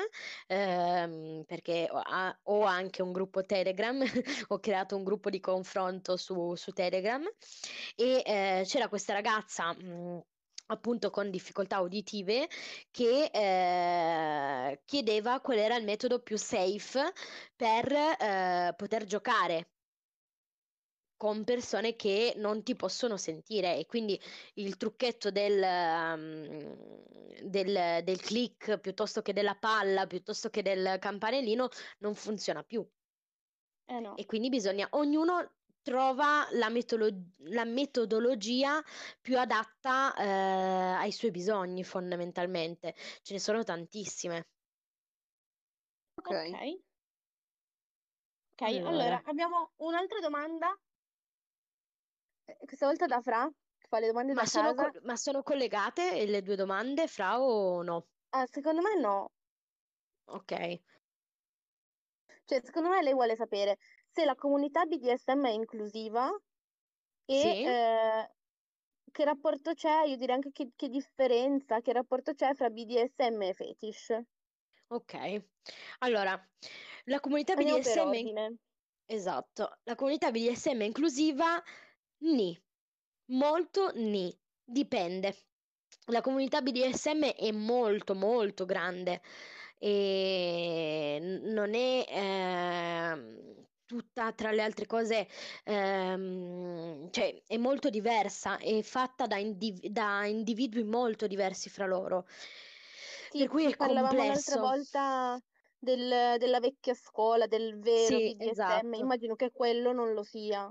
ehm, 0.48 1.44
perché 1.46 1.88
ho, 1.92 2.02
ho 2.44 2.64
anche 2.64 3.04
un 3.04 3.12
gruppo 3.12 3.46
Telegram, 3.46 4.02
ho 4.48 4.60
creato 4.60 4.96
un 4.96 5.04
gruppo 5.04 5.30
di 5.30 5.40
confronto 5.40 6.18
su, 6.18 6.56
su 6.56 6.72
Telegram 6.72 7.24
e 7.96 8.24
eh, 8.26 8.64
c'era 8.66 8.88
questa 8.88 9.14
ragazza. 9.14 9.72
mh, 9.74 10.24
appunto 10.68 11.12
con 11.12 11.30
difficoltà 11.30 11.80
uditive 11.80 12.48
che 12.90 13.30
eh, 13.32 14.82
chiedeva 14.86 15.40
qual 15.42 15.60
era 15.60 15.76
il 15.78 15.84
metodo 15.84 16.22
più 16.24 16.38
safe 16.38 17.14
per 17.56 17.92
eh, 17.92 18.74
poter 18.76 19.04
giocare 19.06 19.75
con 21.26 21.44
persone 21.44 21.96
che 21.96 22.34
non 22.38 22.62
ti 22.62 22.76
possono 22.76 23.18
sentire 23.18 23.78
e 23.78 23.88
quindi 23.88 24.20
il 24.56 24.78
trucchetto 24.78 25.32
del, 25.32 25.60
um, 25.60 27.48
del, 27.50 28.04
del 28.04 28.22
click 28.22 28.78
piuttosto 28.78 29.24
che 29.24 29.34
della 29.34 29.56
palla, 29.56 30.06
piuttosto 30.06 30.52
che 30.52 30.62
del 30.62 30.98
campanellino 31.00 31.68
non 32.02 32.14
funziona 32.14 32.62
più 32.62 32.88
Eh 33.88 34.00
no. 34.00 34.16
e 34.16 34.28
quindi 34.28 34.50
bisogna, 34.50 34.88
ognuno 34.92 35.56
trova 35.82 36.48
la, 36.52 36.70
metolo- 36.70 37.10
la 37.46 37.66
metodologia 37.66 38.84
più 39.20 39.40
adatta 39.40 40.14
eh, 40.14 40.28
ai 40.28 41.12
suoi 41.12 41.32
bisogni 41.32 41.84
fondamentalmente, 41.84 42.94
ce 43.24 43.34
ne 43.34 43.40
sono 43.40 43.64
tantissime. 43.64 44.46
Ok. 46.18 46.30
Ok. 46.30 46.84
Ok, 48.58 48.62
allora, 48.62 48.90
Allora. 48.90 49.22
abbiamo 49.26 49.74
un'altra 49.78 50.20
domanda, 50.22 50.74
questa 52.66 52.86
volta 52.88 53.06
da 53.08 53.22
Fra, 53.22 53.48
che 53.78 53.88
fa 53.88 54.00
le 54.00 54.08
domande 54.08 54.34
Ma 54.34 54.44
da 54.44 54.46
sono, 54.46 54.74
casa. 54.74 54.92
co- 54.92 55.00
ma 55.02 55.16
sono 55.16 55.42
collegate 55.42 56.26
le 56.28 56.44
due 56.44 56.56
domande, 56.56 57.08
Fra 57.08 57.42
o 57.42 57.82
no? 57.82 58.10
Ah, 58.32 58.46
secondo 58.46 58.82
me 58.84 58.96
no. 59.02 59.32
Ok. 60.28 60.52
Cioè, 62.46 62.62
secondo 62.64 62.90
me 62.90 63.02
lei 63.02 63.14
vuole 63.14 63.36
sapere 63.36 63.78
se 64.08 64.26
la 64.26 64.36
comunità 64.36 64.86
BDSM 64.86 65.46
è 65.46 65.50
inclusiva 65.52 66.30
e 67.26 67.60
Sì? 67.60 67.64
eh, 67.64 68.36
che 69.12 69.24
rapporto 69.26 69.74
c'è, 69.74 70.04
io 70.06 70.16
direi 70.18 70.36
anche 70.36 70.52
che, 70.52 70.72
che 70.76 70.90
differenza, 70.90 71.82
che 71.82 71.94
rapporto 71.94 72.34
c'è 72.34 72.54
fra 72.54 72.70
BDSM 72.70 73.42
e 73.44 73.54
fetish. 73.54 74.22
Ok. 74.88 75.14
Allora, 76.00 76.50
la 77.06 77.20
comunità 77.20 77.56
Andiamo 77.56 77.80
per 77.82 77.98
BDSM 77.98 78.12
ordine. 78.12 78.58
Esatto, 79.08 79.80
la 79.84 79.96
comunità 79.96 80.32
BDSM 80.32 80.82
è 80.82 80.86
inclusiva? 80.86 81.64
Ni, 82.20 82.58
molto 83.28 83.92
ni, 83.96 84.36
dipende. 84.64 85.36
La 86.08 86.22
comunità 86.22 86.62
BDSM 86.62 87.24
è 87.24 87.52
molto 87.52 88.16
molto 88.16 88.66
grande. 88.66 89.22
E 89.78 91.18
n- 91.22 91.52
non 91.54 91.74
è 91.74 92.06
ehm, 92.08 93.66
tutta 93.86 94.32
tra 94.34 94.52
le 94.52 94.62
altre 94.62 94.86
cose, 94.86 95.28
ehm, 95.66 97.10
cioè 97.12 97.44
è 97.46 97.58
molto 97.58 97.90
diversa, 97.90 98.58
è 98.58 98.82
fatta 98.82 99.28
da, 99.28 99.38
indiv- 99.38 99.88
da 99.88 100.26
individui 100.26 100.84
molto 100.84 101.28
diversi 101.28 101.70
fra 101.70 101.86
loro, 101.86 102.26
Sì, 103.28 103.38
per 103.38 103.48
cui 103.48 103.66
è 103.68 103.76
parlavamo 103.76 104.24
l'altra 104.24 104.58
complesso. 104.58 104.58
volta 104.58 105.40
del- 105.86 106.38
della 106.40 106.60
vecchia 106.60 106.94
scuola, 106.94 107.48
del 107.48 107.80
vero 107.80 108.20
Sì, 108.20 108.22
BDSM. 108.22 108.94
esatto. 108.96 108.96
Immagino 108.96 109.36
che 109.36 109.52
quello 109.52 109.94
non 109.94 110.14
lo 110.14 110.24
sia. 110.24 110.70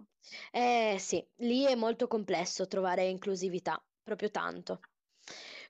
Eh 0.52 0.96
sì, 0.98 1.26
lì 1.36 1.64
è 1.64 1.74
molto 1.74 2.06
complesso 2.06 2.66
trovare 2.66 3.04
inclusività, 3.08 3.84
proprio 4.02 4.30
tanto. 4.30 4.80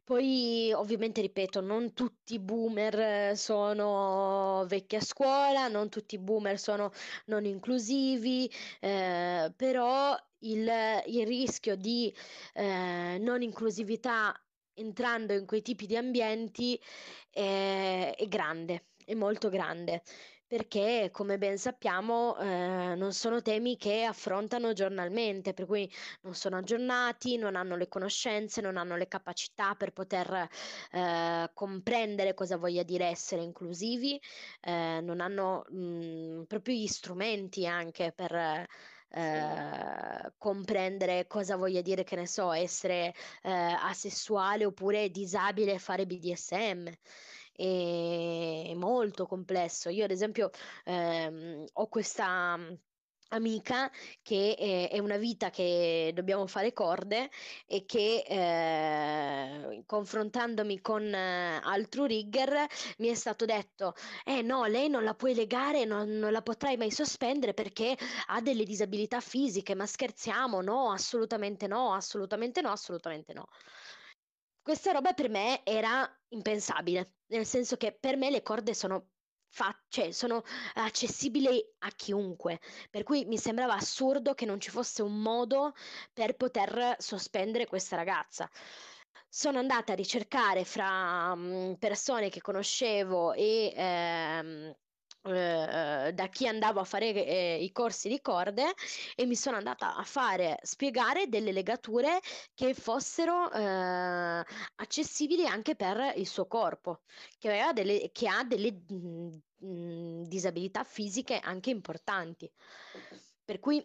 Poi, 0.05 0.70
ovviamente, 0.74 1.20
ripeto, 1.22 1.61
non 1.61 1.92
tutti 1.95 2.34
i 2.34 2.38
boomer 2.40 2.99
eh, 3.30 3.36
sono 3.36 4.64
vecchi 4.68 4.97
a 4.97 5.01
scuola, 5.01 5.68
non 5.68 5.88
tutti 5.88 6.14
i 6.16 6.18
boomer 6.18 6.59
sono 6.59 6.90
non 7.26 7.45
inclusivi, 7.47 8.51
eh, 8.80 9.53
però 9.57 10.14
il, 10.40 10.70
il 11.07 11.26
rischio 11.26 11.74
di 11.76 12.14
eh, 12.53 13.16
non 13.20 13.42
inclusività 13.42 14.38
entrando 14.74 15.32
in 15.34 15.47
quei 15.47 15.62
tipi 15.62 15.86
di 15.86 15.97
ambienti 15.97 16.78
è, 17.30 18.14
è 18.16 18.26
grande, 18.28 18.88
è 19.05 19.14
molto 19.14 19.48
grande 19.48 20.02
perché, 20.46 21.09
come 21.11 21.36
ben 21.38 21.59
sappiamo, 21.59 22.36
eh, 22.38 22.94
non 22.96 23.12
sono 23.12 23.42
temi 23.42 23.76
che 23.76 24.05
affrontano 24.05 24.72
giornalmente, 24.72 25.52
per 25.55 25.66
cui 25.66 25.90
non 26.22 26.34
sono 26.34 26.59
aggiornati, 26.59 27.36
non 27.38 27.57
hanno 27.57 27.76
le 27.76 27.88
conoscenze, 27.88 28.61
non 28.61 28.76
hanno 28.76 28.96
le 28.96 29.09
capacità 29.09 29.74
per 29.74 29.92
poter 29.92 30.48
eh, 30.92 31.50
comprendere 31.55 32.34
cosa 32.34 32.57
voglia 32.57 32.82
dire 32.82 33.07
essere 33.07 33.42
inclusivi, 33.42 34.20
eh, 34.61 35.00
non 35.02 35.20
hanno 35.20 35.64
mh, 35.68 36.44
proprio 36.46 36.74
gli 36.76 36.86
strumenti 36.86 37.66
anche 37.66 38.12
per 38.12 38.66
eh, 39.11 40.32
comprendere 40.38 41.26
cosa 41.26 41.57
voglia 41.57 41.80
dire, 41.80 42.05
che 42.05 42.16
ne 42.16 42.26
so, 42.26 42.52
essere 42.52 43.14
eh, 43.42 43.50
asessuale 43.50 44.64
oppure 44.64 45.11
disabile 45.11 45.72
e 45.74 45.78
fare 45.78 46.07
BDSM 46.07 46.92
è 47.55 48.72
molto 48.74 49.26
complesso. 49.26 49.88
Io, 49.88 50.05
ad 50.05 50.11
esempio, 50.11 50.50
ehm, 50.84 51.64
ho 51.72 51.88
questa 51.88 52.57
mm, 52.57 52.72
amica 53.30 53.90
che 54.22 54.55
è, 54.57 54.90
è 54.90 54.98
una 54.98 55.16
vita 55.16 55.50
che 55.50 56.12
dobbiamo 56.14 56.46
fare 56.46 56.72
corde 56.72 57.30
e 57.66 57.84
che 57.84 58.22
eh, 58.26 59.82
confrontandomi 59.86 60.80
con 60.80 61.02
eh, 61.02 61.61
altro 61.62 62.05
rigger 62.05 62.66
mi 62.98 63.09
è 63.09 63.14
stato 63.14 63.44
detto 63.44 63.94
eh 64.24 64.42
no, 64.42 64.64
lei 64.66 64.88
non 64.88 65.02
la 65.05 65.14
puoi 65.14 65.34
legare, 65.34 65.84
non, 65.84 66.09
non 66.11 66.32
la 66.32 66.42
potrai 66.42 66.76
mai 66.76 66.90
sospendere 66.90 67.55
perché 67.55 67.96
ha 68.28 68.40
delle 68.40 68.64
disabilità 68.64 69.20
fisiche, 69.20 69.74
ma 69.74 69.86
scherziamo? 69.86 70.61
No, 70.61 70.90
assolutamente 70.92 71.66
no, 71.66 71.92
assolutamente 71.92 72.61
no, 72.61 72.70
assolutamente 72.70 73.32
no. 73.32 73.46
Questa 74.64 74.92
roba 74.92 75.12
per 75.12 75.28
me 75.28 75.62
era 75.62 76.10
impensabile, 76.28 77.16
nel 77.26 77.44
senso 77.44 77.76
che 77.76 77.92
per 77.92 78.16
me 78.16 78.30
le 78.30 78.40
corde 78.42 78.72
sono, 78.72 79.10
fa- 79.50 79.78
cioè, 79.88 80.10
sono 80.10 80.42
accessibili 80.72 81.62
a 81.80 81.90
chiunque, 81.90 82.60
per 82.88 83.02
cui 83.02 83.26
mi 83.26 83.36
sembrava 83.36 83.74
assurdo 83.74 84.32
che 84.32 84.46
non 84.46 84.58
ci 84.60 84.70
fosse 84.70 85.02
un 85.02 85.20
modo 85.20 85.74
per 86.14 86.36
poter 86.36 86.96
sospendere 86.98 87.66
questa 87.66 87.96
ragazza. 87.96 88.48
Sono 89.28 89.58
andata 89.58 89.92
a 89.92 89.96
ricercare 89.96 90.64
fra 90.64 91.34
mm, 91.34 91.74
persone 91.74 92.30
che 92.30 92.40
conoscevo 92.40 93.34
e 93.34 93.70
ehm, 93.76 94.74
eh, 95.24 96.12
da 96.12 96.28
chi 96.28 96.46
andavo 96.46 96.80
a 96.80 96.84
fare 96.84 97.12
eh, 97.12 97.58
i 97.62 97.72
corsi 97.72 98.08
di 98.08 98.20
corde 98.20 98.74
e 99.14 99.24
mi 99.26 99.36
sono 99.36 99.56
andata 99.56 99.96
a 99.96 100.02
fare 100.04 100.58
spiegare 100.62 101.28
delle 101.28 101.52
legature 101.52 102.20
che 102.54 102.74
fossero 102.74 103.50
eh, 103.50 104.44
accessibili 104.76 105.46
anche 105.46 105.76
per 105.76 106.12
il 106.16 106.26
suo 106.26 106.46
corpo, 106.46 107.00
che, 107.38 107.48
aveva 107.48 107.72
delle, 107.72 108.10
che 108.12 108.28
ha 108.28 108.44
delle 108.44 108.72
mh, 108.72 109.42
mh, 109.66 110.22
disabilità 110.24 110.84
fisiche 110.84 111.38
anche 111.38 111.70
importanti. 111.70 112.50
Per 113.44 113.60
cui 113.60 113.84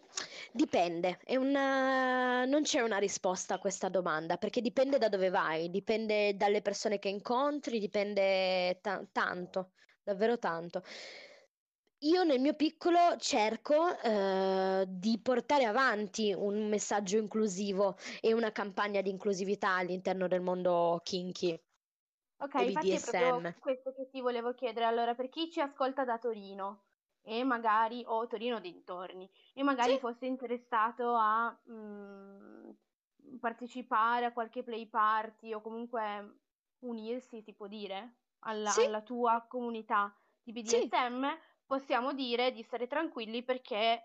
dipende, 0.52 1.18
una... 1.28 2.46
non 2.46 2.62
c'è 2.62 2.80
una 2.80 2.96
risposta 2.96 3.54
a 3.54 3.58
questa 3.58 3.90
domanda, 3.90 4.38
perché 4.38 4.62
dipende 4.62 4.96
da 4.96 5.10
dove 5.10 5.28
vai, 5.28 5.68
dipende 5.68 6.34
dalle 6.34 6.62
persone 6.62 6.98
che 6.98 7.10
incontri, 7.10 7.78
dipende 7.78 8.78
ta- 8.80 9.06
tanto, 9.12 9.72
davvero 10.02 10.38
tanto. 10.38 10.82
Io 12.02 12.24
nel 12.24 12.40
mio 12.40 12.54
piccolo 12.54 13.16
cerco 13.18 13.98
eh, 13.98 14.84
di 14.88 15.18
portare 15.22 15.64
avanti 15.64 16.30
un 16.32 16.68
messaggio 16.68 17.16
inclusivo 17.18 17.96
e 18.20 18.32
una 18.34 18.52
campagna 18.52 19.00
di 19.02 19.08
inclusività 19.10 19.76
all'interno 19.76 20.26
del 20.28 20.40
mondo 20.42 21.00
kinky 21.02 21.58
Ok, 22.42 22.54
e 22.54 22.64
infatti 22.64 22.94
è 22.94 23.00
proprio 23.00 23.40
BDSM. 23.40 23.54
questo 23.58 23.92
che 23.92 24.08
ti 24.08 24.20
volevo 24.20 24.54
chiedere. 24.54 24.86
Allora, 24.86 25.14
per 25.14 25.28
chi 25.28 25.50
ci 25.50 25.60
ascolta 25.60 26.04
da 26.04 26.18
Torino 26.18 26.84
e 27.20 27.44
magari, 27.44 28.02
o 28.06 28.26
Torino 28.26 28.60
dintorni, 28.60 29.30
e 29.52 29.62
magari 29.62 29.98
Sì, 29.98 29.98
fosse 29.98 30.24
interessato 30.26 31.14
a 31.14 31.60
mm, 31.70 32.70
partecipare 33.38 34.24
a 34.24 34.32
qualche 34.32 34.62
play 34.62 34.88
party 34.88 35.52
o 35.52 35.60
comunque 35.60 36.40
unirsi, 36.80 37.42
si 37.42 37.54
può 37.54 37.66
dire, 37.66 38.20
alla, 38.40 38.74
sì, 38.74 38.80
alla 38.80 39.02
tua 39.02 39.44
comunità 39.46 40.16
di 40.42 40.52
sì. 40.62 40.90
Possiamo 41.70 42.12
dire 42.14 42.50
di 42.50 42.64
stare 42.64 42.88
tranquilli 42.88 43.44
perché 43.44 44.02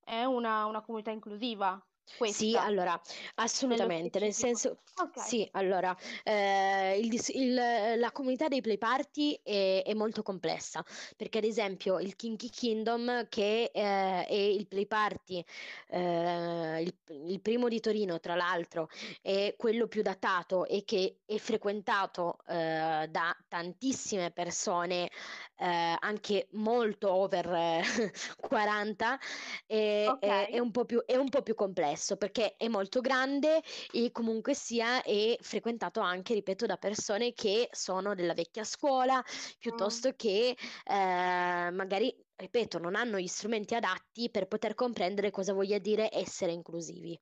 è 0.00 0.24
una, 0.24 0.66
una 0.66 0.80
comunità 0.80 1.12
inclusiva, 1.12 1.80
Sì, 2.22 2.50
questa, 2.50 2.62
allora, 2.62 2.92
nello 2.92 3.36
assolutamente, 3.36 4.18
nel 4.18 4.32
senso, 4.34 4.82
Ok. 5.00 5.18
sì, 5.20 5.48
allora, 5.52 5.96
eh, 6.24 6.98
il 6.98 7.20
il- 7.34 7.54
la 7.98 8.10
comunità 8.12 8.48
dei 8.48 8.60
play 8.60 8.78
party 8.78 9.40
è, 9.42 9.82
è 9.84 9.94
molto 9.94 10.22
complessa, 10.22 10.84
perché 11.16 11.38
ad 11.38 11.44
esempio 11.44 11.98
il 12.00 12.16
Kinky 12.16 12.48
Kingdom, 12.48 13.28
che 13.28 13.70
eh, 13.72 14.26
è 14.26 14.32
il 14.34 14.66
play 14.68 14.86
party, 14.86 15.44
eh, 15.88 16.82
il, 16.82 16.94
il 17.26 17.40
primo 17.40 17.68
di 17.68 17.80
Torino, 17.80 18.18
tra 18.20 18.34
l'altro, 18.34 18.88
è 19.22 19.54
quello 19.56 19.86
più 19.88 20.02
datato 20.02 20.66
e 20.66 20.84
che 20.84 21.20
è 21.24 21.36
frequentato 21.38 22.36
eh, 22.46 23.06
da 23.10 23.36
tantissime 23.48 24.30
persone, 24.32 25.10
eh, 25.56 25.96
anche 25.98 26.48
molto 26.52 27.12
over 27.12 27.46
eh, 27.54 28.12
40 28.40 29.18
è, 29.66 30.04
Ok. 30.06 30.18
è- 30.18 30.48
è 30.50 30.58
un 30.58 30.70
po' 30.70 30.84
più, 30.84 31.02
è 31.04 31.16
un 31.16 31.28
po' 31.28 31.42
più 31.42 31.54
complesso 31.54 31.97
perché 32.16 32.56
è 32.56 32.68
molto 32.68 33.00
grande 33.00 33.60
e 33.90 34.10
comunque 34.12 34.54
sia 34.54 35.02
è 35.02 35.36
frequentato 35.40 36.00
anche, 36.00 36.34
ripeto, 36.34 36.66
da 36.66 36.76
persone 36.76 37.32
che 37.32 37.68
sono 37.72 38.14
della 38.14 38.34
vecchia 38.34 38.64
scuola, 38.64 39.22
Mm. 39.22 39.58
piuttosto 39.58 40.12
che 40.16 40.56
eh, 40.84 41.70
magari, 41.70 42.14
ripeto, 42.36 42.78
non 42.78 42.94
hanno 42.94 43.18
gli 43.18 43.26
strumenti 43.26 43.74
adatti 43.74 44.30
per 44.30 44.46
poter 44.46 44.74
comprendere 44.74 45.30
cosa 45.30 45.52
voglia 45.52 45.78
dire 45.78 46.08
essere 46.12 46.52
inclusivi. 46.52 47.18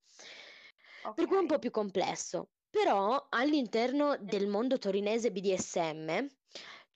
Per 1.14 1.26
cui 1.26 1.36
è 1.36 1.40
un 1.40 1.46
po' 1.46 1.58
più 1.58 1.70
complesso. 1.70 2.50
Però 2.68 3.26
all'interno 3.30 4.16
del 4.20 4.46
mondo 4.46 4.78
torinese 4.78 5.30
BDSM 5.32 6.26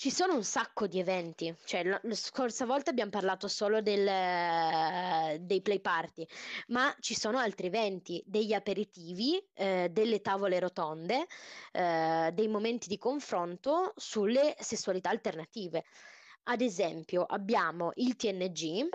ci 0.01 0.11
sono 0.11 0.34
un 0.34 0.44
sacco 0.44 0.86
di 0.86 0.98
eventi, 0.98 1.55
cioè 1.66 1.84
la, 1.84 2.01
la 2.05 2.14
scorsa 2.14 2.64
volta 2.64 2.88
abbiamo 2.88 3.11
parlato 3.11 3.48
solo 3.48 3.82
del, 3.82 4.09
eh, 4.09 5.36
dei 5.42 5.61
play 5.61 5.78
party, 5.80 6.26
ma 6.68 6.96
ci 7.01 7.14
sono 7.14 7.36
altri 7.36 7.66
eventi, 7.66 8.22
degli 8.24 8.55
aperitivi, 8.55 9.38
eh, 9.53 9.90
delle 9.92 10.22
tavole 10.22 10.59
rotonde, 10.59 11.26
eh, 11.72 12.30
dei 12.32 12.48
momenti 12.48 12.88
di 12.88 12.96
confronto 12.96 13.92
sulle 13.94 14.57
sessualità 14.59 15.11
alternative. 15.11 15.84
ad 16.44 16.62
esempio, 16.62 17.24
abbiamo 17.24 17.92
il 17.96 18.16
TNG, 18.16 18.88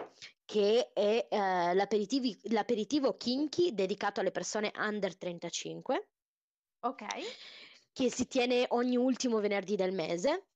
che 0.43 0.91
è 0.91 1.28
eh, 1.30 1.74
l'aperitivo 1.76 3.16
kinky 3.16 3.76
dedicato 3.76 4.22
alle 4.22 4.32
persone 4.32 4.72
under 4.76 5.16
35. 5.16 6.08
Ok. 6.80 7.06
Che 7.93 8.10
si 8.10 8.26
tiene 8.26 8.66
ogni 8.70 8.97
ultimo 8.97 9.39
venerdì 9.39 9.76
del 9.76 9.93
mese 9.93 10.47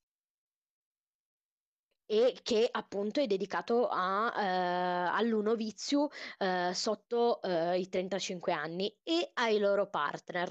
e 2.12 2.39
che 2.41 2.68
appunto 2.72 3.20
è 3.20 3.28
dedicato 3.28 3.88
a, 3.88 4.34
eh, 4.36 5.10
all'uno 5.14 5.53
vizio 5.53 6.10
eh, 6.39 6.72
sotto 6.74 7.39
eh, 7.43 7.78
i 7.78 7.88
35 7.88 8.51
anni 8.51 8.91
e 9.03 9.30
ai 9.36 9.60
loro 9.60 9.88
partner. 9.91 10.49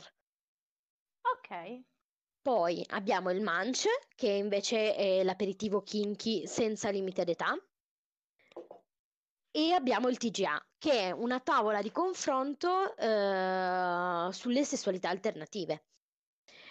Ok. 1.20 1.82
Poi 2.40 2.84
abbiamo 2.90 3.32
il 3.32 3.42
Munch, 3.42 3.88
che 4.14 4.28
invece 4.28 4.94
è 4.94 5.24
l'aperitivo 5.24 5.82
kinky 5.82 6.46
senza 6.46 6.90
limite 6.90 7.24
d'età. 7.24 7.60
E 9.50 9.72
abbiamo 9.72 10.08
il 10.08 10.16
TGA, 10.16 10.64
che 10.78 10.92
è 10.92 11.10
una 11.10 11.40
tavola 11.40 11.82
di 11.82 11.90
confronto 11.90 12.96
eh, 12.96 14.28
sulle 14.30 14.64
sessualità 14.64 15.08
alternative. 15.08 15.86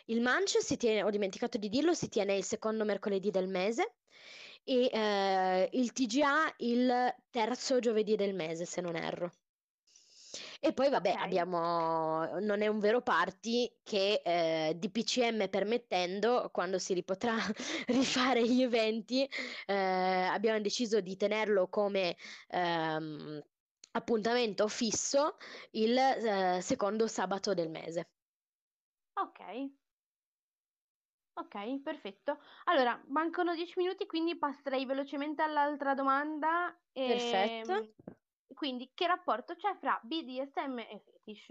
Il 0.05 0.21
Munch 0.21 0.61
si 0.61 0.77
tiene, 0.77 1.03
ho 1.03 1.09
dimenticato 1.09 1.57
di 1.57 1.67
dirlo, 1.67 1.93
si 1.93 2.07
tiene 2.07 2.38
il 2.38 2.45
secondo 2.45 2.85
mercoledì 2.85 3.31
del 3.31 3.49
mese 3.49 3.97
e 4.68 4.89
eh, 4.91 5.70
il 5.72 5.93
TGA 5.93 6.53
il 6.57 7.15
terzo 7.30 7.80
giovedì 7.80 8.18
del 8.18 8.34
mese, 8.34 8.65
se 8.65 8.82
non 8.82 8.97
erro. 8.97 9.32
E 10.59 10.74
poi 10.74 10.89
vabbè, 10.89 11.11
okay. 11.11 11.24
abbiamo 11.24 12.26
non 12.39 12.61
è 12.61 12.68
un 12.68 12.80
vero 12.80 13.01
party 13.01 13.72
che 13.84 14.22
eh, 14.24 14.76
DPCM 14.76 15.47
permettendo, 15.49 16.49
quando 16.51 16.80
si 16.80 16.93
ripotrà 16.93 17.36
rifare 17.88 18.45
gli 18.45 18.61
eventi, 18.61 19.28
eh, 19.68 19.74
abbiamo 19.74 20.59
deciso 20.59 20.99
di 20.99 21.15
tenerlo 21.15 21.70
come 21.70 22.18
ehm, 22.49 23.41
appuntamento 23.91 24.68
fisso 24.68 25.38
il 25.72 25.97
eh, 25.97 26.59
secondo 26.61 27.07
sabato 27.07 27.53
del 27.53 27.70
mese. 27.70 28.09
Ok. 29.13 29.86
Ok, 31.38 31.81
perfetto. 31.83 32.39
Allora, 32.65 32.99
mancano 33.07 33.53
dieci 33.53 33.73
minuti, 33.77 34.07
quindi 34.07 34.38
passerei 34.38 34.85
velocemente 34.85 35.43
all'altra 35.43 35.93
domanda. 35.93 36.75
Perfetto. 36.91 37.71
Ehm, 37.73 37.93
quindi, 38.55 38.89
che 38.95 39.05
rapporto 39.05 39.55
c'è 39.55 39.75
fra 39.79 39.99
BDSM 40.01 40.79
e 40.79 41.01
fetish? 41.05 41.47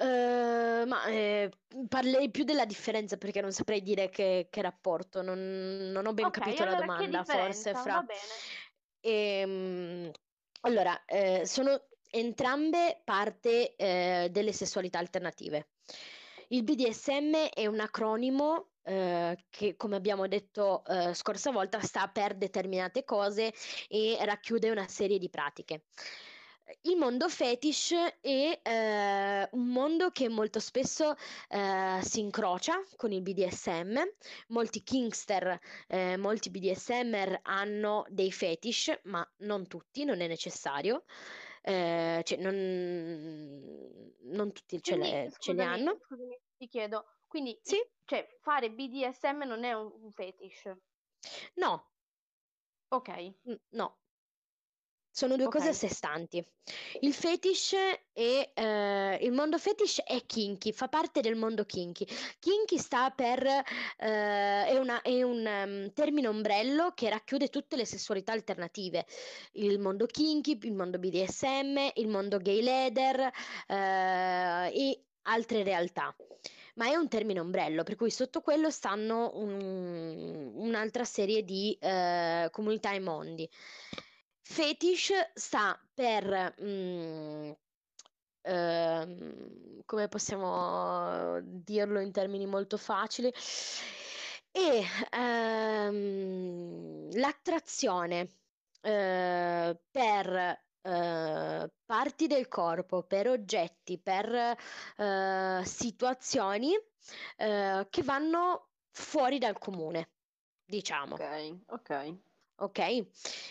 Uh, 0.00 0.86
ma 0.86 1.04
eh, 1.06 1.50
parlerei 1.88 2.30
più 2.30 2.44
della 2.44 2.64
differenza 2.64 3.16
perché 3.16 3.40
non 3.40 3.52
saprei 3.52 3.82
dire 3.82 4.08
che, 4.08 4.48
che 4.50 4.62
rapporto, 4.62 5.20
non, 5.20 5.90
non, 5.90 6.06
ho 6.06 6.12
ben 6.12 6.26
okay, 6.26 6.42
capito 6.42 6.62
allora 6.62 6.78
la 6.78 6.84
domanda, 6.84 7.24
forse 7.24 7.74
fra... 7.74 7.94
Va 7.94 8.02
bene. 8.02 8.20
E, 9.00 9.42
um, 9.44 10.10
allora, 10.62 11.02
eh, 11.06 11.46
sono 11.46 11.82
entrambe 12.10 13.00
parte 13.04 13.74
eh, 13.76 14.28
delle 14.30 14.52
sessualità 14.52 14.98
alternative. 14.98 15.68
Il 16.52 16.64
BDSM 16.64 17.32
è 17.54 17.66
un 17.66 17.78
acronimo 17.78 18.70
eh, 18.82 19.44
che 19.50 19.76
come 19.76 19.94
abbiamo 19.94 20.26
detto 20.26 20.84
eh, 20.84 21.14
scorsa 21.14 21.52
volta 21.52 21.78
sta 21.80 22.08
per 22.08 22.34
determinate 22.34 23.04
cose 23.04 23.54
e 23.86 24.18
racchiude 24.20 24.68
una 24.68 24.88
serie 24.88 25.18
di 25.18 25.30
pratiche. 25.30 25.84
Il 26.82 26.96
mondo 26.96 27.28
fetish 27.28 27.92
è 28.20 28.60
eh, 28.62 29.48
un 29.52 29.66
mondo 29.68 30.10
che 30.10 30.28
molto 30.28 30.58
spesso 30.58 31.14
eh, 31.48 32.00
si 32.02 32.18
incrocia 32.18 32.82
con 32.96 33.12
il 33.12 33.22
BDSM. 33.22 34.00
Molti 34.48 34.82
kingster, 34.82 35.56
eh, 35.86 36.16
molti 36.16 36.50
BDSMer 36.50 37.38
hanno 37.42 38.04
dei 38.08 38.32
fetish, 38.32 38.98
ma 39.04 39.24
non 39.38 39.68
tutti, 39.68 40.04
non 40.04 40.20
è 40.20 40.26
necessario. 40.26 41.04
Eh, 41.62 42.22
cioè 42.24 42.38
non, 42.38 44.14
non 44.22 44.52
tutti 44.52 44.82
ce, 44.82 44.96
Quindi, 44.96 45.10
le, 45.10 45.32
ce 45.38 45.52
li 45.52 45.62
hanno. 45.62 45.98
Scusami, 46.06 46.40
ti 46.56 46.68
chiedo, 46.68 47.04
quindi 47.26 47.58
sì? 47.62 47.78
cioè, 48.06 48.26
fare 48.40 48.70
BDSM 48.70 49.44
non 49.44 49.64
è 49.64 49.72
un, 49.72 49.92
un 50.00 50.10
fetish? 50.10 50.72
No. 51.56 51.86
Ok. 52.88 53.34
no. 53.70 53.99
Sono 55.12 55.34
due 55.36 55.46
okay. 55.46 55.58
cose 55.58 55.70
a 55.70 55.74
sé 55.74 55.88
stanti. 55.88 56.44
Il 57.00 57.12
fetish 57.12 57.74
e 58.12 58.52
eh, 58.54 59.18
il 59.22 59.32
mondo 59.32 59.58
fetish 59.58 60.02
è 60.04 60.24
kinky, 60.24 60.72
fa 60.72 60.88
parte 60.88 61.20
del 61.20 61.34
mondo 61.34 61.64
kinky. 61.64 62.06
Kinky 62.38 62.78
sta 62.78 63.10
per 63.10 63.44
eh, 63.44 63.64
è, 63.96 64.78
una, 64.78 65.02
è, 65.02 65.22
un 65.22 65.44
um, 65.44 65.92
termine 65.92 66.28
ombrello 66.28 66.92
che 66.94 67.10
racchiude 67.10 67.48
tutte 67.48 67.74
le 67.76 67.84
sessualità 67.84 68.32
alternative. 68.32 69.04
Il 69.52 69.80
mondo 69.80 70.06
kinky, 70.06 70.58
il 70.62 70.72
mondo 70.72 70.98
BDSM, 70.98 71.90
il 71.94 72.08
mondo 72.08 72.38
gay 72.38 72.62
leather 72.62 73.30
eh, 73.66 74.72
e 74.72 75.04
altre 75.22 75.62
realtà 75.62 76.14
ma 76.74 76.86
è 76.86 76.94
un 76.94 77.08
termine 77.08 77.40
ombrello, 77.40 77.82
per 77.82 77.94
cui 77.94 78.10
sotto 78.10 78.40
quello 78.40 78.70
stanno 78.70 79.32
un, 79.34 80.52
un'altra 80.54 81.04
serie 81.04 81.44
di 81.44 81.76
eh, 81.78 82.48
comunità 82.50 82.92
e 82.92 83.00
mondi. 83.00 83.50
Fetish 84.50 85.12
sta 85.32 85.80
per... 85.94 86.56
Mm, 86.60 87.52
ehm, 88.42 89.82
come 89.84 90.08
possiamo 90.08 91.38
dirlo 91.40 92.00
in 92.00 92.10
termini 92.10 92.46
molto 92.46 92.76
facili? 92.76 93.32
E 94.50 94.84
ehm, 95.12 97.16
l'attrazione 97.16 98.28
eh, 98.80 99.80
per 99.88 100.60
eh, 100.82 101.72
parti 101.84 102.26
del 102.26 102.48
corpo, 102.48 103.04
per 103.04 103.28
oggetti, 103.28 104.00
per 104.00 104.56
eh, 104.96 105.62
situazioni 105.64 106.72
eh, 107.36 107.86
che 107.88 108.02
vanno 108.02 108.70
fuori 108.90 109.38
dal 109.38 109.58
comune, 109.58 110.10
diciamo. 110.64 111.14
Ok, 111.14 111.56
ok. 111.66 112.14
Ok, 112.62 113.06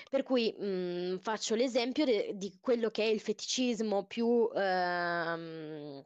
per 0.10 0.22
cui 0.24 0.53
mh, 0.57 0.66
mm, 1.14 1.18
faccio 1.18 1.55
l'esempio 1.55 2.05
de- 2.05 2.34
di 2.36 2.57
quello 2.62 2.89
che 2.91 3.03
è 3.03 3.07
il 3.07 3.20
feticismo 3.20 4.05
più, 4.05 4.47
ehm, 4.53 6.05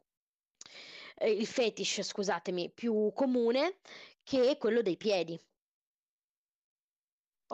il 1.22 1.46
fetish, 1.46 2.02
scusatemi, 2.02 2.70
più 2.70 3.10
comune, 3.14 3.78
che 4.22 4.50
è 4.50 4.56
quello 4.58 4.82
dei 4.82 4.96
piedi. 4.96 5.38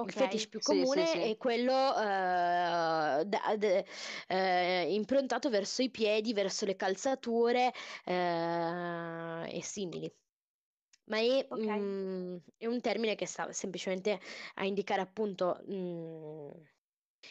Il 0.03 0.13
fetish 0.13 0.47
più 0.49 0.61
Sì, 0.63 0.85
comune 0.85 1.03
sì, 1.03 1.21
sì. 1.21 1.31
è 1.31 1.37
quello 1.39 1.73
eh, 1.73 3.25
da- 3.27 3.57
d- 3.57 3.85
eh, 4.29 4.95
improntato 4.95 5.49
verso 5.51 5.83
i 5.83 5.91
piedi, 5.91 6.33
verso 6.33 6.65
le 6.67 6.77
calzature 6.77 7.73
eh, 8.05 9.57
e 9.57 9.63
simili. 9.63 10.11
Ma 11.11 11.19
è, 11.19 11.47
Ok. 11.51 11.67
mm, 11.67 12.37
è 12.57 12.67
un 12.67 12.81
termine 12.81 13.15
che 13.17 13.27
sta 13.27 13.53
semplicemente 13.53 14.19
a 14.55 14.65
indicare 14.65 15.01
appunto 15.03 15.61
mm, 15.69 16.51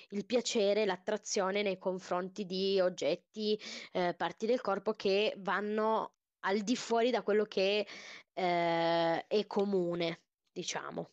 il 0.10 0.26
piacere, 0.26 0.86
l'attrazione 0.86 1.62
nei 1.62 1.78
confronti 1.78 2.46
di 2.46 2.80
oggetti, 2.80 3.60
eh, 3.92 4.14
parti 4.16 4.46
del 4.46 4.62
corpo 4.62 4.94
che 4.94 5.34
vanno 5.40 6.16
al 6.42 6.60
di 6.62 6.76
fuori 6.76 7.10
da 7.12 7.24
quello 7.24 7.46
che 7.46 7.88
eh, 8.34 9.28
è 9.28 9.48
comune, 9.48 10.24
diciamo. 10.52 11.10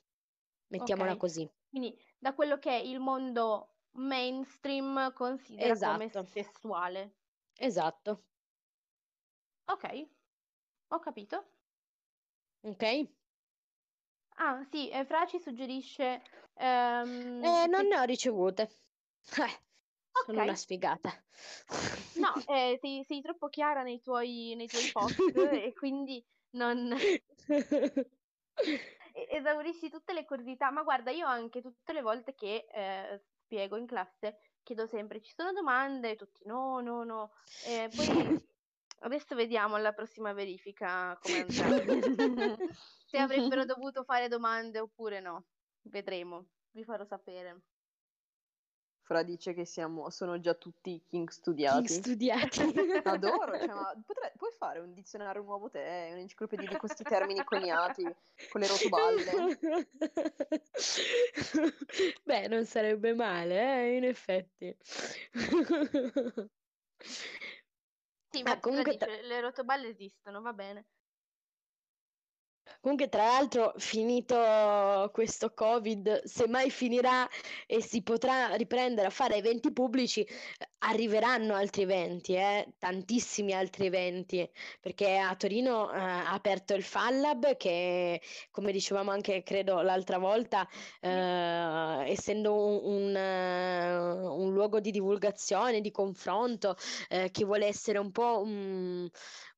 Mettiamola 0.68 1.16
Ok. 1.16 1.16
così. 1.16 1.48
Quindi 1.68 1.98
da 2.18 2.34
quello 2.34 2.58
che 2.58 2.74
il 2.74 2.98
mondo 3.00 3.76
mainstream 3.92 5.12
considera 5.12 5.78
come 5.78 6.08
Esatto, 6.08 6.24
sessuale. 6.24 7.16
esatto. 7.58 8.24
Ok, 9.68 9.84
ho 10.90 10.98
capito. 11.00 11.44
Ok? 12.66 12.84
Ah, 14.38 14.62
sì, 14.64 14.88
eh, 14.90 15.04
Fra 15.04 15.26
ci 15.26 15.38
suggerisce 15.40 16.22
ehm, 16.54 17.54
Eh, 17.54 17.66
non 17.68 17.86
che... 17.86 17.88
ne 17.88 17.98
ho 17.98 18.04
ricevute. 18.04 18.62
Eh, 19.38 19.60
sono 20.24 20.42
una 20.42 20.54
Ok, 20.54 20.56
sfigata. 20.56 21.10
no, 22.14 22.44
eh, 22.46 22.78
sei, 22.80 23.04
sei 23.04 23.20
troppo 23.20 23.48
chiara 23.48 23.82
nei 23.82 24.00
tuoi, 24.00 24.54
nei 24.56 24.68
tuoi 24.68 24.90
post 24.90 25.36
e 25.36 25.72
quindi 25.74 26.24
non 26.50 26.92
e- 29.12 29.26
esaurisci 29.30 29.88
tutte 29.90 30.12
le 30.12 30.24
curiosità. 30.24 30.70
Ma 30.70 30.82
guarda, 30.82 31.10
io 31.10 31.26
anche 31.26 31.60
tutte 31.60 31.92
le 31.92 32.02
volte 32.02 32.34
che 32.34 32.66
eh, 32.68 33.18
spiego 33.18 33.76
in 33.76 33.86
classe 33.86 34.38
chiedo 34.62 34.86
sempre, 34.86 35.20
ci 35.20 35.32
sono 35.34 35.52
domande? 35.52 36.16
Tutti 36.16 36.44
no, 36.46 36.80
no, 36.80 37.04
no. 37.04 37.30
Eh, 37.58 37.92
poi 37.94 38.34
adesso 39.00 39.34
vediamo 39.34 39.76
alla 39.76 39.92
prossima 39.92 40.32
verifica 40.32 41.18
come 41.20 41.40
andrà. 41.48 41.68
Se 43.06 43.18
avrebbero 43.18 43.64
dovuto 43.64 44.04
fare 44.04 44.28
domande 44.28 44.80
oppure 44.80 45.20
no. 45.20 45.44
Vedremo, 45.82 46.46
vi 46.72 46.84
farò 46.84 47.04
sapere. 47.04 47.60
Fra 49.02 49.22
dice 49.22 49.54
che 49.54 49.64
siamo, 49.64 50.10
sono 50.10 50.40
già 50.40 50.54
tutti 50.54 50.90
king 50.90 51.28
King 51.28 51.28
studiati. 51.28 51.86
studiati. 51.86 52.58
Adoro, 53.04 53.56
cioè, 53.56 53.68
ma 53.68 53.92
potre- 54.04 54.32
puoi 54.36 54.50
fare 54.58 54.80
un 54.80 54.92
dizionario 54.92 55.42
nuovo 55.42 55.70
te, 55.70 56.08
un'enciclopedia 56.10 56.66
di 56.66 56.76
questi 56.76 57.04
termini 57.04 57.44
coniati 57.44 58.02
con 58.50 58.60
le 58.60 58.66
rotoballe? 58.66 59.58
Beh, 62.24 62.48
non 62.48 62.64
sarebbe 62.64 63.14
male, 63.14 63.84
eh, 63.84 63.96
in 63.96 64.04
effetti. 64.04 64.76
Sì, 68.36 68.42
Ah, 68.44 68.50
ma 68.50 68.60
comunque 68.60 68.92
dice, 68.92 69.22
le 69.22 69.40
rotoballe 69.40 69.88
esistono, 69.88 70.42
va 70.42 70.52
bene. 70.52 70.86
Comunque, 72.80 73.08
tra 73.08 73.24
l'altro, 73.24 73.72
finito 73.76 75.10
questo 75.12 75.54
Covid, 75.54 76.24
se 76.24 76.46
mai 76.48 76.70
finirà 76.70 77.28
e 77.66 77.80
si 77.80 78.02
potrà 78.02 78.54
riprendere 78.56 79.06
a 79.06 79.10
fare 79.10 79.36
eventi 79.36 79.72
pubblici, 79.72 80.26
arriveranno 80.78 81.54
altri 81.54 81.82
eventi, 81.82 82.34
eh, 82.34 82.74
tantissimi 82.78 83.52
altri 83.52 83.86
eventi, 83.86 84.48
perché 84.80 85.16
a 85.16 85.34
Torino 85.36 85.90
eh, 85.92 85.98
ha 85.98 86.32
aperto 86.32 86.74
il 86.74 86.82
Fallab 86.82 87.56
che, 87.56 88.20
come 88.50 88.72
dicevamo 88.72 89.10
anche 89.10 89.42
credo 89.42 89.80
l'altra 89.80 90.18
volta, 90.18 90.68
eh, 91.00 92.10
essendo 92.10 92.54
un, 92.54 93.06
un, 93.06 93.16
eh, 93.16 93.96
un 93.96 94.52
luogo 94.52 94.80
di 94.80 94.90
divulgazione, 94.90 95.80
di 95.80 95.90
confronto, 95.90 96.76
eh, 97.08 97.30
che 97.30 97.44
vuole 97.44 97.66
essere 97.66 97.98
un 97.98 98.10
po' 98.12 98.40
un, 98.42 99.08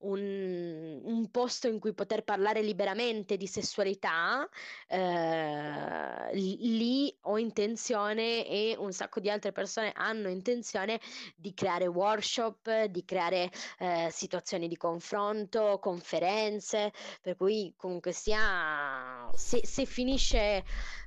un, 0.00 1.00
un 1.02 1.30
posto 1.30 1.68
in 1.68 1.78
cui 1.78 1.94
poter 1.94 2.22
parlare 2.24 2.62
liberamente 2.62 3.36
di 3.36 3.46
sessualità, 3.46 4.48
eh, 4.86 6.30
lì 6.34 7.16
ho 7.22 7.38
intenzione 7.38 8.46
e 8.46 8.76
un 8.78 8.92
sacco 8.92 9.20
di 9.20 9.30
altre 9.30 9.52
persone 9.52 9.92
hanno 9.94 10.28
intenzione 10.28 11.00
di 11.36 11.54
creare 11.54 11.86
workshop, 11.86 12.84
di 12.84 13.04
creare 13.04 13.50
eh, 13.78 14.08
situazioni 14.10 14.68
di 14.68 14.76
confronto, 14.76 15.78
conferenze, 15.80 16.92
per 17.20 17.36
cui 17.36 17.72
comunque 17.76 18.12
sia, 18.12 19.30
se, 19.34 19.64
se 19.66 19.84
finisce 19.84 20.64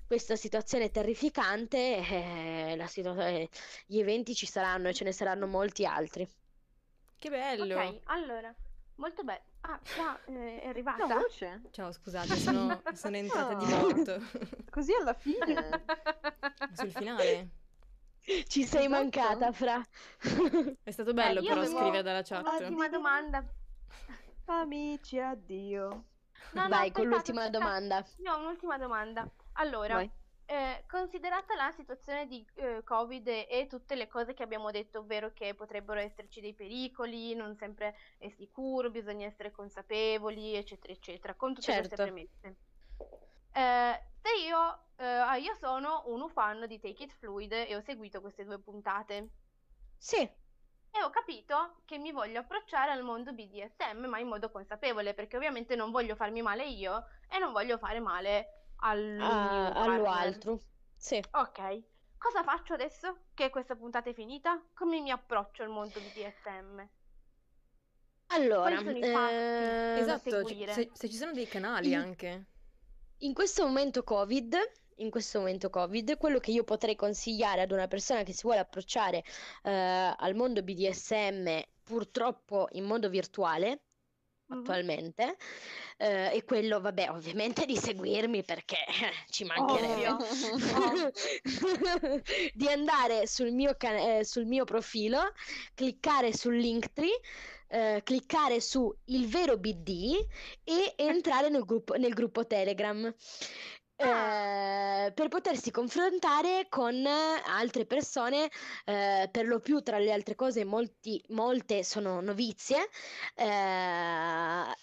questa 0.08 0.36
situazione 0.36 0.89
terrificante, 0.91 1.78
eh, 1.97 2.76
la 2.76 2.88
situa- 2.88 3.28
eh, 3.28 3.49
gli 3.86 3.99
eventi 3.99 4.34
ci 4.36 4.45
saranno 4.45 4.89
e 4.89 4.93
ce 4.93 5.04
ne 5.06 5.12
saranno 5.14 5.47
molti 5.47 5.86
altri. 5.86 6.28
Che 7.18 7.30
bello! 7.30 7.80
Ok, 7.80 7.99
allora, 8.06 8.54
molto 8.95 9.24
bello. 9.24 9.41
Ah, 9.62 9.80
già, 9.95 10.20
eh, 10.26 10.60
è 10.62 10.64
No, 10.66 10.70
arrivata. 10.70 11.06
veloce. 11.06 11.62
Ciao, 11.70 11.91
scusate, 11.91 12.36
sono, 12.36 12.82
sono 12.93 13.16
entrata 13.16 13.54
di 13.54 13.66
Ah. 13.72 13.80
botto. 13.80 14.20
Così 14.72 14.91
alla 14.93 15.14
fine. 15.14 15.84
Sul 16.74 16.91
finale. 16.91 17.49
Ci 18.24 18.64
sei 18.64 18.86
Esatto. 18.86 18.90
mancata, 18.90 19.52
Fra. 19.52 19.82
È 20.84 20.92
stato 20.92 21.14
bello 21.14 21.42
io 21.42 21.48
però 21.50 21.62
avevo 21.62 21.78
scrivere 21.78 22.04
dalla 22.04 22.22
chat. 22.22 22.46
Un'ultima 22.46 22.88
domanda. 22.90 23.44
Amici, 24.46 25.20
addio. 25.20 25.88
No, 26.54 26.62
no, 26.64 26.68
Vai 26.70 26.92
con 26.92 27.06
aspettate, 27.06 27.08
l'ultima 27.08 27.42
aspettate. 27.44 27.50
domanda. 27.52 28.06
Ho 28.32 28.40
un'ultima 28.40 28.78
domanda. 28.78 29.30
Allora, 29.54 30.02
eh, 30.46 30.84
considerata 30.88 31.56
la 31.56 31.72
situazione 31.72 32.28
di 32.28 32.46
eh, 32.56 32.82
Covid 32.84 33.28
e, 33.28 33.68
tutte 33.70 33.96
le 33.96 34.08
cose 34.08 34.34
che 34.34 34.44
abbiamo 34.44 34.70
detto, 34.72 35.00
ovvero 35.00 35.32
che 35.34 35.54
potrebbero 35.56 36.00
esserci 36.00 36.42
dei 36.42 36.54
pericoli, 36.54 37.34
non 37.36 37.56
sempre 37.56 37.96
è 38.18 38.30
sicuro, 38.30 38.90
bisogna 38.90 39.26
essere 39.28 39.52
consapevoli, 39.52 40.56
eccetera, 40.56 40.94
eccetera, 40.94 41.34
con 41.36 41.54
tutte 41.54 41.74
queste 41.74 41.96
Certo. 41.96 42.04
premesse. 42.04 42.56
Eh, 43.54 44.02
se 44.22 44.30
io, 44.46 44.80
eh, 45.02 45.39
io 45.41 45.56
sono 45.56 46.04
un 46.08 46.30
fan 46.30 46.66
di 46.68 46.80
Take 46.80 47.04
It 47.04 47.12
Fluid 47.14 47.52
e 47.52 47.76
ho 47.76 47.82
seguito 47.82 48.22
queste 48.22 48.43
due 48.45 48.60
puntate 48.60 49.32
Sì, 49.99 50.30
e 50.89 51.02
ho 51.04 51.10
capito 51.10 51.82
che 51.86 51.97
mi 51.97 52.12
voglio 52.12 52.39
approcciare 52.39 52.91
al 52.91 53.04
mondo 53.04 53.34
BDSM, 53.34 54.06
ma 54.06 54.20
in 54.20 54.28
modo 54.28 54.52
consapevole, 54.52 55.14
perché 55.14 55.36
ovviamente 55.38 55.76
non 55.76 55.91
voglio 55.91 56.16
farmi 56.16 56.41
male 56.41 56.66
io 56.68 57.06
e 57.30 57.39
non 57.39 57.52
voglio 57.52 57.78
fare 57.78 57.99
male 57.99 58.47
al 58.78 59.04
mio 59.49 59.66
a- 59.66 59.72
allo 59.74 60.04
partner. 60.04 60.08
altro. 60.26 60.60
Sì. 60.97 61.22
Ok, 61.32 61.84
cosa 62.18 62.43
faccio 62.43 62.74
adesso 62.74 63.26
che 63.34 63.49
questa 63.49 63.76
puntata 63.76 64.10
è 64.10 64.14
finita? 64.14 64.62
Come 64.74 64.99
mi 65.02 65.12
approccio 65.12 65.64
al 65.64 65.70
mondo 65.70 65.99
BDSM? 65.99 66.89
Allora, 68.28 68.80
eh, 68.80 69.99
Esatto, 69.99 70.30
se, 70.68 70.89
se 70.93 71.10
ci 71.10 71.18
sono 71.18 71.34
dei 71.34 71.47
canali 71.47 71.89
In- 71.89 71.99
anche. 71.99 72.45
in 73.20 73.34
questo 73.34 73.66
momento 73.66 74.04
Covid, 74.04 74.56
in 75.02 75.10
questo 75.10 75.39
momento 75.39 75.70
Covid, 75.70 76.18
quello 76.18 76.39
che 76.39 76.52
io 76.52 76.64
potrei 76.64 76.95
consigliare 76.95 77.62
ad 77.62 77.72
una 77.72 77.88
persona 77.88 78.24
che 78.24 78.34
si 78.34 78.43
vuole 78.43 78.60
approcciare 78.60 79.24
eh, 79.64 79.72
al 80.18 80.36
mondo 80.36 80.62
BDSM, 80.64 81.60
purtroppo 81.84 82.68
in 82.72 82.86
modo 82.86 83.10
virtuale, 83.10 83.82
Mhm. 84.52 84.60
attualmente, 84.60 85.38
eh, 85.97 86.32
è 86.32 86.43
quello, 86.43 86.82
vabbè, 86.82 87.10
ovviamente 87.10 87.66
di 87.66 87.78
seguirmi 87.78 88.43
perché 88.43 88.78
ci 89.30 89.45
mancherebbe. 89.45 90.08
Ovvio. 90.10 91.12
di 92.54 92.68
andare 92.68 93.28
sul 93.28 93.52
mio, 93.52 93.76
can- 93.78 93.95
eh, 94.20 94.26
sul 94.26 94.45
mio 94.45 94.66
profilo, 94.66 95.32
cliccare 95.74 96.36
sul 96.36 96.58
Linktree, 96.58 97.20
eh, 97.70 98.02
cliccare 98.04 98.60
su 98.60 98.93
il 99.06 99.28
vero 99.28 99.58
BD 99.58 100.18
e 100.66 100.93
entrare 100.97 101.47
nel 101.49 101.64
gruppo, 101.64 101.93
nel 101.95 102.14
gruppo 102.14 102.45
Telegram. 102.45 103.14
Eh, 104.02 105.12
per 105.14 105.28
potersi 105.28 105.72
confrontare 105.72 106.68
con 106.70 107.06
altre 107.06 107.86
persone, 107.86 108.49
eh, 108.86 109.30
per 109.32 109.45
lo 109.45 109.60
più 109.60 109.82
tra 109.82 109.99
le 109.99 110.12
altre 110.12 110.36
cose, 110.36 110.64
molti, 110.64 111.24
molte 111.30 111.84
sono 111.84 112.22
novizie, 112.22 112.89
eh, 113.36 114.74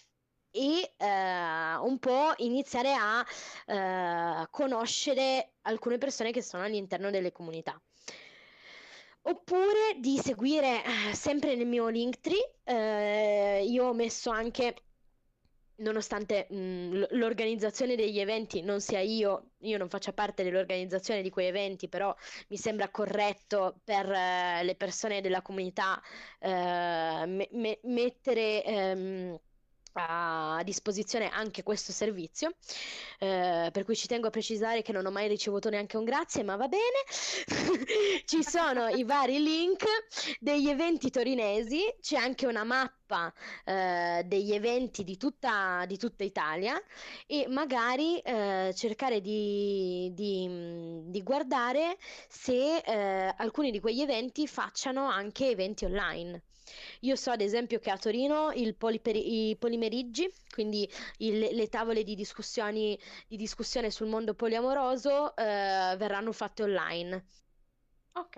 e 0.50 0.94
eh, 0.96 1.76
un 1.76 1.98
po' 1.98 2.32
iniziare 2.38 2.94
a 2.94 3.24
eh, 3.66 4.46
conoscere 4.50 5.52
alcune 5.62 5.98
persone 5.98 6.32
che 6.32 6.42
sono 6.42 6.64
all'interno 6.64 7.10
delle 7.10 7.32
comunità. 7.32 7.80
Oppure 9.22 9.96
di 9.98 10.18
seguire 10.18 10.82
eh, 10.84 11.14
sempre 11.14 11.54
nel 11.54 11.66
mio 11.66 11.88
Linktree, 11.88 12.54
eh, 12.64 13.64
io 13.68 13.88
ho 13.88 13.92
messo 13.92 14.30
anche, 14.30 14.74
nonostante 15.78 16.46
mh, 16.50 16.56
l- 16.92 17.08
l'organizzazione 17.12 17.96
degli 17.96 18.18
eventi 18.18 18.62
non 18.62 18.80
sia 18.80 19.00
io, 19.00 19.50
io 19.60 19.78
non 19.78 19.88
faccia 19.88 20.12
parte 20.12 20.42
dell'organizzazione 20.42 21.22
di 21.22 21.30
quei 21.30 21.46
eventi, 21.48 21.88
però 21.88 22.14
mi 22.48 22.56
sembra 22.56 22.88
corretto 22.90 23.80
per 23.84 24.10
eh, 24.10 24.62
le 24.64 24.74
persone 24.76 25.20
della 25.20 25.42
comunità 25.42 26.00
eh, 26.40 27.24
me- 27.26 27.78
mettere 27.84 28.64
ehm, 28.64 29.38
a 30.06 30.62
disposizione 30.64 31.28
anche 31.28 31.62
questo 31.62 31.92
servizio, 31.92 32.52
eh, 33.18 33.70
per 33.72 33.84
cui 33.84 33.96
ci 33.96 34.06
tengo 34.06 34.28
a 34.28 34.30
precisare 34.30 34.82
che 34.82 34.92
non 34.92 35.06
ho 35.06 35.10
mai 35.10 35.28
ricevuto 35.28 35.68
neanche 35.70 35.96
un 35.96 36.04
grazie, 36.04 36.42
ma 36.42 36.56
va 36.56 36.68
bene. 36.68 37.04
Ci 38.24 38.42
sono 38.42 38.88
i 38.88 39.04
vari 39.04 39.42
link 39.42 39.84
degli 40.40 40.68
eventi 40.68 41.10
torinesi, 41.10 41.82
c'è 42.00 42.16
anche 42.16 42.46
una 42.46 42.64
mappa 42.64 43.32
eh, 43.64 44.22
degli 44.26 44.52
eventi 44.52 45.04
di 45.04 45.16
tutta, 45.16 45.84
di 45.86 45.96
tutta 45.96 46.24
Italia 46.24 46.80
e 47.26 47.46
magari 47.48 48.18
eh, 48.20 48.72
cercare 48.74 49.20
di, 49.20 50.10
di- 50.14 51.02
di 51.06 51.22
guardare 51.22 51.96
se 52.28 52.78
eh, 52.78 53.34
alcuni 53.36 53.70
di 53.70 53.80
quegli 53.80 54.00
eventi 54.00 54.46
facciano 54.46 55.08
anche 55.08 55.48
eventi 55.50 55.84
online. 55.84 56.42
Io 57.00 57.16
so 57.16 57.30
ad 57.30 57.40
esempio 57.40 57.78
che 57.78 57.90
a 57.90 57.98
Torino 57.98 58.50
il 58.52 58.74
poliperi- 58.76 59.50
i 59.50 59.56
polimeriggi, 59.56 60.30
quindi 60.50 60.88
il- 61.18 61.38
le 61.54 61.68
tavole 61.68 62.02
di 62.04 62.14
discussioni, 62.14 62.98
di 63.26 63.36
discussione 63.36 63.90
sul 63.90 64.08
mondo 64.08 64.34
poliamoroso, 64.34 65.34
eh, 65.36 65.94
verranno 65.96 66.32
fatte 66.32 66.62
online. 66.62 67.24
Ok, 68.14 68.36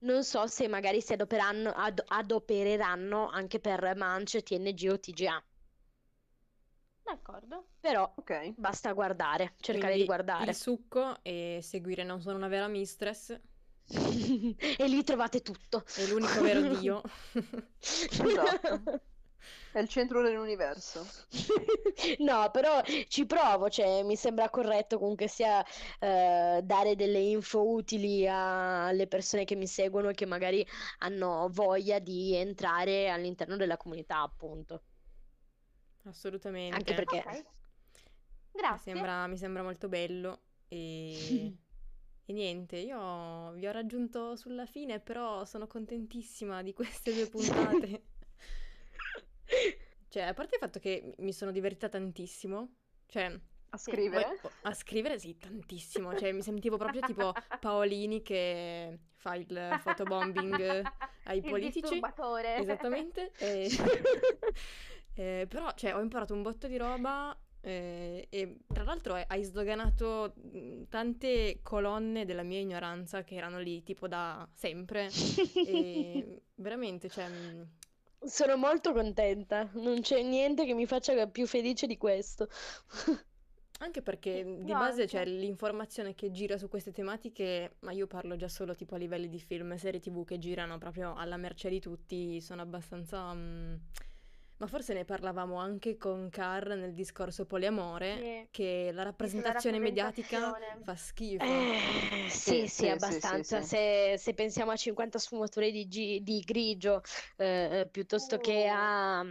Non 0.00 0.24
so 0.24 0.48
se 0.48 0.66
magari 0.66 1.00
si 1.00 1.12
adoperanno- 1.12 1.70
ad- 1.70 2.02
adopereranno 2.04 3.28
anche 3.28 3.60
per 3.60 3.94
MANCE, 3.94 4.42
TNG 4.42 4.88
o 4.90 4.98
TGA, 4.98 5.40
d'accordo. 7.04 7.66
però 7.80 8.12
Ok. 8.16 8.54
basta 8.54 8.92
guardare, 8.92 9.54
cercare 9.60 9.92
Quindi 9.92 10.00
di 10.00 10.04
guardare. 10.04 10.50
Il 10.50 10.56
succo 10.56 11.18
e 11.22 11.60
seguire 11.62 12.02
Non 12.04 12.20
sono 12.20 12.36
una 12.36 12.48
vera 12.48 12.68
mistress. 12.68 13.38
E 13.90 14.86
lì 14.86 15.02
trovate 15.02 15.40
tutto. 15.40 15.84
È 15.94 16.04
l'unico 16.06 16.40
vero 16.42 16.76
Dio. 16.76 17.02
Esatto. 17.80 19.02
È 19.70 19.78
il 19.78 19.88
centro 19.88 20.22
dell'universo. 20.22 21.06
No, 22.18 22.50
però 22.50 22.82
ci 23.08 23.24
provo, 23.26 23.68
cioè 23.70 24.02
mi 24.02 24.16
sembra 24.16 24.50
corretto 24.50 24.98
comunque 24.98 25.28
sia 25.28 25.64
eh, 26.00 26.60
dare 26.62 26.96
delle 26.96 27.18
info 27.18 27.66
utili 27.70 28.26
a- 28.26 28.86
alle 28.86 29.06
persone 29.06 29.44
che 29.44 29.54
mi 29.56 29.66
seguono 29.66 30.08
e 30.10 30.14
che 30.14 30.26
magari 30.26 30.66
hanno 30.98 31.48
voglia 31.50 31.98
di 31.98 32.34
entrare 32.34 33.08
all'interno 33.10 33.56
della 33.56 33.76
comunità, 33.76 34.20
appunto. 34.20 34.82
Assolutamente. 36.04 36.74
Anche 36.76 36.94
perché 36.94 37.18
Ok, 37.18 37.32
Mi 37.32 37.42
grazie. 38.52 38.92
sembra, 38.92 39.26
mi 39.26 39.36
sembra 39.36 39.62
molto 39.62 39.88
bello 39.88 40.40
e, 40.68 41.54
E 42.30 42.32
niente, 42.34 42.76
io 42.76 43.52
vi 43.52 43.66
ho 43.66 43.72
raggiunto 43.72 44.36
sulla 44.36 44.66
fine, 44.66 45.00
però 45.00 45.46
sono 45.46 45.66
contentissima 45.66 46.62
di 46.62 46.74
queste 46.74 47.14
due 47.14 47.26
puntate. 47.26 48.02
Cioè, 50.10 50.22
a 50.22 50.32
parte 50.34 50.54
il 50.54 50.60
fatto 50.60 50.78
che 50.78 51.14
mi 51.18 51.32
sono 51.34 51.50
divertita 51.52 51.88
tantissimo, 51.88 52.76
cioè, 53.06 53.38
A 53.70 53.76
scrivere? 53.76 54.38
poi- 54.40 54.50
a 54.62 54.72
scrivere 54.74 55.18
sì, 55.18 55.36
tantissimo, 55.36 56.16
cioè 56.16 56.32
mi 56.32 56.40
sentivo 56.42 56.76
proprio 56.78 57.02
tipo 57.02 57.32
Paolini 57.60 58.22
che 58.22 58.98
fa 59.16 59.34
il 59.34 59.78
photobombing 59.82 60.92
ai 61.24 61.36
Il 61.38 61.42
politici. 61.42 61.80
disturbatore. 61.80 62.56
Esattamente. 62.56 63.32
e- 63.38 63.68
eh, 65.14 65.46
però, 65.48 65.72
cioè, 65.74 65.94
ho 65.94 66.00
imparato 66.00 66.32
un 66.32 66.42
botto 66.42 66.66
di 66.68 66.76
roba 66.78 67.38
eh, 67.60 68.26
e 68.30 68.58
tra 68.66 68.84
l'altro 68.84 69.14
hai- 69.14 69.44
sdoganato 69.44 70.34
tante 70.88 71.60
colonne 71.62 72.24
della 72.24 72.42
mia 72.42 72.60
ignoranza 72.60 73.24
che 73.24 73.34
erano 73.34 73.58
lì 73.58 73.82
tipo 73.82 74.08
da 74.08 74.48
sempre. 74.54 75.08
E 75.66 76.42
veramente, 76.56 77.08
cioè, 77.08 77.28
Sono 78.20 78.56
molto 78.56 78.92
contenta, 78.92 79.68
non 79.74 80.00
c'è 80.00 80.22
niente 80.22 80.64
che 80.66 80.74
mi 80.74 80.86
faccia 80.86 81.26
più 81.28 81.46
felice 81.46 81.86
di 81.86 81.96
questo. 81.96 82.48
anche 83.78 84.02
perché 84.02 84.44
mh, 84.44 84.64
di 84.64 84.72
base 84.72 85.06
c'è 85.06 85.24
l'informazione 85.24 86.14
che 86.14 86.30
gira 86.30 86.58
su 86.58 86.68
queste 86.68 86.92
tematiche, 86.92 87.76
ma 87.80 87.92
io 87.92 88.06
parlo 88.06 88.36
già 88.36 88.48
solo 88.48 88.74
tipo 88.74 88.94
a 88.94 88.98
livelli 88.98 89.28
di 89.28 89.38
film 89.40 89.72
e 89.72 89.78
serie 89.78 90.00
TV 90.00 90.24
che 90.24 90.38
girano 90.38 90.78
proprio 90.78 91.14
alla 91.14 91.36
mercé 91.36 91.68
di 91.68 91.80
tutti, 91.80 92.40
sono 92.40 92.62
abbastanza... 92.62 93.32
mh, 93.32 93.80
Ma 94.58 94.66
forse 94.66 94.92
ne 94.92 95.04
parlavamo 95.04 95.56
anche 95.56 95.96
con 95.96 96.28
Car 96.30 96.68
nel 96.76 96.92
discorso 96.92 97.44
poliamore, 97.46 98.16
Sì. 98.16 98.48
che 98.50 98.90
la 98.92 99.04
rappresentazione 99.04 99.78
mediatica 99.78 100.38
rappresentazione. 100.38 100.84
fa 100.84 100.96
schifo. 100.96 101.44
Eh, 101.44 102.28
sì, 102.28 102.62
Sì, 102.62 102.68
sì, 102.68 102.88
abbastanza. 102.88 103.60
sì, 103.60 103.66
sì. 103.68 103.76
Se, 103.76 104.14
se 104.18 104.34
pensiamo 104.34 104.72
a 104.72 104.76
50 104.76 105.18
sfumature 105.18 105.70
di, 105.70 105.86
gi- 105.86 106.22
di 106.22 106.40
grigio, 106.40 107.02
eh, 107.36 107.80
eh, 107.80 107.86
piuttosto 107.88 108.38
che 108.38 108.66
a, 108.68 109.24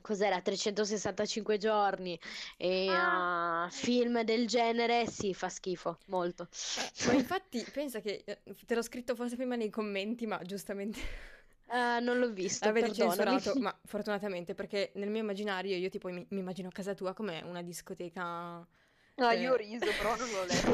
cos'era, 0.00 0.40
365 0.40 1.58
giorni 1.58 2.18
e 2.56 2.86
Ah. 2.88 3.64
a 3.64 3.68
film 3.70 4.22
del 4.22 4.46
genere, 4.46 5.06
sì, 5.08 5.34
fa 5.34 5.48
schifo, 5.48 5.98
molto. 6.06 6.48
Ma 7.06 7.14
infatti, 7.14 7.64
pensa 7.72 8.00
che 8.00 8.22
eh, 8.24 8.40
te 8.66 8.74
l'ho 8.74 8.82
scritto 8.82 9.14
forse 9.14 9.36
prima 9.36 9.56
nei 9.56 9.70
commenti, 9.70 10.26
ma 10.26 10.38
giustamente 10.42 11.00
Eh, 11.74 12.00
non 12.00 12.18
l'ho 12.18 12.30
visto, 12.30 12.68
avete 12.68 12.92
censurato, 12.92 13.54
ma 13.58 13.74
fortunatamente 13.86 14.54
perché 14.54 14.90
nel 14.96 15.08
mio 15.08 15.22
immaginario 15.22 15.74
io 15.74 15.88
tipo 15.88 16.08
mi, 16.10 16.26
mi 16.28 16.40
immagino 16.40 16.68
casa 16.70 16.92
tua 16.92 17.14
come 17.14 17.40
una 17.46 17.62
discoteca, 17.62 18.66
Ah, 19.16 19.34
eh, 19.34 19.40
io 19.40 19.52
ho 19.52 19.56
riso, 19.56 19.86
però 19.98 20.16
non 20.16 20.28
l'ho 20.30 20.44
letto. 20.44 20.70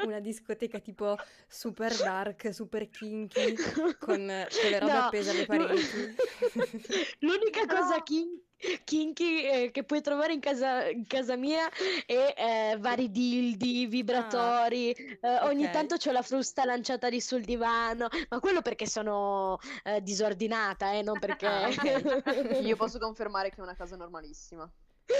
una 0.06 0.20
discoteca 0.20 0.78
tipo 0.78 1.16
super 1.46 1.94
dark, 1.96 2.52
super 2.54 2.88
kinky, 2.88 3.54
con, 3.98 4.24
le 4.26 4.78
robe 4.78 4.92
No. 4.92 4.98
appese 5.00 5.30
alle 5.30 5.46
pareti. 5.46 6.14
L'unica 7.20 7.66
Però- 7.66 7.80
cosa 7.80 8.02
kin- 8.02 8.40
kinky 8.84 9.42
eh, 9.44 9.70
che 9.70 9.84
puoi 9.84 10.00
trovare 10.00 10.32
in 10.32 10.40
casa, 10.40 10.88
in 10.88 11.06
casa 11.06 11.36
mia 11.36 11.68
è 12.06 12.34
eh, 12.36 12.76
vari 12.78 13.10
dildi, 13.10 13.86
vibratori. 13.86 14.90
eh, 14.90 15.18
ogni 15.42 15.64
ok. 15.66 15.70
tanto 15.70 15.96
c'ho 15.96 16.12
la 16.12 16.22
frusta 16.22 16.64
lanciata 16.64 17.08
lì 17.08 17.20
sul 17.20 17.42
divano, 17.42 18.08
ma 18.30 18.40
quello 18.40 18.62
perché 18.62 18.86
sono 18.86 19.58
eh, 19.84 20.02
disordinata, 20.02 20.92
eh, 20.92 21.02
non 21.02 21.18
perché. 21.18 21.48
Ah. 22.30 22.58
Io 22.60 22.76
posso 22.76 22.98
confermare 22.98 23.50
che 23.50 23.56
è 23.56 23.60
una 23.60 23.74
casa 23.74 23.96
normalissima. 23.96 24.70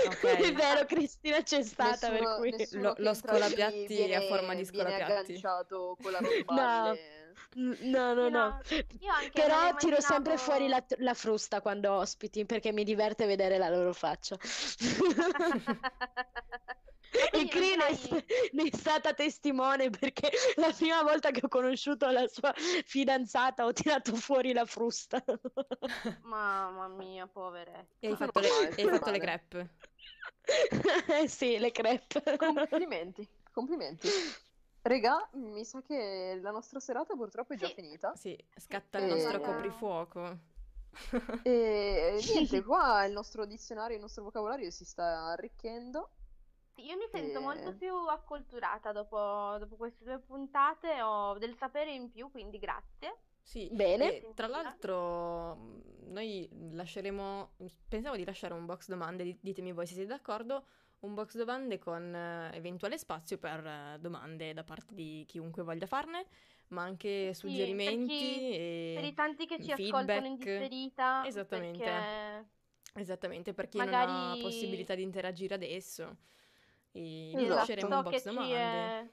Ok. 0.07 0.24
È 0.24 0.53
vero, 0.53 0.84
Cristina 0.86 1.43
c'è 1.43 1.62
stata 1.62 2.09
per 2.11 2.20
Nessuno, 2.20 2.36
cui. 2.36 2.51
nessuno 2.51 2.82
Lo- 2.82 2.95
lo 2.99 3.14
scolapiatti 3.14 3.86
viene, 3.86 4.14
a 4.16 4.20
forma 4.22 4.55
di 4.55 4.62
viene 4.62 4.64
scolapiatti. 4.64 5.12
agganciato 5.12 5.97
con 6.01 6.12
la 6.12 6.18
rottballe. 6.22 7.18
N- 7.57 7.76
No, 7.82 8.14
no, 8.14 8.28
no. 8.28 8.28
no, 8.28 8.61
io 8.68 9.12
anche 9.12 9.30
Però 9.32 9.62
non 9.62 9.76
tiro 9.76 10.01
sempre 10.01 10.36
fuori 10.36 10.68
la, 10.68 10.76
immaginavo- 10.76 11.05
la 11.05 11.14
frusta 11.14 11.61
quando 11.61 11.93
ospiti 11.93 12.45
perché 12.45 12.70
mi 12.72 12.84
diverte 12.84 13.26
vedere 13.26 13.59
la 13.59 13.68
loro 13.70 13.93
faccia. 13.93 14.36
E 17.12 17.49
quindi 17.49 17.49
Cri 17.49 17.76
ne, 18.53 18.62
è 18.70 18.76
stata 18.76 19.12
testimone 19.14 19.91
perché 19.91 20.30
la 20.57 20.72
prima 20.72 21.03
volta 21.03 21.30
che 21.32 21.41
ho 21.45 21.49
conosciuto 21.49 22.09
la 22.11 22.26
sua 22.28 22.53
fidanzata 22.57 23.64
ho 23.64 23.72
tirato 23.72 24.14
fuori 24.14 24.53
la 24.53 24.64
frusta. 24.64 25.22
Mamma 26.22 26.86
mia, 26.88 27.26
povere. 27.26 27.88
E 27.99 28.09
hai 28.09 28.16
fatto 28.16 28.38
le, 28.38 28.49
hai 28.49 28.86
fatto 28.86 29.11
le 29.11 29.18
normale. 29.18 29.18
Eh 31.09 31.28
sì, 31.28 31.59
le 31.59 31.70
crepe. 31.70 32.36
Complimenti, 32.36 33.26
complimenti. 33.53 34.09
Regà, 34.82 35.28
mi 35.34 35.64
sa 35.64 35.82
che 35.82 36.38
la 36.40 36.51
nostra 36.51 36.80
serata 36.80 37.14
purtroppo 37.14 37.53
è 37.53 37.57
già 37.57 37.66
Sì. 37.66 37.74
finita. 37.74 38.14
Sì, 38.16 38.36
scatta 38.57 38.98
il 38.98 39.05
Eh, 39.05 39.09
nostro 39.09 39.40
coprifuoco. 39.40 40.38
E 41.42 42.18
niente, 42.32 42.62
qua 42.64 43.05
il 43.05 43.12
nostro 43.12 43.44
dizionario, 43.46 43.96
il 43.96 44.03
nostro 44.03 44.24
vocabolario 44.24 44.70
si 44.70 44.84
sta 44.84 45.26
arricchendo. 45.32 46.11
Io 46.76 46.96
mi 46.96 47.07
sento 47.11 47.40
molto 47.40 47.68
Eh. 47.68 47.74
più 47.74 47.94
acculturata 48.09 48.92
dopo, 48.92 49.57
dopo 49.59 49.76
queste 49.76 50.05
due 50.05 50.18
puntate, 50.18 51.03
ho 51.03 51.36
del 51.38 51.55
sapere 51.55 51.92
in 51.92 52.11
più, 52.11 52.30
quindi 52.30 52.59
grazie. 52.59 53.18
Sì, 53.51 53.68
Bene. 53.72 54.18
e 54.18 54.30
tra 54.34 54.46
l'altro 54.46 55.57
mh, 55.57 55.82
noi 56.12 56.48
lasceremo, 56.70 57.55
pensavo 57.88 58.14
di 58.14 58.24
lasciare 58.24 58.55
un 58.55 58.64
box 58.64 58.86
domande, 58.86 59.24
di- 59.24 59.36
ditemi 59.40 59.72
voi 59.72 59.88
se 59.88 59.94
siete 59.94 60.09
d'accordo, 60.11 60.66
un 61.01 61.14
box 61.14 61.36
domande 61.36 61.80
con 61.80 62.14
eh, 62.14 62.51
eventuale 62.55 62.96
spazio 62.96 63.38
per 63.38 63.66
eh, 63.66 63.96
domande 63.98 64.53
da 64.55 64.62
parte 64.62 64.94
di 64.94 65.24
chiunque 65.26 65.64
voglia 65.64 65.86
farne, 65.86 66.26
ma 66.68 66.82
anche 66.82 67.09
Sì, 67.09 67.24
per 67.24 67.34
suggerimenti 67.34 68.07
chi- 68.16 68.92
Per 68.94 69.05
i 69.05 69.09
e 69.09 69.14
tanti 69.14 69.46
che 69.46 69.61
ci 69.61 69.72
ascoltano 69.72 70.26
in 70.26 70.36
feedback. 70.38 70.61
differita, 70.61 71.26
Esattamente. 71.26 71.78
perché 71.82 72.48
Esattamente, 73.01 73.53
per 73.53 73.68
chi 73.68 73.78
non 73.78 73.88
ha 73.88 74.07
magari- 74.07 74.42
possibilità 74.42 74.94
di 74.94 75.03
interagire 75.03 75.55
adesso. 75.55 76.16
E 76.92 77.32
Esatto. 77.34 77.55
lasceremo 77.55 77.86
un 77.88 77.94
so 77.94 78.03
box 78.03 78.12
che 78.12 78.18
ci 78.30 78.34
domande. 78.36 78.55
è... 78.55 79.11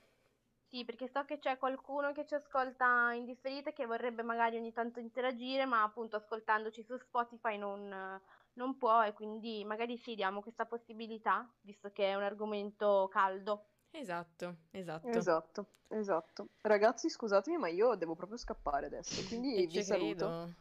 Sì, 0.69 0.83
perché 0.83 1.07
so 1.07 1.23
che 1.23 1.39
c'è 1.39 1.57
qualcuno 1.57 2.11
che 2.11 2.25
ci 2.25 2.35
ascolta 2.35 3.13
in 3.13 3.23
differita 3.23 3.71
che 3.71 3.85
vorrebbe 3.85 4.21
magari 4.21 4.57
ogni 4.57 4.73
tanto 4.73 4.99
interagire, 4.99 5.65
ma 5.65 5.81
appunto 5.81 6.17
ascoltandoci 6.17 6.83
su 6.83 6.97
Spotify 6.97 7.57
non, 7.57 8.21
non 8.53 8.77
può 8.77 9.01
e 9.03 9.13
quindi 9.13 9.63
magari 9.63 9.97
sì, 9.97 10.13
diamo 10.13 10.41
questa 10.41 10.65
possibilità, 10.65 11.49
visto 11.61 11.89
che 11.91 12.07
è 12.09 12.15
un 12.15 12.23
argomento 12.23 13.07
caldo. 13.09 13.67
Esatto, 13.91 14.57
esatto. 14.71 15.07
Esatto, 15.07 15.65
esatto. 15.87 16.47
Ragazzi, 16.63 17.09
scusatemi, 17.09 17.57
ma 17.57 17.69
io 17.69 17.95
devo 17.95 18.15
proprio 18.15 18.37
scappare 18.37 18.87
adesso, 18.87 19.23
quindi 19.25 19.63
E 19.63 19.67
vi 19.67 19.81
saluto. 19.81 20.25
credo. 20.25 20.53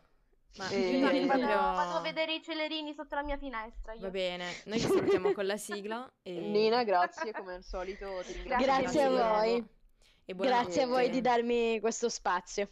Ma 0.57 0.71
E- 0.71 0.99
io 0.99 1.27
vado, 1.27 1.47
vado 1.47 1.97
a 1.99 2.01
vedere 2.01 2.35
i 2.35 2.43
celerini 2.43 2.95
sotto 2.95 3.15
la 3.17 3.23
mia 3.23 3.37
finestra. 3.37 3.93
Io. 3.93 4.01
Va 4.03 4.11
bene, 4.11 4.55
noi 4.67 4.79
ci 4.79 4.87
salutiamo 4.87 5.33
con 5.33 5.45
la 5.47 5.57
sigla 5.57 6.09
e... 6.23 6.41
Nina, 6.41 6.85
grazie, 6.85 7.33
come 7.33 7.55
al 7.55 7.65
solito 7.65 8.23
ti 8.25 8.33
ringrazio. 8.33 8.67
Grazie 8.67 9.03
a 9.03 9.11
voi. 9.11 9.75
E 10.29 10.35
Grazie 10.35 10.83
a 10.83 10.87
voi 10.87 11.09
buonanotte. 11.09 11.11
di 11.13 11.21
darmi 11.21 11.79
questo 11.81 12.09
spazio. 12.09 12.69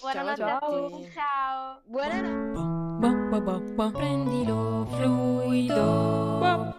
Buonanotte 0.00 0.36
Ciao 0.36 0.48
a 0.48 0.56
a 0.56 0.58
tutti. 0.90 1.10
ciao. 1.12 1.80
Buonanotte. 1.84 3.92
Prendilo 3.92 4.84
fluido. 4.90 6.74